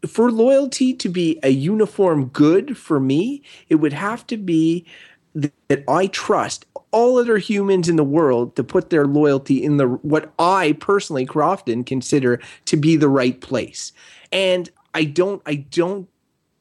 for 0.07 0.31
loyalty 0.31 0.93
to 0.93 1.09
be 1.09 1.39
a 1.43 1.49
uniform 1.49 2.27
good 2.27 2.77
for 2.77 2.99
me 2.99 3.43
it 3.67 3.75
would 3.75 3.93
have 3.93 4.25
to 4.27 4.37
be 4.37 4.85
that 5.33 5.83
I 5.87 6.07
trust 6.07 6.65
all 6.91 7.17
other 7.17 7.37
humans 7.37 7.87
in 7.87 7.95
the 7.95 8.03
world 8.03 8.55
to 8.57 8.63
put 8.63 8.89
their 8.89 9.05
loyalty 9.05 9.63
in 9.63 9.77
the 9.77 9.87
what 9.87 10.31
I 10.39 10.73
personally 10.73 11.25
Crofton 11.25 11.83
consider 11.83 12.39
to 12.65 12.77
be 12.77 12.97
the 12.97 13.09
right 13.09 13.39
place. 13.39 13.93
And 14.31 14.69
I 14.93 15.05
don't 15.05 15.41
I 15.45 15.55
don't 15.55 16.07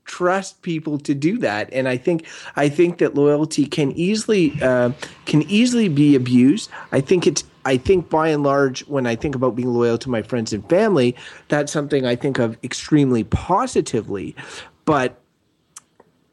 trust 0.05 0.63
people 0.63 0.99
to 0.99 1.15
do 1.15 1.39
that 1.39 1.69
and 1.73 1.89
i 1.89 1.97
think 1.97 2.27
i 2.57 2.69
think 2.69 2.99
that 2.99 3.15
loyalty 3.15 3.65
can 3.65 3.93
easily 3.93 4.61
uh, 4.61 4.91
can 5.25 5.43
easily 5.43 5.89
be 5.89 6.17
abused 6.17 6.69
i 6.91 7.01
think 7.01 7.29
it's 7.29 7.45
I 7.65 7.77
think 7.77 8.09
by 8.09 8.29
and 8.29 8.43
large, 8.43 8.87
when 8.87 9.07
I 9.07 9.15
think 9.17 9.35
about 9.35 9.55
being 9.55 9.73
loyal 9.73 9.99
to 9.99 10.11
my 10.11 10.23
friends 10.23 10.53
and 10.53 10.67
family, 10.69 11.15
that's 11.49 11.73
something 11.73 12.07
I 12.07 12.17
think 12.17 12.39
of 12.39 12.57
extremely 12.65 13.25
positively. 13.25 14.35
But 14.85 15.20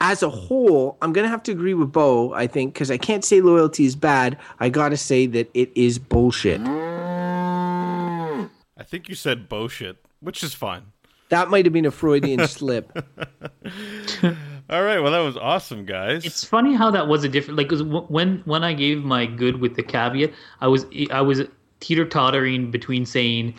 as 0.02 0.22
a 0.22 0.30
whole, 0.30 0.98
I'm 1.02 1.14
going 1.14 1.26
to 1.26 1.30
have 1.30 1.44
to 1.44 1.52
agree 1.52 1.74
with 1.74 1.92
Beau, 1.92 2.34
I 2.34 2.48
think, 2.48 2.74
because 2.74 2.92
I 2.92 2.98
can't 2.98 3.26
say 3.26 3.42
loyalty 3.42 3.86
is 3.86 3.96
bad. 3.96 4.38
I 4.60 4.70
got 4.70 4.90
to 4.90 4.98
say 4.98 5.26
that 5.28 5.50
it 5.54 5.72
is 5.76 6.00
bullshit. 6.00 6.62
I 6.62 8.48
think 8.84 9.10
you 9.10 9.16
said 9.16 9.50
bullshit, 9.50 9.98
which 10.20 10.44
is 10.44 10.54
fine. 10.54 10.84
That 11.30 11.50
might 11.50 11.66
have 11.66 11.74
been 11.74 11.86
a 11.86 11.92
Freudian 11.92 12.48
slip. 12.48 12.96
All 14.70 14.84
right, 14.84 15.00
well 15.00 15.12
that 15.12 15.20
was 15.20 15.38
awesome, 15.38 15.86
guys. 15.86 16.26
It's 16.26 16.44
funny 16.44 16.76
how 16.76 16.92
that 16.92 17.08
was 17.08 17.24
a 17.24 17.30
different 17.30 17.58
like 17.58 17.72
when 18.10 18.42
when 18.46 18.64
I 18.64 18.74
gave 18.74 19.04
my 19.04 19.26
good 19.26 19.62
with 19.62 19.76
the 19.76 19.84
caveat, 19.84 20.34
I 20.60 20.68
was 20.68 20.86
I 21.10 21.22
was 21.22 21.42
teeter 21.80 22.06
tottering 22.06 22.72
between 22.72 23.06
saying 23.06 23.56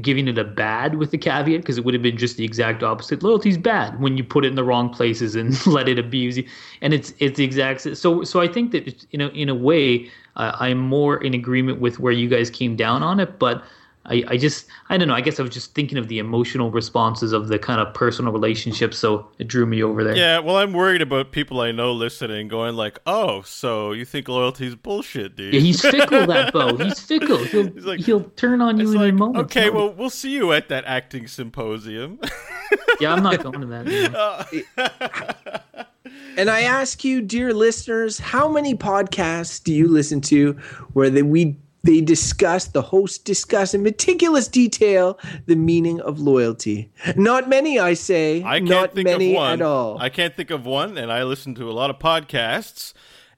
giving 0.00 0.28
it 0.28 0.38
a 0.38 0.44
bad 0.44 0.96
with 0.96 1.10
the 1.10 1.18
caveat 1.18 1.60
because 1.60 1.78
it 1.78 1.84
would 1.84 1.94
have 1.94 2.02
been 2.02 2.16
just 2.16 2.36
the 2.36 2.44
exact 2.44 2.82
opposite. 2.82 3.22
Loyalty's 3.22 3.58
bad 3.58 4.00
when 4.00 4.16
you 4.16 4.24
put 4.24 4.44
it 4.44 4.48
in 4.48 4.54
the 4.54 4.64
wrong 4.64 4.90
places 4.90 5.34
and 5.34 5.64
let 5.66 5.88
it 5.88 5.98
abuse 5.98 6.36
you, 6.36 6.46
and 6.80 6.92
it's 6.92 7.12
it's 7.18 7.36
the 7.36 7.44
exact 7.44 7.80
so 7.96 8.24
so 8.24 8.40
I 8.40 8.48
think 8.48 8.72
that 8.72 9.06
you 9.10 9.18
know 9.18 9.28
in 9.28 9.48
a 9.48 9.54
way 9.54 10.10
uh, 10.36 10.56
I'm 10.58 10.78
more 10.78 11.22
in 11.22 11.34
agreement 11.34 11.80
with 11.80 12.00
where 12.00 12.12
you 12.12 12.28
guys 12.28 12.50
came 12.50 12.76
down 12.76 13.02
on 13.02 13.20
it, 13.20 13.38
but. 13.38 13.62
I, 14.06 14.22
I 14.28 14.36
just 14.36 14.66
I 14.90 14.98
don't 14.98 15.08
know. 15.08 15.14
I 15.14 15.22
guess 15.22 15.40
I 15.40 15.42
was 15.42 15.52
just 15.52 15.74
thinking 15.74 15.96
of 15.96 16.08
the 16.08 16.18
emotional 16.18 16.70
responses 16.70 17.32
of 17.32 17.48
the 17.48 17.58
kind 17.58 17.80
of 17.80 17.94
personal 17.94 18.32
relationships, 18.32 18.98
so 18.98 19.28
it 19.38 19.48
drew 19.48 19.64
me 19.64 19.82
over 19.82 20.04
there. 20.04 20.14
yeah, 20.14 20.38
well, 20.40 20.58
I'm 20.58 20.72
worried 20.74 21.00
about 21.00 21.32
people 21.32 21.60
I 21.60 21.72
know 21.72 21.90
listening, 21.92 22.48
going 22.48 22.76
like, 22.76 22.98
"Oh, 23.06 23.40
so 23.42 23.92
you 23.92 24.04
think 24.04 24.28
loyalty's 24.28 24.74
bullshit, 24.74 25.36
dude?" 25.36 25.54
Yeah, 25.54 25.60
he's 25.60 25.80
fickle, 25.80 26.26
that 26.26 26.52
Beau. 26.52 26.76
He's 26.84 27.00
fickle. 27.00 27.38
He'll 27.44 27.72
He's 27.72 27.84
like- 27.86 28.00
he'll 28.00 28.24
turn 28.36 28.60
on 28.60 28.78
you 28.78 28.92
in 28.92 28.98
like, 28.98 29.12
a 29.12 29.16
moment. 29.16 29.44
okay, 29.46 29.70
well, 29.70 29.92
we'll 29.92 30.10
see 30.10 30.32
you 30.32 30.52
at 30.52 30.68
that 30.68 30.84
acting 30.84 31.26
symposium. 31.26 32.20
yeah, 33.00 33.12
I'm 33.12 33.22
not 33.22 33.42
going 33.42 33.60
to 33.60 33.66
that. 33.66 33.86
man. 33.86 34.14
Uh, 34.14 34.44
and 36.36 36.50
I 36.50 36.62
ask 36.62 37.04
you, 37.04 37.20
dear 37.22 37.54
listeners, 37.54 38.18
how 38.18 38.48
many 38.48 38.74
podcasts 38.74 39.62
do 39.62 39.72
you 39.72 39.88
listen 39.88 40.20
to 40.22 40.52
where 40.92 41.10
they 41.10 41.22
we 41.22 41.56
they 41.84 42.00
discuss 42.00 42.66
the 42.66 42.82
host 42.82 43.24
discuss 43.24 43.74
in 43.74 43.82
meticulous 43.82 44.48
detail 44.48 45.18
the 45.46 45.54
meaning 45.54 46.00
of 46.00 46.18
loyalty? 46.18 46.90
Not 47.14 47.48
many, 47.48 47.78
I 47.78 47.94
say. 47.94 48.42
I 48.42 48.58
can't 48.58 48.68
Not 48.70 48.94
think 48.94 49.04
many 49.04 49.32
of 49.32 49.36
one 49.36 49.52
at 49.52 49.62
all. 49.62 49.98
I 50.00 50.08
can't 50.08 50.34
think 50.34 50.50
of 50.50 50.66
one, 50.66 50.98
and 50.98 51.12
I 51.12 51.22
listen 51.22 51.54
to 51.56 51.70
a 51.70 51.72
lot 51.72 51.90
of 51.90 51.98
podcasts. 51.98 52.92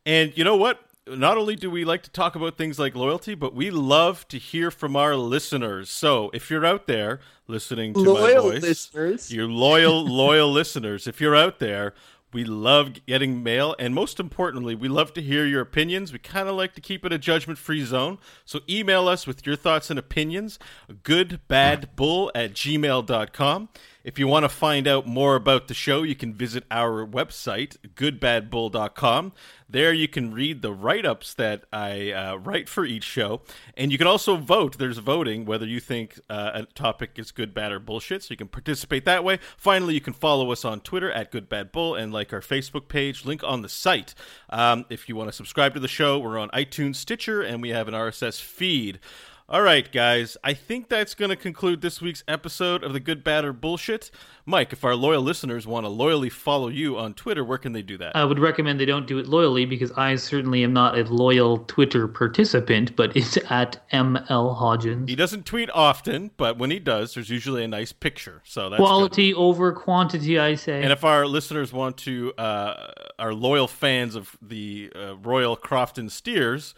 And 0.06 0.32
you 0.38 0.44
know 0.44 0.56
what? 0.56 0.80
Not 1.08 1.38
only 1.38 1.54
do 1.54 1.70
we 1.70 1.84
like 1.84 2.02
to 2.02 2.10
talk 2.10 2.34
about 2.34 2.56
things 2.56 2.78
like 2.78 2.96
loyalty, 2.96 3.34
but 3.34 3.54
we 3.54 3.70
love 3.70 4.26
to 4.28 4.38
hear 4.38 4.70
from 4.72 4.96
our 4.96 5.14
listeners. 5.14 5.88
So 5.88 6.30
if 6.34 6.50
you're 6.50 6.66
out 6.66 6.86
there 6.88 7.20
listening 7.46 7.94
to 7.94 8.00
Loyal 8.00 8.44
my 8.44 8.50
voice, 8.50 8.62
listeners. 8.62 9.32
you 9.32 9.46
loyal, 9.46 10.04
loyal 10.04 10.50
listeners, 10.60 11.06
if 11.06 11.20
you're 11.20 11.36
out 11.36 11.60
there, 11.60 11.94
we 12.32 12.44
love 12.44 13.06
getting 13.06 13.42
mail, 13.42 13.74
and 13.78 13.94
most 13.94 14.18
importantly, 14.20 14.74
we 14.74 14.88
love 14.88 15.12
to 15.14 15.22
hear 15.22 15.46
your 15.46 15.60
opinions. 15.60 16.12
We 16.12 16.18
kind 16.18 16.48
of 16.48 16.56
like 16.56 16.74
to 16.74 16.80
keep 16.80 17.04
it 17.04 17.12
a 17.12 17.18
judgment 17.18 17.58
free 17.58 17.84
zone. 17.84 18.18
So 18.44 18.60
email 18.68 19.08
us 19.08 19.26
with 19.26 19.46
your 19.46 19.56
thoughts 19.56 19.90
and 19.90 19.98
opinions, 19.98 20.58
goodbadbull 20.90 22.30
at 22.34 22.52
gmail.com. 22.52 23.68
If 24.06 24.20
you 24.20 24.28
want 24.28 24.44
to 24.44 24.48
find 24.48 24.86
out 24.86 25.04
more 25.04 25.34
about 25.34 25.66
the 25.66 25.74
show, 25.74 26.04
you 26.04 26.14
can 26.14 26.32
visit 26.32 26.62
our 26.70 27.04
website, 27.04 27.76
goodbadbull.com. 27.96 29.32
There 29.68 29.92
you 29.92 30.06
can 30.06 30.32
read 30.32 30.62
the 30.62 30.72
write 30.72 31.04
ups 31.04 31.34
that 31.34 31.64
I 31.72 32.12
uh, 32.12 32.36
write 32.36 32.68
for 32.68 32.84
each 32.84 33.02
show. 33.02 33.40
And 33.76 33.90
you 33.90 33.98
can 33.98 34.06
also 34.06 34.36
vote. 34.36 34.78
There's 34.78 34.98
voting 34.98 35.44
whether 35.44 35.66
you 35.66 35.80
think 35.80 36.20
uh, 36.30 36.52
a 36.54 36.62
topic 36.66 37.18
is 37.18 37.32
good, 37.32 37.52
bad, 37.52 37.72
or 37.72 37.80
bullshit. 37.80 38.22
So 38.22 38.28
you 38.30 38.36
can 38.36 38.46
participate 38.46 39.04
that 39.06 39.24
way. 39.24 39.40
Finally, 39.56 39.94
you 39.94 40.00
can 40.00 40.12
follow 40.12 40.52
us 40.52 40.64
on 40.64 40.82
Twitter 40.82 41.10
at 41.10 41.32
goodbadbull 41.32 42.00
and 42.00 42.12
like 42.12 42.32
our 42.32 42.40
Facebook 42.40 42.86
page, 42.86 43.24
link 43.24 43.42
on 43.42 43.62
the 43.62 43.68
site. 43.68 44.14
Um, 44.50 44.86
if 44.88 45.08
you 45.08 45.16
want 45.16 45.30
to 45.30 45.36
subscribe 45.36 45.74
to 45.74 45.80
the 45.80 45.88
show, 45.88 46.16
we're 46.16 46.38
on 46.38 46.48
iTunes, 46.50 46.94
Stitcher, 46.94 47.42
and 47.42 47.60
we 47.60 47.70
have 47.70 47.88
an 47.88 47.94
RSS 47.94 48.40
feed. 48.40 49.00
All 49.48 49.62
right, 49.62 49.92
guys. 49.92 50.36
I 50.42 50.54
think 50.54 50.88
that's 50.88 51.14
going 51.14 51.28
to 51.28 51.36
conclude 51.36 51.80
this 51.80 52.02
week's 52.02 52.24
episode 52.26 52.82
of 52.82 52.92
the 52.92 52.98
Good, 52.98 53.22
Bad, 53.22 53.44
or 53.44 53.52
Bullshit. 53.52 54.10
Mike, 54.44 54.72
if 54.72 54.84
our 54.84 54.96
loyal 54.96 55.22
listeners 55.22 55.68
want 55.68 55.86
to 55.86 55.88
loyally 55.88 56.28
follow 56.28 56.66
you 56.66 56.98
on 56.98 57.14
Twitter, 57.14 57.44
where 57.44 57.56
can 57.56 57.72
they 57.72 57.82
do 57.82 57.96
that? 57.98 58.16
I 58.16 58.24
would 58.24 58.40
recommend 58.40 58.80
they 58.80 58.86
don't 58.86 59.06
do 59.06 59.18
it 59.18 59.28
loyally 59.28 59.64
because 59.64 59.92
I 59.92 60.16
certainly 60.16 60.64
am 60.64 60.72
not 60.72 60.98
a 60.98 61.04
loyal 61.04 61.58
Twitter 61.58 62.08
participant, 62.08 62.96
but 62.96 63.16
it's 63.16 63.38
at 63.48 63.88
ML 63.92 64.58
Hodgins. 64.58 65.08
he 65.08 65.14
doesn't 65.14 65.46
tweet 65.46 65.70
often, 65.72 66.32
but 66.36 66.58
when 66.58 66.72
he 66.72 66.80
does, 66.80 67.14
there's 67.14 67.30
usually 67.30 67.62
a 67.62 67.68
nice 67.68 67.92
picture. 67.92 68.42
So 68.44 68.68
that's 68.68 68.80
good. 68.80 68.84
Quality 68.84 69.32
over 69.32 69.70
quantity, 69.70 70.40
I 70.40 70.56
say. 70.56 70.82
And 70.82 70.90
if 70.90 71.04
our 71.04 71.24
listeners 71.24 71.72
want 71.72 71.98
to, 71.98 72.32
uh, 72.36 72.90
our 73.20 73.32
loyal 73.32 73.68
fans 73.68 74.16
of 74.16 74.36
the 74.42 74.90
uh, 74.96 75.16
Royal 75.18 75.54
Crofton 75.54 76.08
Steers, 76.08 76.74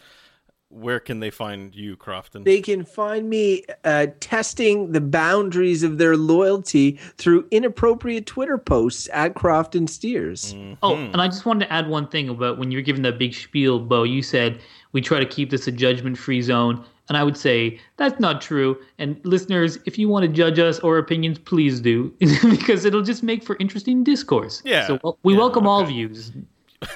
where 0.71 1.01
can 1.01 1.21
they 1.21 1.31
find 1.31 1.75
you, 1.75 1.97
Crofton? 1.97 2.45
They 2.45 2.61
can 2.61 2.85
find 2.85 3.29
me 3.29 3.65
uh, 3.85 4.09
testing 4.21 4.93
the 4.93 5.01
boundaries 5.01 5.83
of 5.83 5.99
their 5.99 6.17
loyalty 6.17 6.99
through 7.17 7.47
inappropriate 7.51 8.27
Twitter 8.27 8.59
posts 8.59 9.09
at 9.13 9.35
Crofton 9.35 9.87
Steers. 9.87 10.55
Oh, 10.83 10.97
and 10.97 11.17
I 11.17 11.27
just 11.29 11.47
wanted 11.47 11.67
to 11.67 11.73
add 11.73 11.89
one 11.89 12.07
thing 12.09 12.29
about 12.29 12.59
when 12.59 12.71
you 12.71 12.79
were 12.79 12.83
giving 12.83 13.03
that 13.03 13.19
big 13.19 13.35
spiel, 13.35 13.79
Beau. 13.79 14.03
You 14.03 14.23
said 14.23 14.61
we 14.93 15.01
try 15.01 15.19
to 15.19 15.27
keep 15.27 15.51
this 15.51 15.67
a 15.67 15.73
judgment-free 15.73 16.43
zone, 16.43 16.85
and 17.09 17.17
I 17.17 17.25
would 17.25 17.37
say 17.37 17.81
that's 17.97 18.21
not 18.21 18.43
true. 18.43 18.77
And 18.99 19.19
listeners, 19.25 19.79
if 19.87 19.99
you 19.99 20.09
want 20.09 20.25
to 20.25 20.29
judge 20.29 20.59
us 20.59 20.79
or 20.81 20.99
opinions, 20.99 21.39
please 21.39 21.81
do, 21.81 22.15
because 22.51 22.85
it'll 22.85 23.03
just 23.03 23.23
make 23.23 23.43
for 23.43 23.57
interesting 23.59 24.05
discourse. 24.05 24.61
Yeah. 24.67 24.87
So 24.87 25.19
we 25.23 25.33
Yeah, 25.33 25.39
welcome 25.39 25.67
all 25.67 25.85
views. 25.85 26.33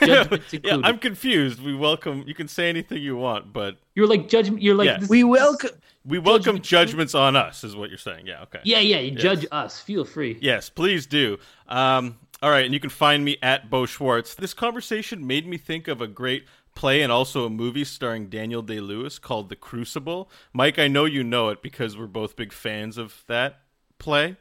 Judgments 0.00 0.54
yeah. 0.64 0.78
I'm 0.84 0.98
confused. 0.98 1.62
We 1.62 1.74
welcome. 1.74 2.24
You 2.26 2.34
can 2.34 2.48
say 2.48 2.68
anything 2.68 3.02
you 3.02 3.16
want, 3.16 3.52
but 3.52 3.76
You're 3.94 4.06
like 4.06 4.28
judgment. 4.28 4.62
You're 4.62 4.74
like 4.74 4.86
Yeah. 4.86 5.00
We 5.08 5.24
welcome. 5.24 5.70
we 6.04 6.18
welcome 6.18 6.56
Judgment- 6.60 6.64
judgments 6.64 7.14
on 7.14 7.36
us, 7.36 7.64
is 7.64 7.74
what 7.74 7.88
you're 7.88 7.98
saying. 7.98 8.26
Yeah. 8.26 8.42
Okay. 8.42 8.60
Yeah, 8.64 8.78
yeah. 8.78 8.98
You 9.00 9.10
judge 9.12 9.46
us. 9.52 9.80
Feel 9.80 10.04
free. 10.04 10.38
Yes, 10.40 10.68
please 10.70 11.06
do. 11.06 11.38
Um, 11.68 12.18
all 12.42 12.50
right, 12.50 12.64
and 12.64 12.74
you 12.74 12.80
can 12.80 12.90
find 12.90 13.24
me 13.24 13.36
at 13.42 13.70
Beau 13.70 13.86
Schwartz. 13.86 14.34
This 14.34 14.52
conversation 14.54 15.26
made 15.26 15.46
me 15.46 15.56
think 15.58 15.86
of 15.88 16.00
a 16.00 16.08
great 16.08 16.44
play 16.74 17.02
and 17.02 17.12
also 17.12 17.44
a 17.44 17.50
movie 17.50 17.84
starring 17.84 18.28
Daniel 18.28 18.62
Day 18.62 18.80
Lewis 18.80 19.18
called 19.18 19.48
The 19.48 19.54
Crucible. 19.56 20.28
Mike, 20.52 20.78
I 20.78 20.88
know 20.88 21.04
you 21.04 21.22
know 21.22 21.50
it 21.50 21.62
because 21.62 21.96
we're 21.96 22.06
both 22.06 22.34
big 22.34 22.52
fans 22.52 22.98
of 22.98 23.22
that 23.28 23.60
play. 23.98 24.36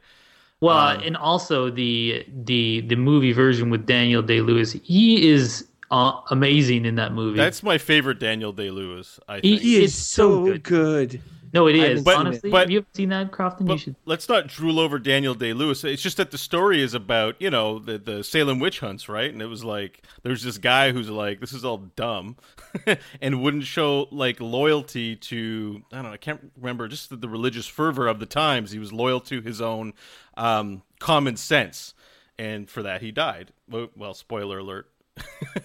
Well, 0.62 0.78
Um, 0.96 1.00
and 1.02 1.16
also 1.16 1.70
the 1.70 2.24
the 2.44 2.82
the 2.82 2.94
movie 2.96 3.32
version 3.32 3.68
with 3.68 3.84
Daniel 3.84 4.22
Day 4.22 4.40
Lewis. 4.40 4.72
He 4.84 5.28
is 5.28 5.66
uh, 5.90 6.12
amazing 6.30 6.84
in 6.86 6.94
that 6.94 7.12
movie. 7.12 7.36
That's 7.36 7.62
my 7.64 7.76
favorite 7.78 8.18
Daniel 8.20 8.52
Day 8.52 8.70
Lewis. 8.70 9.18
I 9.28 9.40
He- 9.40 9.50
think. 9.50 9.60
He 9.62 9.76
is 9.76 9.84
It's 9.90 9.94
so 9.94 10.46
so 10.46 10.52
good. 10.52 10.62
good. 10.62 11.20
No, 11.52 11.66
it 11.68 11.76
is. 11.76 11.82
I 11.82 11.86
is 11.86 11.88
haven't 11.90 12.04
seen 12.04 12.12
it. 12.12 12.16
honestly. 12.16 12.50
But- 12.50 12.60
have 12.60 12.70
you 12.70 12.78
ever 12.78 12.86
seen 12.94 13.08
that, 13.10 13.30
Crofton? 13.32 13.66
you 13.66 13.78
should. 13.78 13.96
let's 14.04 14.28
not 14.28 14.46
drool 14.46 14.80
over 14.80 14.98
Daniel 14.98 15.34
Day 15.34 15.52
Lewis. 15.52 15.84
It's 15.84 16.02
just 16.02 16.16
that 16.16 16.30
the 16.30 16.38
story 16.38 16.82
is 16.82 16.94
about 16.94 17.36
you 17.40 17.50
know 17.50 17.78
the 17.78 17.98
the 17.98 18.24
Salem 18.24 18.58
witch 18.58 18.80
hunts, 18.80 19.08
right? 19.08 19.30
And 19.32 19.42
it 19.42 19.46
was 19.46 19.64
like 19.64 20.02
there's 20.22 20.42
this 20.42 20.58
guy 20.58 20.92
who's 20.92 21.10
like 21.10 21.40
this 21.40 21.52
is 21.52 21.64
all 21.64 21.78
dumb, 21.96 22.36
and 23.20 23.42
wouldn't 23.42 23.64
show 23.64 24.08
like 24.10 24.40
loyalty 24.40 25.16
to 25.16 25.82
I 25.92 25.96
don't 25.96 26.04
know 26.04 26.12
I 26.12 26.16
can't 26.16 26.52
remember 26.56 26.88
just 26.88 27.10
the, 27.10 27.16
the 27.16 27.28
religious 27.28 27.66
fervor 27.66 28.06
of 28.08 28.18
the 28.18 28.26
times. 28.26 28.70
He 28.70 28.78
was 28.78 28.92
loyal 28.92 29.20
to 29.20 29.40
his 29.40 29.60
own 29.60 29.94
um, 30.36 30.82
common 30.98 31.36
sense, 31.36 31.94
and 32.38 32.68
for 32.68 32.82
that 32.82 33.02
he 33.02 33.10
died. 33.10 33.52
Well, 33.68 33.88
well 33.96 34.14
spoiler 34.14 34.58
alert. 34.58 34.88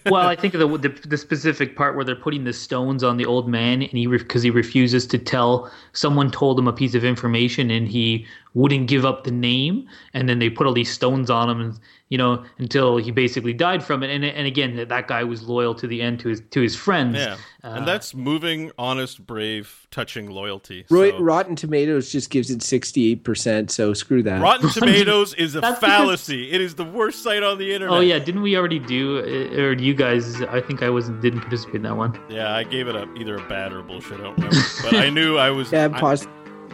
Well, 0.06 0.26
I 0.26 0.36
think 0.36 0.52
the, 0.52 0.66
the 0.66 0.88
the 1.06 1.16
specific 1.16 1.76
part 1.76 1.96
where 1.96 2.04
they're 2.04 2.14
putting 2.14 2.44
the 2.44 2.52
stones 2.52 3.02
on 3.02 3.16
the 3.16 3.24
old 3.24 3.48
man, 3.48 3.82
and 3.82 3.92
he 3.92 4.06
because 4.06 4.42
he 4.42 4.50
refuses 4.50 5.06
to 5.08 5.18
tell. 5.18 5.70
Someone 5.92 6.30
told 6.30 6.58
him 6.58 6.68
a 6.68 6.72
piece 6.72 6.94
of 6.94 7.04
information, 7.04 7.70
and 7.70 7.88
he 7.88 8.26
wouldn't 8.54 8.88
give 8.88 9.04
up 9.04 9.24
the 9.24 9.30
name. 9.30 9.86
And 10.14 10.28
then 10.28 10.38
they 10.38 10.50
put 10.50 10.66
all 10.66 10.72
these 10.74 10.92
stones 10.92 11.30
on 11.30 11.48
him, 11.50 11.60
and 11.60 11.78
you 12.08 12.16
know 12.18 12.42
until 12.58 12.96
he 12.96 13.10
basically 13.10 13.52
died 13.52 13.84
from 13.84 14.02
it. 14.02 14.10
And 14.10 14.24
and 14.24 14.46
again, 14.46 14.76
that 14.76 14.88
that 14.88 15.08
guy 15.08 15.24
was 15.24 15.42
loyal 15.42 15.74
to 15.76 15.86
the 15.86 16.00
end 16.02 16.20
to 16.20 16.28
his 16.28 16.42
to 16.50 16.60
his 16.60 16.74
friends. 16.76 17.16
Yeah, 17.16 17.36
Uh, 17.64 17.68
and 17.76 17.86
that's 17.88 18.14
moving, 18.14 18.70
honest, 18.78 19.26
brave, 19.26 19.86
touching 19.90 20.30
loyalty. 20.30 20.84
Roy, 20.90 21.10
So- 21.10 21.18
Rotten 21.20 21.56
Tomatoes 21.56 22.10
just 22.10 22.30
gives 22.30 22.50
it 22.50 22.62
68%, 22.62 23.70
so 23.70 23.92
screw 23.92 24.22
that. 24.22 24.40
Rotten 24.40 24.70
Tomatoes 24.72 25.34
is 25.34 25.54
a 25.54 25.60
That's 25.60 25.78
because- 25.80 25.96
fallacy. 25.98 26.50
It 26.50 26.60
is 26.60 26.74
the 26.74 26.84
worst 26.84 27.22
site 27.22 27.42
on 27.42 27.58
the 27.58 27.72
internet. 27.74 27.96
Oh 27.96 28.00
yeah, 28.00 28.18
didn't 28.18 28.42
we 28.42 28.56
already 28.56 28.78
do? 28.78 29.18
uh, 29.18 29.60
Or 29.62 29.72
you 29.72 29.94
guys? 29.94 30.40
I 30.42 30.60
think 30.60 30.82
I 30.82 30.90
wasn't 30.90 31.20
didn't 31.20 31.40
participate 31.40 31.76
in 31.76 31.82
that 31.82 31.96
one. 31.96 32.18
Yeah, 32.30 32.54
I 32.54 32.62
gave 32.64 32.88
it 32.88 32.96
a 32.96 33.06
either 33.16 33.36
a 33.36 33.48
bad 33.48 33.72
or 33.72 33.80
a 33.80 33.82
bullshit. 33.82 34.20
I 34.20 34.24
don't 34.24 34.36
remember, 34.36 34.56
but 34.82 34.94
I 34.94 35.10
knew 35.10 35.36
I 35.36 35.50
was 35.50 35.70
yeah, 35.72 35.88
I- 35.92 36.00
pos- 36.00 36.26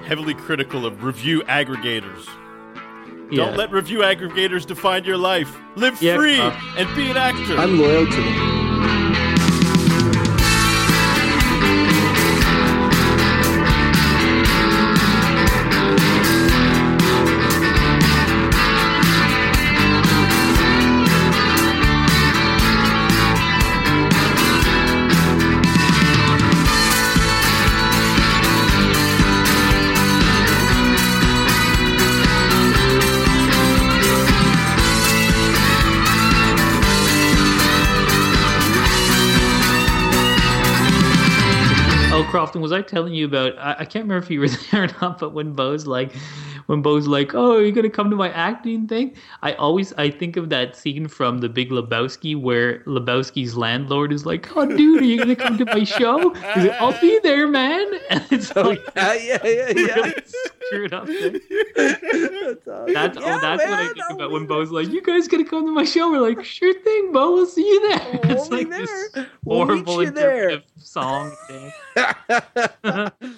heavily 0.04 0.34
critical 0.34 0.86
of 0.86 1.02
review 1.02 1.42
aggregators. 1.42 2.26
Yeah. 3.30 3.46
Don't 3.46 3.56
let 3.56 3.70
review 3.70 4.00
aggregators 4.00 4.66
define 4.66 5.04
your 5.04 5.16
life. 5.16 5.56
Live 5.76 6.00
Yeah, 6.00 6.16
free 6.16 6.40
uh, 6.40 6.56
and 6.76 6.94
be 6.94 7.10
an 7.10 7.16
actor. 7.16 7.56
I'm 7.56 7.78
loyal 7.78 8.06
to 8.06 8.16
them. 8.16 8.53
Was 42.74 42.82
I 42.82 42.86
telling 42.88 43.14
you 43.14 43.26
about? 43.26 43.56
I, 43.56 43.76
I 43.80 43.84
can't 43.84 44.04
remember 44.04 44.16
if 44.16 44.30
you 44.30 44.40
were 44.40 44.48
there 44.72 44.84
or 44.84 44.88
not, 45.00 45.20
but 45.20 45.32
when 45.32 45.54
Beau's 45.54 45.86
like, 45.86 46.12
when 46.66 46.82
Beau's 46.82 47.06
like, 47.06 47.34
"Oh, 47.34 47.56
are 47.56 47.62
you're 47.62 47.72
gonna 47.72 47.90
come 47.90 48.10
to 48.10 48.16
my 48.16 48.30
acting 48.30 48.86
thing," 48.86 49.14
I 49.42 49.52
always 49.54 49.92
I 49.94 50.10
think 50.10 50.36
of 50.36 50.48
that 50.50 50.76
scene 50.76 51.08
from 51.08 51.38
The 51.38 51.48
Big 51.48 51.70
Lebowski 51.70 52.40
where 52.40 52.80
Lebowski's 52.80 53.56
landlord 53.56 54.12
is 54.12 54.24
like, 54.26 54.54
"Oh, 54.56 54.66
dude, 54.66 55.02
are 55.02 55.04
you 55.04 55.18
gonna 55.18 55.36
come 55.36 55.58
to 55.58 55.64
my 55.66 55.84
show?" 55.84 56.34
Like, 56.56 56.72
"I'll 56.80 56.98
be 57.00 57.18
there, 57.22 57.46
man." 57.48 57.86
And 58.10 58.22
it's 58.30 58.52
Oh 58.56 58.62
like 58.62 58.80
yeah, 58.96 59.14
yeah, 59.14 59.38
yeah, 59.44 59.72
yeah. 59.76 59.94
really 59.96 60.14
screwed 60.68 60.92
up. 60.94 61.06
That's, 61.76 62.66
awesome. 62.68 62.92
That's 62.92 63.16
oh, 63.18 63.20
Yeah, 63.20 63.36
oh, 63.36 63.40
that's 63.40 63.64
what 63.64 63.78
I 63.78 63.86
think 63.88 64.10
I'll 64.10 64.16
about 64.16 64.30
when 64.30 64.46
Beau's 64.46 64.70
like, 64.70 64.88
"You 64.92 65.02
guys 65.02 65.28
gonna 65.28 65.44
come 65.44 65.66
to 65.66 65.72
my 65.72 65.84
show?" 65.84 66.10
We're 66.10 66.20
like, 66.20 66.44
"Sure 66.44 66.72
thing, 66.82 67.12
Beau. 67.12 67.32
We'll 67.34 67.46
see 67.46 67.66
you 67.66 67.88
there." 67.88 68.20
We'll 68.24 68.32
it's 68.38 68.50
like 68.50 68.68
there. 68.68 68.80
this 68.86 69.26
We'll 69.44 69.64
horrible 69.66 70.02
you 70.02 70.10
there. 70.10 70.62
song. 70.78 71.34
dance. 71.48 73.34